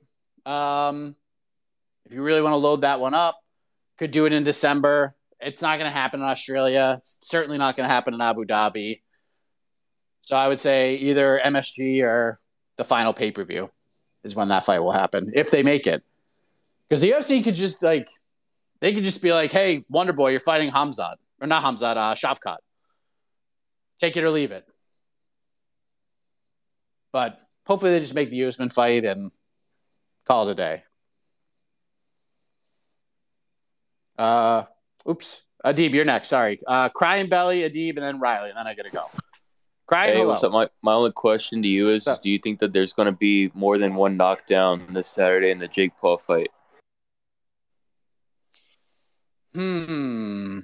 Um, 0.44 1.14
if 2.04 2.12
you 2.12 2.22
really 2.22 2.42
want 2.42 2.52
to 2.52 2.58
load 2.58 2.82
that 2.82 3.00
one 3.00 3.14
up, 3.14 3.38
could 3.98 4.10
do 4.10 4.26
it 4.26 4.32
in 4.32 4.44
December. 4.44 5.14
It's 5.40 5.62
not 5.62 5.78
going 5.78 5.90
to 5.90 5.96
happen 5.96 6.20
in 6.20 6.26
Australia. 6.26 6.96
It's 6.98 7.18
certainly 7.22 7.56
not 7.56 7.76
going 7.76 7.88
to 7.88 7.92
happen 7.94 8.14
in 8.14 8.20
Abu 8.20 8.44
Dhabi. 8.44 9.00
So 10.22 10.36
I 10.36 10.48
would 10.48 10.60
say 10.60 10.96
either 10.96 11.40
MSG 11.44 12.02
or 12.02 12.40
the 12.76 12.84
final 12.84 13.12
pay 13.12 13.30
per 13.30 13.44
view 13.44 13.70
is 14.24 14.34
when 14.34 14.48
that 14.48 14.64
fight 14.64 14.80
will 14.80 14.92
happen 14.92 15.30
if 15.34 15.50
they 15.50 15.62
make 15.62 15.86
it. 15.86 16.02
Because 16.94 17.02
the 17.02 17.10
UFC 17.10 17.42
could 17.42 17.56
just 17.56 17.82
like 17.82 18.08
they 18.80 18.94
could 18.94 19.02
just 19.02 19.20
be 19.20 19.32
like, 19.32 19.50
"Hey, 19.50 19.84
Wonder 19.88 20.12
Boy, 20.12 20.30
you're 20.30 20.38
fighting 20.38 20.70
Hamzat 20.70 21.16
or 21.40 21.48
not 21.48 21.64
Hamzat, 21.64 21.96
uh, 21.96 22.14
Shavkat. 22.14 22.58
Take 23.98 24.16
it 24.16 24.22
or 24.22 24.30
leave 24.30 24.52
it." 24.52 24.64
But 27.10 27.40
hopefully, 27.66 27.90
they 27.90 27.98
just 27.98 28.14
make 28.14 28.30
the 28.30 28.44
Usman 28.44 28.70
fight 28.70 29.04
and 29.04 29.32
call 30.24 30.48
it 30.48 30.52
a 30.52 30.54
day. 30.54 30.84
Uh, 34.16 34.62
oops, 35.08 35.42
Adib, 35.66 35.94
you're 35.94 36.04
next. 36.04 36.28
Sorry, 36.28 36.60
uh, 36.64 36.90
crying 36.90 37.26
belly, 37.26 37.68
Adib, 37.68 37.96
and 37.96 38.04
then 38.04 38.20
Riley, 38.20 38.50
and 38.50 38.56
then 38.56 38.68
I 38.68 38.74
gotta 38.74 38.90
go. 38.90 39.10
Crying. 39.88 40.16
Hey, 40.16 40.24
what's 40.24 40.44
up? 40.44 40.52
My 40.52 40.68
my 40.80 40.92
only 40.92 41.10
question 41.10 41.60
to 41.60 41.66
you 41.66 41.88
is: 41.88 42.04
Do 42.04 42.30
you 42.30 42.38
think 42.38 42.60
that 42.60 42.72
there's 42.72 42.92
going 42.92 43.06
to 43.06 43.18
be 43.18 43.50
more 43.52 43.78
than 43.78 43.96
one 43.96 44.16
knockdown 44.16 44.86
this 44.90 45.08
Saturday 45.08 45.50
in 45.50 45.58
the 45.58 45.66
Jake 45.66 45.90
Paul 46.00 46.18
fight? 46.18 46.52
Hmm. 49.54 50.60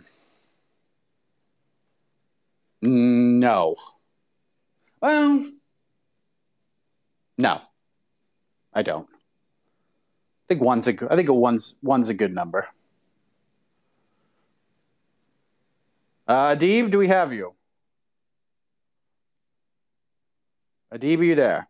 No. 2.82 3.76
Well, 5.00 5.50
no, 7.38 7.60
I 8.74 8.82
don't. 8.82 9.06
I 9.06 10.46
think 10.48 10.60
one's 10.60 10.88
a. 10.88 11.12
I 11.12 11.16
think 11.16 11.28
a 11.28 11.34
one's 11.34 11.76
one's 11.82 12.08
a 12.08 12.14
good 12.14 12.34
number. 12.34 12.68
Uh, 16.26 16.54
Adib, 16.54 16.90
do 16.90 16.98
we 16.98 17.08
have 17.08 17.32
you? 17.32 17.54
Adib, 20.92 21.18
are 21.20 21.24
you 21.24 21.34
there? 21.34 21.68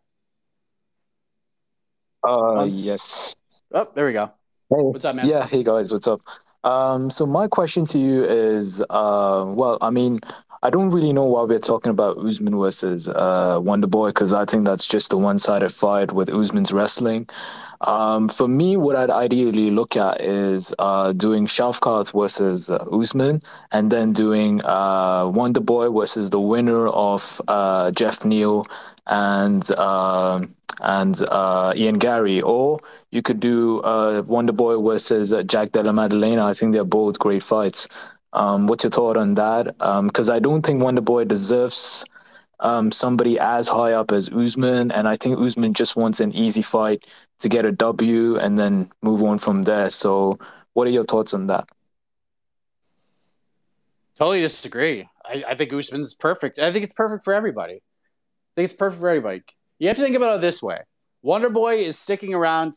Uh, 2.23 2.67
yes. 2.69 3.35
Oh, 3.71 3.89
there 3.93 4.05
we 4.05 4.13
go. 4.13 4.25
Hey, 4.69 4.77
What's 4.77 5.05
up, 5.05 5.15
man? 5.15 5.27
Yeah, 5.27 5.47
hey 5.47 5.63
guys, 5.63 5.91
what's 5.93 6.07
up? 6.07 6.19
Um, 6.63 7.09
so 7.09 7.25
my 7.25 7.47
question 7.47 7.85
to 7.87 7.99
you 7.99 8.23
is, 8.23 8.81
uh, 8.89 9.45
well, 9.47 9.77
I 9.81 9.89
mean, 9.89 10.19
I 10.63 10.69
don't 10.69 10.91
really 10.91 11.11
know 11.11 11.23
why 11.25 11.43
we're 11.43 11.59
talking 11.59 11.89
about 11.89 12.19
Usman 12.19 12.57
versus 12.59 13.09
uh, 13.09 13.59
Wonder 13.63 13.87
Boy 13.87 14.09
because 14.09 14.31
I 14.31 14.45
think 14.45 14.65
that's 14.65 14.85
just 14.85 15.11
a 15.11 15.17
one-sided 15.17 15.71
fight 15.71 16.11
with 16.11 16.29
Usman's 16.29 16.71
wrestling. 16.71 17.27
Um, 17.81 18.29
for 18.29 18.47
me, 18.47 18.77
what 18.77 18.95
I'd 18.95 19.09
ideally 19.09 19.71
look 19.71 19.97
at 19.97 20.21
is 20.21 20.71
uh, 20.77 21.13
doing 21.13 21.47
Shavkat 21.47 22.13
versus 22.13 22.69
uh, 22.69 22.85
Usman, 22.91 23.41
and 23.71 23.89
then 23.89 24.13
doing 24.13 24.61
uh, 24.63 25.31
Wonder 25.33 25.61
Boy 25.61 25.89
versus 25.89 26.29
the 26.29 26.39
winner 26.39 26.87
of 26.89 27.41
uh, 27.47 27.89
Jeff 27.89 28.23
Neal 28.23 28.67
and 29.07 29.67
uh, 29.77 30.41
and 30.81 31.21
uh, 31.29 31.73
Ian 31.75 31.97
Garry, 31.97 32.41
or 32.41 32.79
you 33.11 33.21
could 33.21 33.39
do 33.39 33.79
uh, 33.81 34.23
Wonder 34.25 34.53
Boy 34.53 34.81
versus 34.81 35.31
uh, 35.31 35.43
Jack 35.43 35.71
Della 35.71 35.93
Maddalena. 35.93 36.45
I 36.45 36.53
think 36.53 36.73
they're 36.73 36.83
both 36.83 37.19
great 37.19 37.43
fights. 37.43 37.87
Um, 38.33 38.67
what's 38.67 38.83
your 38.83 38.91
thought 38.91 39.17
on 39.17 39.35
that? 39.35 39.65
Because 40.05 40.29
um, 40.29 40.35
I 40.35 40.39
don't 40.39 40.65
think 40.65 40.81
Wonder 40.81 41.01
Boy 41.01 41.25
deserves 41.25 42.05
um, 42.61 42.91
somebody 42.91 43.37
as 43.39 43.67
high 43.67 43.93
up 43.93 44.11
as 44.11 44.29
Usman, 44.29 44.91
and 44.91 45.07
I 45.07 45.15
think 45.15 45.39
Usman 45.39 45.73
just 45.73 45.95
wants 45.95 46.19
an 46.19 46.33
easy 46.33 46.61
fight 46.61 47.05
to 47.39 47.49
get 47.49 47.65
a 47.65 47.71
W 47.71 48.37
and 48.37 48.57
then 48.57 48.91
move 49.01 49.23
on 49.23 49.39
from 49.39 49.63
there. 49.63 49.89
So, 49.89 50.39
what 50.73 50.87
are 50.87 50.91
your 50.91 51.03
thoughts 51.03 51.33
on 51.33 51.47
that? 51.47 51.67
Totally 54.17 54.41
disagree. 54.41 55.09
I, 55.25 55.43
I 55.49 55.55
think 55.55 55.73
Usman's 55.73 56.13
perfect. 56.13 56.59
I 56.59 56.71
think 56.71 56.83
it's 56.83 56.93
perfect 56.93 57.23
for 57.23 57.33
everybody. 57.33 57.75
I 57.75 58.51
think 58.55 58.65
it's 58.65 58.73
perfect 58.73 59.01
for 59.01 59.09
everybody. 59.09 59.43
You 59.81 59.87
have 59.87 59.97
to 59.97 60.03
think 60.03 60.15
about 60.15 60.35
it 60.35 60.41
this 60.41 60.61
way: 60.61 60.79
Wonder 61.23 61.49
Boy 61.49 61.77
is 61.77 61.97
sticking 61.97 62.35
around 62.35 62.75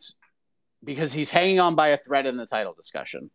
because 0.83 1.13
he's 1.13 1.29
hanging 1.29 1.61
on 1.61 1.75
by 1.75 1.89
a 1.89 1.99
thread 1.99 2.25
in 2.25 2.39
the 2.39 2.47
title 2.47 2.73
discussion. 2.73 3.31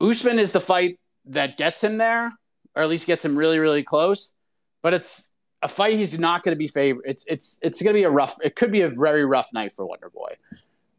Usman 0.00 0.38
is 0.38 0.52
the 0.52 0.62
fight 0.62 0.98
that 1.26 1.58
gets 1.58 1.84
him 1.84 1.98
there, 1.98 2.32
or 2.74 2.82
at 2.82 2.88
least 2.88 3.06
gets 3.06 3.22
him 3.22 3.36
really, 3.36 3.58
really 3.58 3.82
close. 3.82 4.32
But 4.80 4.94
it's 4.94 5.30
a 5.60 5.68
fight 5.68 5.98
he's 5.98 6.18
not 6.18 6.42
going 6.42 6.54
to 6.54 6.58
be 6.58 6.68
favored. 6.68 7.04
It's 7.04 7.22
it's 7.26 7.58
it's 7.62 7.82
going 7.82 7.92
to 7.92 7.98
be 7.98 8.04
a 8.04 8.10
rough. 8.10 8.38
It 8.42 8.56
could 8.56 8.72
be 8.72 8.80
a 8.80 8.88
very 8.88 9.26
rough 9.26 9.52
night 9.52 9.72
for 9.72 9.84
Wonder 9.84 10.08
Boy. 10.08 10.36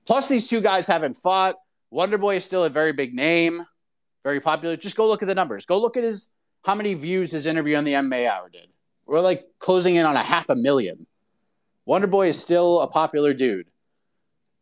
Plus, 0.06 0.28
these 0.28 0.48
two 0.48 0.62
guys 0.62 0.86
haven't 0.86 1.16
fought. 1.16 1.56
Wonder 1.90 2.20
Boy 2.20 2.36
is 2.36 2.46
still 2.46 2.64
a 2.64 2.70
very 2.70 2.94
big 2.94 3.16
name, 3.16 3.66
very 4.24 4.40
popular. 4.40 4.78
Just 4.78 4.96
go 4.96 5.08
look 5.08 5.24
at 5.24 5.28
the 5.28 5.34
numbers. 5.34 5.66
Go 5.66 5.82
look 5.82 5.98
at 5.98 6.04
his 6.04 6.30
how 6.64 6.76
many 6.76 6.94
views 6.94 7.32
his 7.32 7.48
interview 7.48 7.76
on 7.76 7.86
the 7.86 7.94
MMA 7.94 8.30
Hour 8.30 8.50
did. 8.50 8.68
We're 9.08 9.20
like 9.20 9.46
closing 9.58 9.96
in 9.96 10.06
on 10.06 10.16
a 10.16 10.22
half 10.22 10.48
a 10.52 10.56
million. 10.56 11.08
Wonder 11.86 12.08
Boy 12.08 12.30
is 12.30 12.42
still 12.42 12.82
a 12.82 12.88
popular 12.88 13.34
dude. 13.34 13.68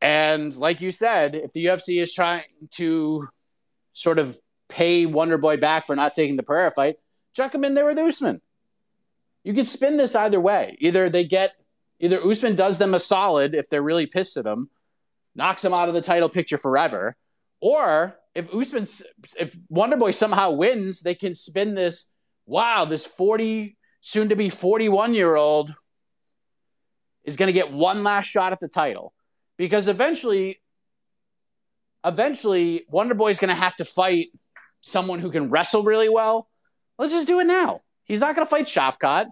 And 0.01 0.55
like 0.55 0.81
you 0.81 0.91
said, 0.91 1.35
if 1.35 1.51
the 1.53 1.65
UFC 1.65 2.01
is 2.01 2.13
trying 2.13 2.43
to 2.71 3.27
sort 3.93 4.19
of 4.19 4.39
pay 4.69 5.05
Wonder 5.05 5.37
Boy 5.37 5.57
back 5.57 5.85
for 5.85 5.95
not 5.95 6.13
taking 6.13 6.37
the 6.37 6.43
Pereira 6.43 6.71
fight, 6.71 6.95
chuck 7.35 7.53
him 7.53 7.65
in 7.65 7.73
there 7.73 7.85
with 7.85 7.97
Usman. 7.97 8.41
You 9.43 9.53
can 9.53 9.65
spin 9.65 9.97
this 9.97 10.15
either 10.15 10.39
way. 10.39 10.77
Either 10.79 11.09
they 11.09 11.23
get 11.23 11.53
Either 11.99 12.23
Usman 12.23 12.55
does 12.55 12.77
them 12.77 12.93
a 12.93 12.99
solid 12.99 13.53
if 13.53 13.69
they're 13.69 13.81
really 13.81 14.05
pissed 14.05 14.37
at 14.37 14.45
him, 14.45 14.69
knocks 15.35 15.63
him 15.63 15.73
out 15.73 15.89
of 15.89 15.93
the 15.93 16.01
title 16.01 16.29
picture 16.29 16.57
forever, 16.57 17.15
or 17.59 18.17
if 18.35 18.53
Usman, 18.53 18.83
if 19.37 19.57
Wonderboy 19.71 20.13
somehow 20.13 20.51
wins, 20.51 21.01
they 21.01 21.15
can 21.15 21.35
spin 21.35 21.75
this. 21.75 22.13
Wow, 22.45 22.85
this 22.85 23.05
forty, 23.05 23.77
soon 24.01 24.29
to 24.29 24.35
be 24.35 24.49
forty-one 24.49 25.13
year 25.13 25.35
old 25.35 25.73
is 27.23 27.37
going 27.37 27.47
to 27.47 27.53
get 27.53 27.71
one 27.71 28.03
last 28.03 28.25
shot 28.25 28.53
at 28.53 28.59
the 28.59 28.67
title 28.67 29.13
because 29.57 29.87
eventually, 29.87 30.61
eventually, 32.05 32.85
Wonder 32.89 33.13
Boy 33.13 33.29
is 33.29 33.39
going 33.39 33.49
to 33.49 33.55
have 33.55 33.75
to 33.77 33.85
fight 33.85 34.27
someone 34.81 35.19
who 35.19 35.31
can 35.31 35.49
wrestle 35.49 35.83
really 35.83 36.09
well. 36.09 36.47
Let's 36.97 37.13
just 37.13 37.27
do 37.27 37.39
it 37.39 37.45
now. 37.45 37.81
He's 38.05 38.21
not 38.21 38.35
going 38.35 38.45
to 38.45 38.49
fight 38.49 38.67
Shavkat. 38.67 39.27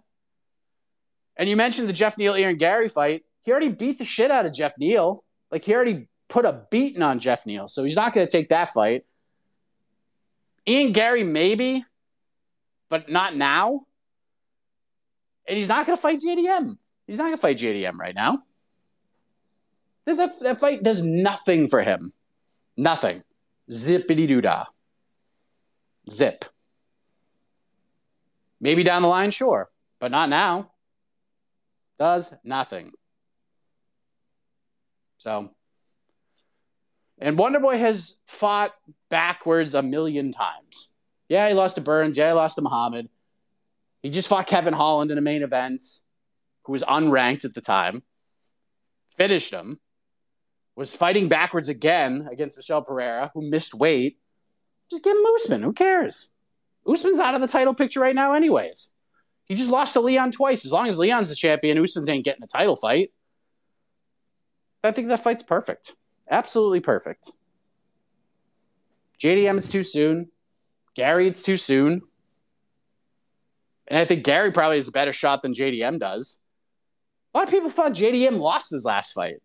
And 1.37 1.49
you 1.49 1.55
mentioned 1.55 1.87
the 1.87 1.93
Jeff 1.93 2.17
Neal 2.17 2.35
Ian 2.35 2.57
Garry 2.57 2.89
fight. 2.89 3.23
He 3.41 3.51
already 3.51 3.69
beat 3.69 3.99
the 3.99 4.05
shit 4.05 4.31
out 4.31 4.45
of 4.45 4.53
Jeff 4.53 4.73
Neal. 4.77 5.23
Like 5.51 5.63
he 5.63 5.73
already 5.73 6.07
put 6.27 6.45
a 6.45 6.65
beating 6.69 7.01
on 7.01 7.19
Jeff 7.19 7.45
Neal, 7.45 7.67
so 7.67 7.83
he's 7.83 7.95
not 7.95 8.13
going 8.13 8.27
to 8.27 8.31
take 8.31 8.49
that 8.49 8.69
fight. 8.69 9.05
Ian 10.67 10.91
Garry 10.91 11.23
maybe, 11.23 11.85
but 12.89 13.09
not 13.09 13.35
now. 13.35 13.85
And 15.47 15.57
he's 15.57 15.69
not 15.69 15.85
going 15.85 15.97
to 15.97 16.01
fight 16.01 16.19
JDM. 16.19 16.77
He's 17.07 17.17
not 17.17 17.25
going 17.25 17.35
to 17.35 17.41
fight 17.41 17.57
JDM 17.57 17.97
right 17.97 18.13
now. 18.13 18.43
That, 20.05 20.39
that, 20.41 20.59
fight 20.59 20.83
does 20.83 21.01
nothing 21.01 21.67
for 21.67 21.81
him. 21.81 22.13
Nothing. 22.77 23.23
Zippity 23.69 24.27
doo 24.27 24.41
dah. 24.41 24.65
Zip. 26.09 26.45
Maybe 28.59 28.83
down 28.83 29.01
the 29.01 29.07
line, 29.07 29.31
sure, 29.31 29.69
but 29.99 30.11
not 30.11 30.29
now. 30.29 30.71
Does 31.99 32.33
nothing. 32.43 32.91
So, 35.17 35.51
and 37.19 37.37
Wonderboy 37.37 37.79
has 37.79 38.17
fought 38.27 38.73
backwards 39.09 39.75
a 39.75 39.81
million 39.81 40.31
times. 40.31 40.89
Yeah, 41.27 41.47
he 41.47 41.53
lost 41.53 41.75
to 41.75 41.81
Burns. 41.81 42.17
Yeah, 42.17 42.29
he 42.29 42.33
lost 42.33 42.55
to 42.55 42.61
Muhammad. 42.61 43.09
He 44.01 44.09
just 44.09 44.27
fought 44.27 44.47
Kevin 44.47 44.73
Holland 44.73 45.11
in 45.11 45.17
a 45.17 45.21
main 45.21 45.43
event, 45.43 45.83
who 46.67 46.73
was 46.73 46.83
unranked 46.83 47.45
at 47.45 47.55
the 47.55 47.61
time. 47.61 48.03
Finished 49.15 49.51
him. 49.51 49.79
Was 50.75 50.95
fighting 50.95 51.29
backwards 51.29 51.69
again 51.69 52.27
against 52.29 52.57
Michel 52.57 52.83
Pereira, 52.83 53.31
who 53.33 53.49
missed 53.49 53.73
weight. 53.73 54.19
Just 54.91 55.03
give 55.03 55.15
him 55.15 55.23
Usman. 55.35 55.63
Who 55.63 55.73
cares? 55.73 56.27
Usman's 56.85 57.19
out 57.19 57.33
of 57.33 57.41
the 57.41 57.47
title 57.47 57.73
picture 57.73 57.99
right 57.99 58.13
now, 58.13 58.33
anyways. 58.33 58.91
He 59.45 59.55
just 59.55 59.71
lost 59.71 59.93
to 59.93 60.01
Leon 60.01 60.33
twice. 60.33 60.65
As 60.65 60.73
long 60.73 60.87
as 60.87 60.99
Leon's 60.99 61.29
the 61.29 61.35
champion, 61.35 61.81
Usman 61.81 62.07
ain't 62.09 62.25
getting 62.25 62.43
a 62.43 62.47
title 62.47 62.75
fight. 62.75 63.11
I 64.83 64.91
think 64.91 65.07
that 65.07 65.23
fight's 65.23 65.43
perfect. 65.43 65.95
Absolutely 66.29 66.81
perfect. 66.81 67.31
JDM, 69.19 69.57
it's 69.57 69.71
too 69.71 69.83
soon. 69.83 70.29
Garry, 70.95 71.27
it's 71.27 71.43
too 71.43 71.57
soon. 71.57 72.01
And 73.87 73.97
I 73.97 74.05
think 74.05 74.25
Garry 74.25 74.51
probably 74.51 74.75
has 74.75 74.89
a 74.89 74.91
better 74.91 75.13
shot 75.13 75.41
than 75.41 75.53
JDM 75.53 75.99
does. 75.99 76.39
A 77.37 77.41
lot 77.41 77.49
of 77.49 77.53
people 77.53 77.69
thought 77.69 77.91
JDM 77.91 78.39
lost 78.39 78.71
his 78.71 78.83
last 78.83 79.11
fight. 79.11 79.35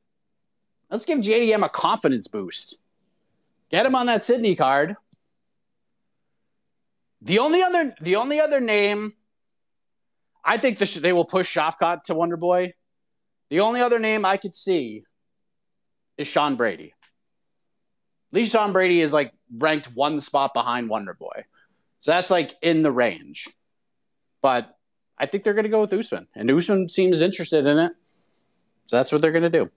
Let's 0.90 1.05
give 1.05 1.18
JDM 1.18 1.62
a 1.62 1.68
confidence 1.68 2.26
boost. 2.26 2.78
Get 3.70 3.84
him 3.84 3.95
on 3.95 4.07
that 4.07 4.24
Sydney 4.24 4.57
card. 4.57 4.97
The 7.20 7.40
only 7.40 7.62
other, 7.62 7.95
the 8.01 8.16
only 8.16 8.40
other 8.40 8.61
name, 8.61 9.12
I 10.43 10.57
think 10.57 10.78
the, 10.78 10.86
they 11.01 11.12
will 11.12 11.26
push 11.26 11.55
Shavkat 11.55 12.05
to 12.05 12.14
Wonder 12.14 12.38
Boy. 12.38 12.72
The 13.51 13.61
only 13.61 13.82
other 13.82 13.99
name 13.99 14.24
I 14.24 14.38
could 14.38 14.55
see 14.55 15.05
is 16.16 16.26
Sean 16.26 16.57
Brady. 16.57 16.95
At 18.32 18.36
least 18.36 18.53
Sean 18.53 18.72
Brady 18.72 19.03
is 19.03 19.12
like 19.12 19.34
ranked 19.55 19.95
one 19.95 20.22
spot 20.22 20.55
behind 20.55 20.88
Wonder 20.88 21.12
Boy. 21.12 21.45
So 22.01 22.12
that's 22.12 22.30
like 22.30 22.55
in 22.62 22.80
the 22.80 22.90
range. 22.90 23.51
But 24.40 24.74
I 25.22 25.26
think 25.26 25.44
they're 25.44 25.54
going 25.54 25.62
to 25.62 25.70
go 25.70 25.82
with 25.82 25.92
Usman. 25.92 26.26
And 26.34 26.50
Usman 26.50 26.88
seems 26.88 27.20
interested 27.20 27.64
in 27.64 27.78
it. 27.78 27.92
So 28.86 28.96
that's 28.96 29.12
what 29.12 29.22
they're 29.22 29.30
going 29.30 29.44
to 29.44 29.50
do. 29.50 29.70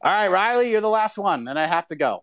All 0.00 0.12
right, 0.12 0.30
Riley, 0.30 0.70
you're 0.70 0.80
the 0.80 0.88
last 0.88 1.18
one, 1.18 1.48
and 1.48 1.58
I 1.58 1.66
have 1.66 1.88
to 1.88 1.96
go. 1.96 2.22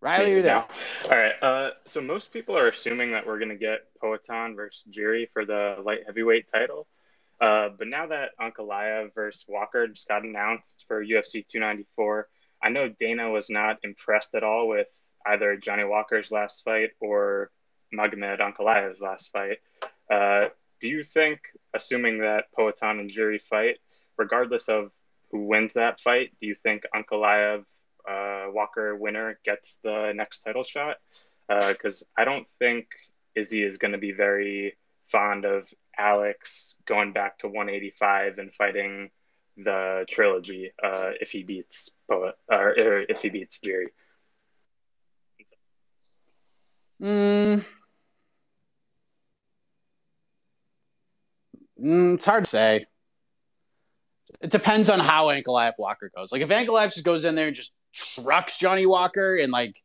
Riley, 0.00 0.30
you're 0.30 0.42
there. 0.42 0.64
All 1.04 1.10
right. 1.10 1.32
Uh, 1.42 1.70
so 1.86 2.00
most 2.00 2.32
people 2.32 2.56
are 2.56 2.68
assuming 2.68 3.10
that 3.10 3.26
we're 3.26 3.40
going 3.40 3.48
to 3.48 3.56
get 3.56 3.88
Poatan 4.00 4.54
versus 4.54 4.86
Jiri 4.88 5.28
for 5.32 5.44
the 5.44 5.78
light 5.84 6.02
heavyweight 6.06 6.46
title. 6.46 6.86
Uh, 7.40 7.70
but 7.76 7.88
now 7.88 8.06
that 8.06 8.30
Ankalaev 8.40 9.12
versus 9.16 9.44
Walker 9.48 9.88
just 9.88 10.06
got 10.06 10.22
announced 10.22 10.84
for 10.86 11.04
UFC 11.04 11.44
294, 11.44 12.28
I 12.62 12.70
know 12.70 12.88
Dana 12.88 13.30
was 13.30 13.50
not 13.50 13.78
impressed 13.82 14.36
at 14.36 14.44
all 14.44 14.68
with 14.68 14.88
either 15.26 15.56
Johnny 15.56 15.82
Walker's 15.82 16.30
last 16.30 16.62
fight 16.62 16.90
or 17.00 17.50
Magomed 17.94 18.40
Ankalaev's 18.40 19.00
last 19.00 19.30
fight. 19.30 19.58
Uh, 20.10 20.48
do 20.80 20.88
you 20.88 21.02
think, 21.02 21.40
assuming 21.74 22.18
that 22.18 22.46
Poatan 22.56 23.00
and 23.00 23.10
Jiri 23.10 23.40
fight, 23.40 23.78
regardless 24.16 24.68
of 24.68 24.90
who 25.30 25.46
wins 25.46 25.74
that 25.74 26.00
fight, 26.00 26.32
do 26.40 26.46
you 26.46 26.54
think 26.54 26.84
Ankalaev 26.94 27.64
uh, 28.08 28.46
Walker 28.50 28.96
winner 28.96 29.38
gets 29.44 29.78
the 29.82 30.12
next 30.14 30.40
title 30.40 30.64
shot? 30.64 30.96
Because 31.48 32.02
uh, 32.02 32.20
I 32.20 32.24
don't 32.24 32.48
think 32.58 32.88
Izzy 33.34 33.62
is 33.62 33.78
going 33.78 33.92
to 33.92 33.98
be 33.98 34.12
very 34.12 34.76
fond 35.06 35.44
of 35.44 35.72
Alex 35.96 36.76
going 36.86 37.12
back 37.12 37.38
to 37.38 37.48
185 37.48 38.38
and 38.38 38.54
fighting 38.54 39.10
the 39.56 40.04
trilogy 40.08 40.70
uh, 40.82 41.10
if 41.20 41.30
he 41.30 41.42
beats 41.42 41.90
Poet 42.08 42.34
or, 42.48 42.70
or 42.78 43.00
if 43.08 43.22
he 43.22 43.28
beats 43.28 43.58
Jerry. 43.58 43.88
Mm. 47.02 47.64
Mm, 51.82 52.14
it's 52.14 52.24
hard 52.24 52.44
to 52.44 52.50
say. 52.50 52.86
It 54.40 54.50
depends 54.50 54.90
on 54.90 54.98
how 54.98 55.26
Ankalaev 55.26 55.72
Walker 55.78 56.10
goes. 56.14 56.32
Like 56.32 56.42
if 56.42 56.48
Ankalaev 56.48 56.92
just 56.92 57.04
goes 57.04 57.24
in 57.24 57.34
there 57.34 57.46
and 57.46 57.56
just 57.56 57.74
trucks 57.94 58.58
Johnny 58.58 58.86
Walker 58.86 59.36
and 59.36 59.50
like 59.50 59.82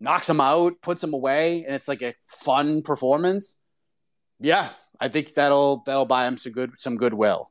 knocks 0.00 0.28
him 0.28 0.40
out, 0.40 0.80
puts 0.82 1.02
him 1.02 1.12
away, 1.12 1.64
and 1.64 1.74
it's 1.74 1.88
like 1.88 2.02
a 2.02 2.14
fun 2.24 2.82
performance. 2.82 3.58
Yeah, 4.40 4.70
I 5.00 5.08
think 5.08 5.34
that'll 5.34 5.82
that'll 5.86 6.06
buy 6.06 6.26
him 6.26 6.36
some 6.36 6.52
good 6.52 6.72
some 6.78 6.96
goodwill. 6.96 7.50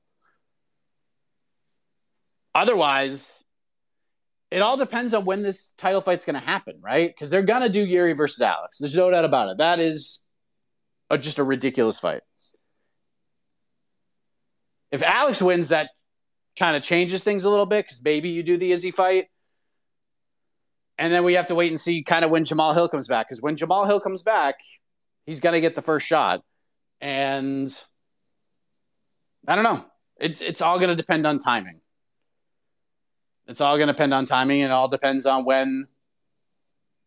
Otherwise, 2.54 3.44
it 4.52 4.62
all 4.62 4.78
depends 4.78 5.14
on 5.14 5.26
when 5.26 5.42
this 5.42 5.72
title 5.72 6.00
fight's 6.02 6.24
going 6.24 6.40
to 6.40 6.46
happen, 6.46 6.76
right? 6.82 7.10
Because 7.10 7.30
they're 7.30 7.42
going 7.42 7.64
to 7.64 7.70
do 7.70 7.86
Yuri 7.86 8.14
versus 8.14 8.42
Alex. 8.42 8.78
There's 8.78 8.96
no 8.96 9.12
doubt 9.12 9.26
about 9.26 9.50
it. 9.50 9.58
That 9.58 9.80
is 9.80 10.24
a, 11.10 11.18
just 11.18 11.40
a 11.40 11.44
ridiculous 11.44 12.00
fight. 12.00 12.22
If 14.92 15.04
Alex 15.04 15.42
wins, 15.42 15.70
that 15.70 15.90
kind 16.58 16.76
of 16.78 16.84
changes 16.84 17.24
things 17.24 17.44
a 17.44 17.50
little 17.50 17.66
bit 17.66 17.86
because 17.86 18.02
maybe 18.04 18.30
you 18.30 18.44
do 18.44 18.58
the 18.58 18.72
Izzy 18.72 18.92
fight. 18.92 19.28
And 20.98 21.12
then 21.12 21.24
we 21.24 21.34
have 21.34 21.48
to 21.48 21.56
wait 21.56 21.72
and 21.72 21.82
see 21.82 22.04
kind 22.04 22.24
of 22.24 22.32
when 22.32 22.46
Jamahal 22.46 22.74
Hill 22.74 22.88
comes 22.88 23.08
back. 23.08 23.28
Because 23.28 23.42
when 23.42 23.58
Jamahal 23.58 23.86
Hill 23.86 24.00
comes 24.00 24.24
back, 24.24 24.56
he's 25.26 25.42
going 25.42 25.54
to 25.54 25.62
get 25.62 25.76
the 25.76 25.82
first 25.82 26.06
shot 26.08 26.42
and 27.02 27.84
I 29.48 29.56
don't 29.56 29.64
know. 29.64 29.86
It's 30.18 30.42
it's 30.42 30.62
all 30.62 30.80
going 30.80 30.90
to 30.90 30.96
depend 30.96 31.28
on 31.28 31.40
timing. 31.40 31.82
It's 33.48 33.62
all 33.62 33.78
going 33.78 33.88
to 33.88 33.94
depend 33.94 34.14
on 34.14 34.26
timing, 34.26 34.62
and 34.62 34.72
it 34.72 34.74
all 34.74 34.88
depends 34.88 35.26
on 35.26 35.46
when 35.46 35.88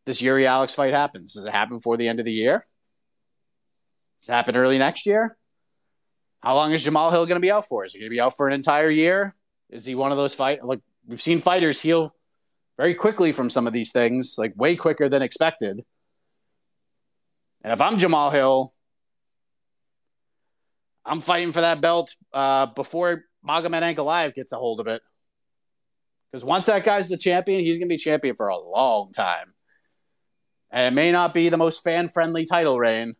this 0.05 0.23
Yuri 0.23 0.47
Alex 0.47 0.75
fight 0.75 0.95
happens. 0.95 1.35
Does 1.35 1.45
it 1.45 1.53
happen 1.53 1.79
before 1.79 1.97
the 1.97 2.07
end 2.07 2.21
of 2.21 2.25
the 2.25 2.33
year? 2.33 2.67
Does 4.21 4.29
it 4.29 4.33
happen 4.33 4.57
early 4.57 4.79
next 4.79 5.07
year? 5.07 5.37
How 6.49 6.55
long 6.55 6.73
is 6.73 6.83
Jamahal 6.83 7.11
Hill 7.11 7.27
going 7.27 7.37
to 7.37 7.41
be 7.41 7.51
out 7.51 7.69
for? 7.69 7.85
Is 7.85 7.93
he 7.93 7.99
going 7.99 8.09
to 8.09 8.15
be 8.15 8.23
out 8.23 8.35
for 8.35 8.49
an 8.49 8.55
entire 8.55 8.89
year? 8.89 9.35
Is 9.69 9.85
he 9.85 9.95
one 9.95 10.13
of 10.13 10.17
those 10.17 10.35
fight? 10.35 10.65
Like 10.65 10.81
we've 11.07 11.21
seen 11.21 11.43
fighters 11.43 11.79
heal 11.79 12.11
very 12.79 12.95
quickly 12.95 13.33
from 13.33 13.51
some 13.51 13.67
of 13.67 13.75
these 13.75 13.93
things, 13.93 14.37
like 14.39 14.55
way 14.57 14.75
quicker 14.75 15.11
than 15.11 15.21
expected. 15.21 15.85
And 17.63 17.71
if 17.71 17.83
I'm 17.83 17.99
Jamahal 17.99 18.33
Hill, 18.33 18.73
I'm 21.05 21.21
fighting 21.21 21.53
for 21.53 21.61
that 21.61 21.83
belt 21.83 22.17
uh, 22.33 22.65
before 22.65 23.25
Magomed 23.47 23.83
Ankalaev 23.83 24.33
gets 24.33 24.53
a 24.53 24.57
hold 24.57 24.81
of 24.81 24.87
it. 24.87 25.03
Because 26.33 26.47
once 26.47 26.65
that 26.65 26.83
guy's 26.83 27.11
the 27.11 27.19
champion, 27.19 27.61
he's 27.61 27.77
going 27.79 27.91
to 27.91 27.93
be 27.93 27.99
champion 27.99 28.35
for 28.35 28.49
a 28.49 28.57
long 28.57 29.13
time. 29.13 29.53
And 30.71 30.95
it 30.95 30.97
may 30.97 31.13
not 31.13 31.35
be 31.35 31.51
the 31.51 31.59
most 31.59 31.85
fan 31.85 32.09
friendly 32.09 32.47
title 32.47 32.79
reign, 32.79 33.17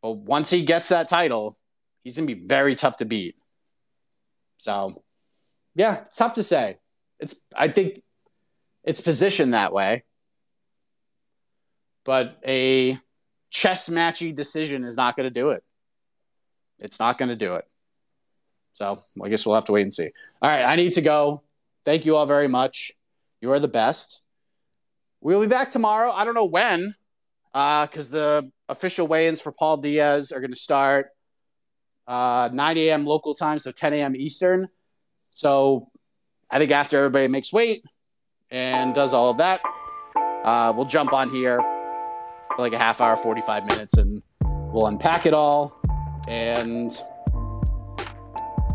but 0.00 0.12
once 0.12 0.48
he 0.48 0.64
gets 0.64 0.88
that 0.88 1.08
title, 1.08 1.58
he's 2.06 2.16
going 2.16 2.28
to 2.28 2.34
be 2.36 2.46
very 2.46 2.76
tough 2.76 2.98
to 2.98 3.04
beat. 3.04 3.34
So, 4.58 5.02
yeah, 5.74 6.02
it's 6.06 6.16
tough 6.16 6.34
to 6.34 6.44
say. 6.44 6.76
It's 7.18 7.34
I 7.54 7.66
think 7.66 8.00
it's 8.84 9.00
positioned 9.00 9.54
that 9.54 9.72
way, 9.72 10.04
but 12.04 12.38
a 12.46 12.96
chess 13.50 13.88
matchy 13.88 14.32
decision 14.32 14.84
is 14.84 14.96
not 14.96 15.16
going 15.16 15.26
to 15.26 15.34
do 15.34 15.50
it. 15.50 15.64
It's 16.78 17.00
not 17.00 17.18
going 17.18 17.30
to 17.30 17.36
do 17.36 17.56
it. 17.56 17.64
So 18.74 19.02
I 19.20 19.28
guess 19.28 19.44
we'll 19.44 19.56
have 19.56 19.64
to 19.64 19.72
wait 19.72 19.82
and 19.82 19.92
see. 19.92 20.10
All 20.40 20.48
right, 20.48 20.62
I 20.62 20.76
need 20.76 20.92
to 20.92 21.00
go. 21.00 21.42
Thank 21.84 22.06
you 22.06 22.14
all 22.14 22.26
very 22.26 22.46
much. 22.46 22.92
You 23.40 23.50
are 23.50 23.58
the 23.58 23.66
best. 23.66 24.22
We'll 25.20 25.40
be 25.40 25.48
back 25.48 25.70
tomorrow. 25.70 26.12
I 26.12 26.24
don't 26.24 26.34
know 26.34 26.44
when, 26.44 26.94
because 27.52 28.08
uh, 28.12 28.42
the 28.42 28.52
official 28.68 29.08
weigh-ins 29.08 29.40
for 29.40 29.50
Paul 29.50 29.78
Diaz 29.78 30.30
are 30.30 30.40
going 30.40 30.52
to 30.52 30.56
start 30.56 31.08
uh, 32.06 32.50
9 32.52 32.78
a.m. 32.78 33.04
local 33.04 33.34
time, 33.34 33.58
so 33.58 33.70
10 33.72 33.94
a.m. 33.94 34.16
Eastern. 34.16 34.68
So 35.30 35.90
I 36.50 36.58
think 36.58 36.70
after 36.70 36.98
everybody 36.98 37.28
makes 37.28 37.52
weight 37.52 37.84
and 38.50 38.94
does 38.94 39.12
all 39.12 39.30
of 39.30 39.38
that, 39.38 39.60
uh, 40.44 40.72
we'll 40.74 40.86
jump 40.86 41.12
on 41.12 41.30
here 41.30 41.60
for 41.60 42.58
like 42.58 42.72
a 42.72 42.78
half 42.78 43.00
hour, 43.00 43.16
45 43.16 43.64
minutes, 43.64 43.96
and 43.98 44.22
we'll 44.42 44.86
unpack 44.86 45.26
it 45.26 45.34
all. 45.34 45.80
And 46.28 46.90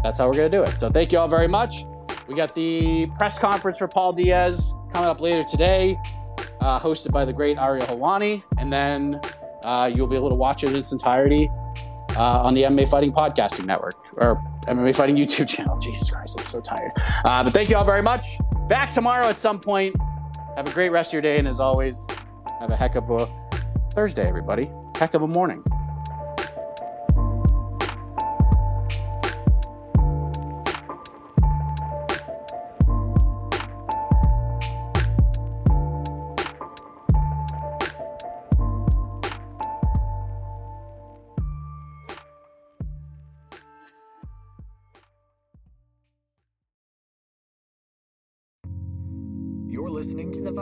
that's 0.04 0.20
how 0.20 0.28
we're 0.28 0.36
going 0.36 0.52
to 0.52 0.58
do 0.58 0.64
it. 0.64 0.78
So 0.78 0.90
thank 0.90 1.12
you 1.12 1.20
all 1.20 1.28
very 1.28 1.48
much. 1.48 1.86
We 2.28 2.36
got 2.36 2.54
the 2.56 3.08
press 3.18 3.40
conference 3.40 3.78
for 3.78 3.88
Paul 3.88 4.14
Diaz 4.14 4.74
coming 4.94 5.10
up 5.10 5.22
later 5.22 5.44
today, 5.44 5.98
uh, 6.60 6.80
hosted 6.80 7.12
by 7.12 7.26
the 7.26 7.34
great 7.34 7.58
Ariel 7.58 7.86
Helwani. 7.88 8.44
And 8.58 8.72
then 8.72 9.20
uh, 9.64 9.92
you'll 9.94 10.08
be 10.08 10.16
able 10.16 10.30
to 10.30 10.36
watch 10.36 10.64
it 10.64 10.72
in 10.72 10.76
its 10.76 10.92
entirety 10.92 11.50
uh, 12.18 12.42
on 12.42 12.54
the 12.54 12.64
MMA 12.64 12.90
Fighting 12.90 13.12
Podcasting 13.12 13.66
Network 13.66 13.96
or 14.18 14.36
MMA 14.68 14.96
Fighting 14.96 15.16
YouTube 15.16 15.48
channel. 15.48 15.78
Jesus 15.82 16.10
Christ, 16.10 16.40
I'm 16.40 16.46
so 16.46 16.62
tired. 16.62 16.92
Uh, 17.26 17.44
but 17.44 17.54
thank 17.54 17.70
you 17.70 17.76
all 17.76 17.86
very 17.86 18.02
much. 18.04 18.38
Back 18.68 18.92
tomorrow 18.92 19.28
at 19.28 19.40
some 19.40 19.60
point. 19.60 19.96
Have 20.56 20.68
a 20.68 20.72
great 20.74 20.90
rest 20.90 21.10
of 21.10 21.14
your 21.14 21.22
day. 21.22 21.38
And 21.38 21.48
as 21.48 21.60
always, 21.60 22.08
have 22.60 22.70
a 22.70 22.76
heck 22.76 22.96
of 22.96 23.10
a 23.10 23.28
Thursday, 23.94 24.28
everybody. 24.28 24.70
Heck 24.98 25.14
of 25.14 25.22
a 25.22 25.28
morning. 25.28 25.64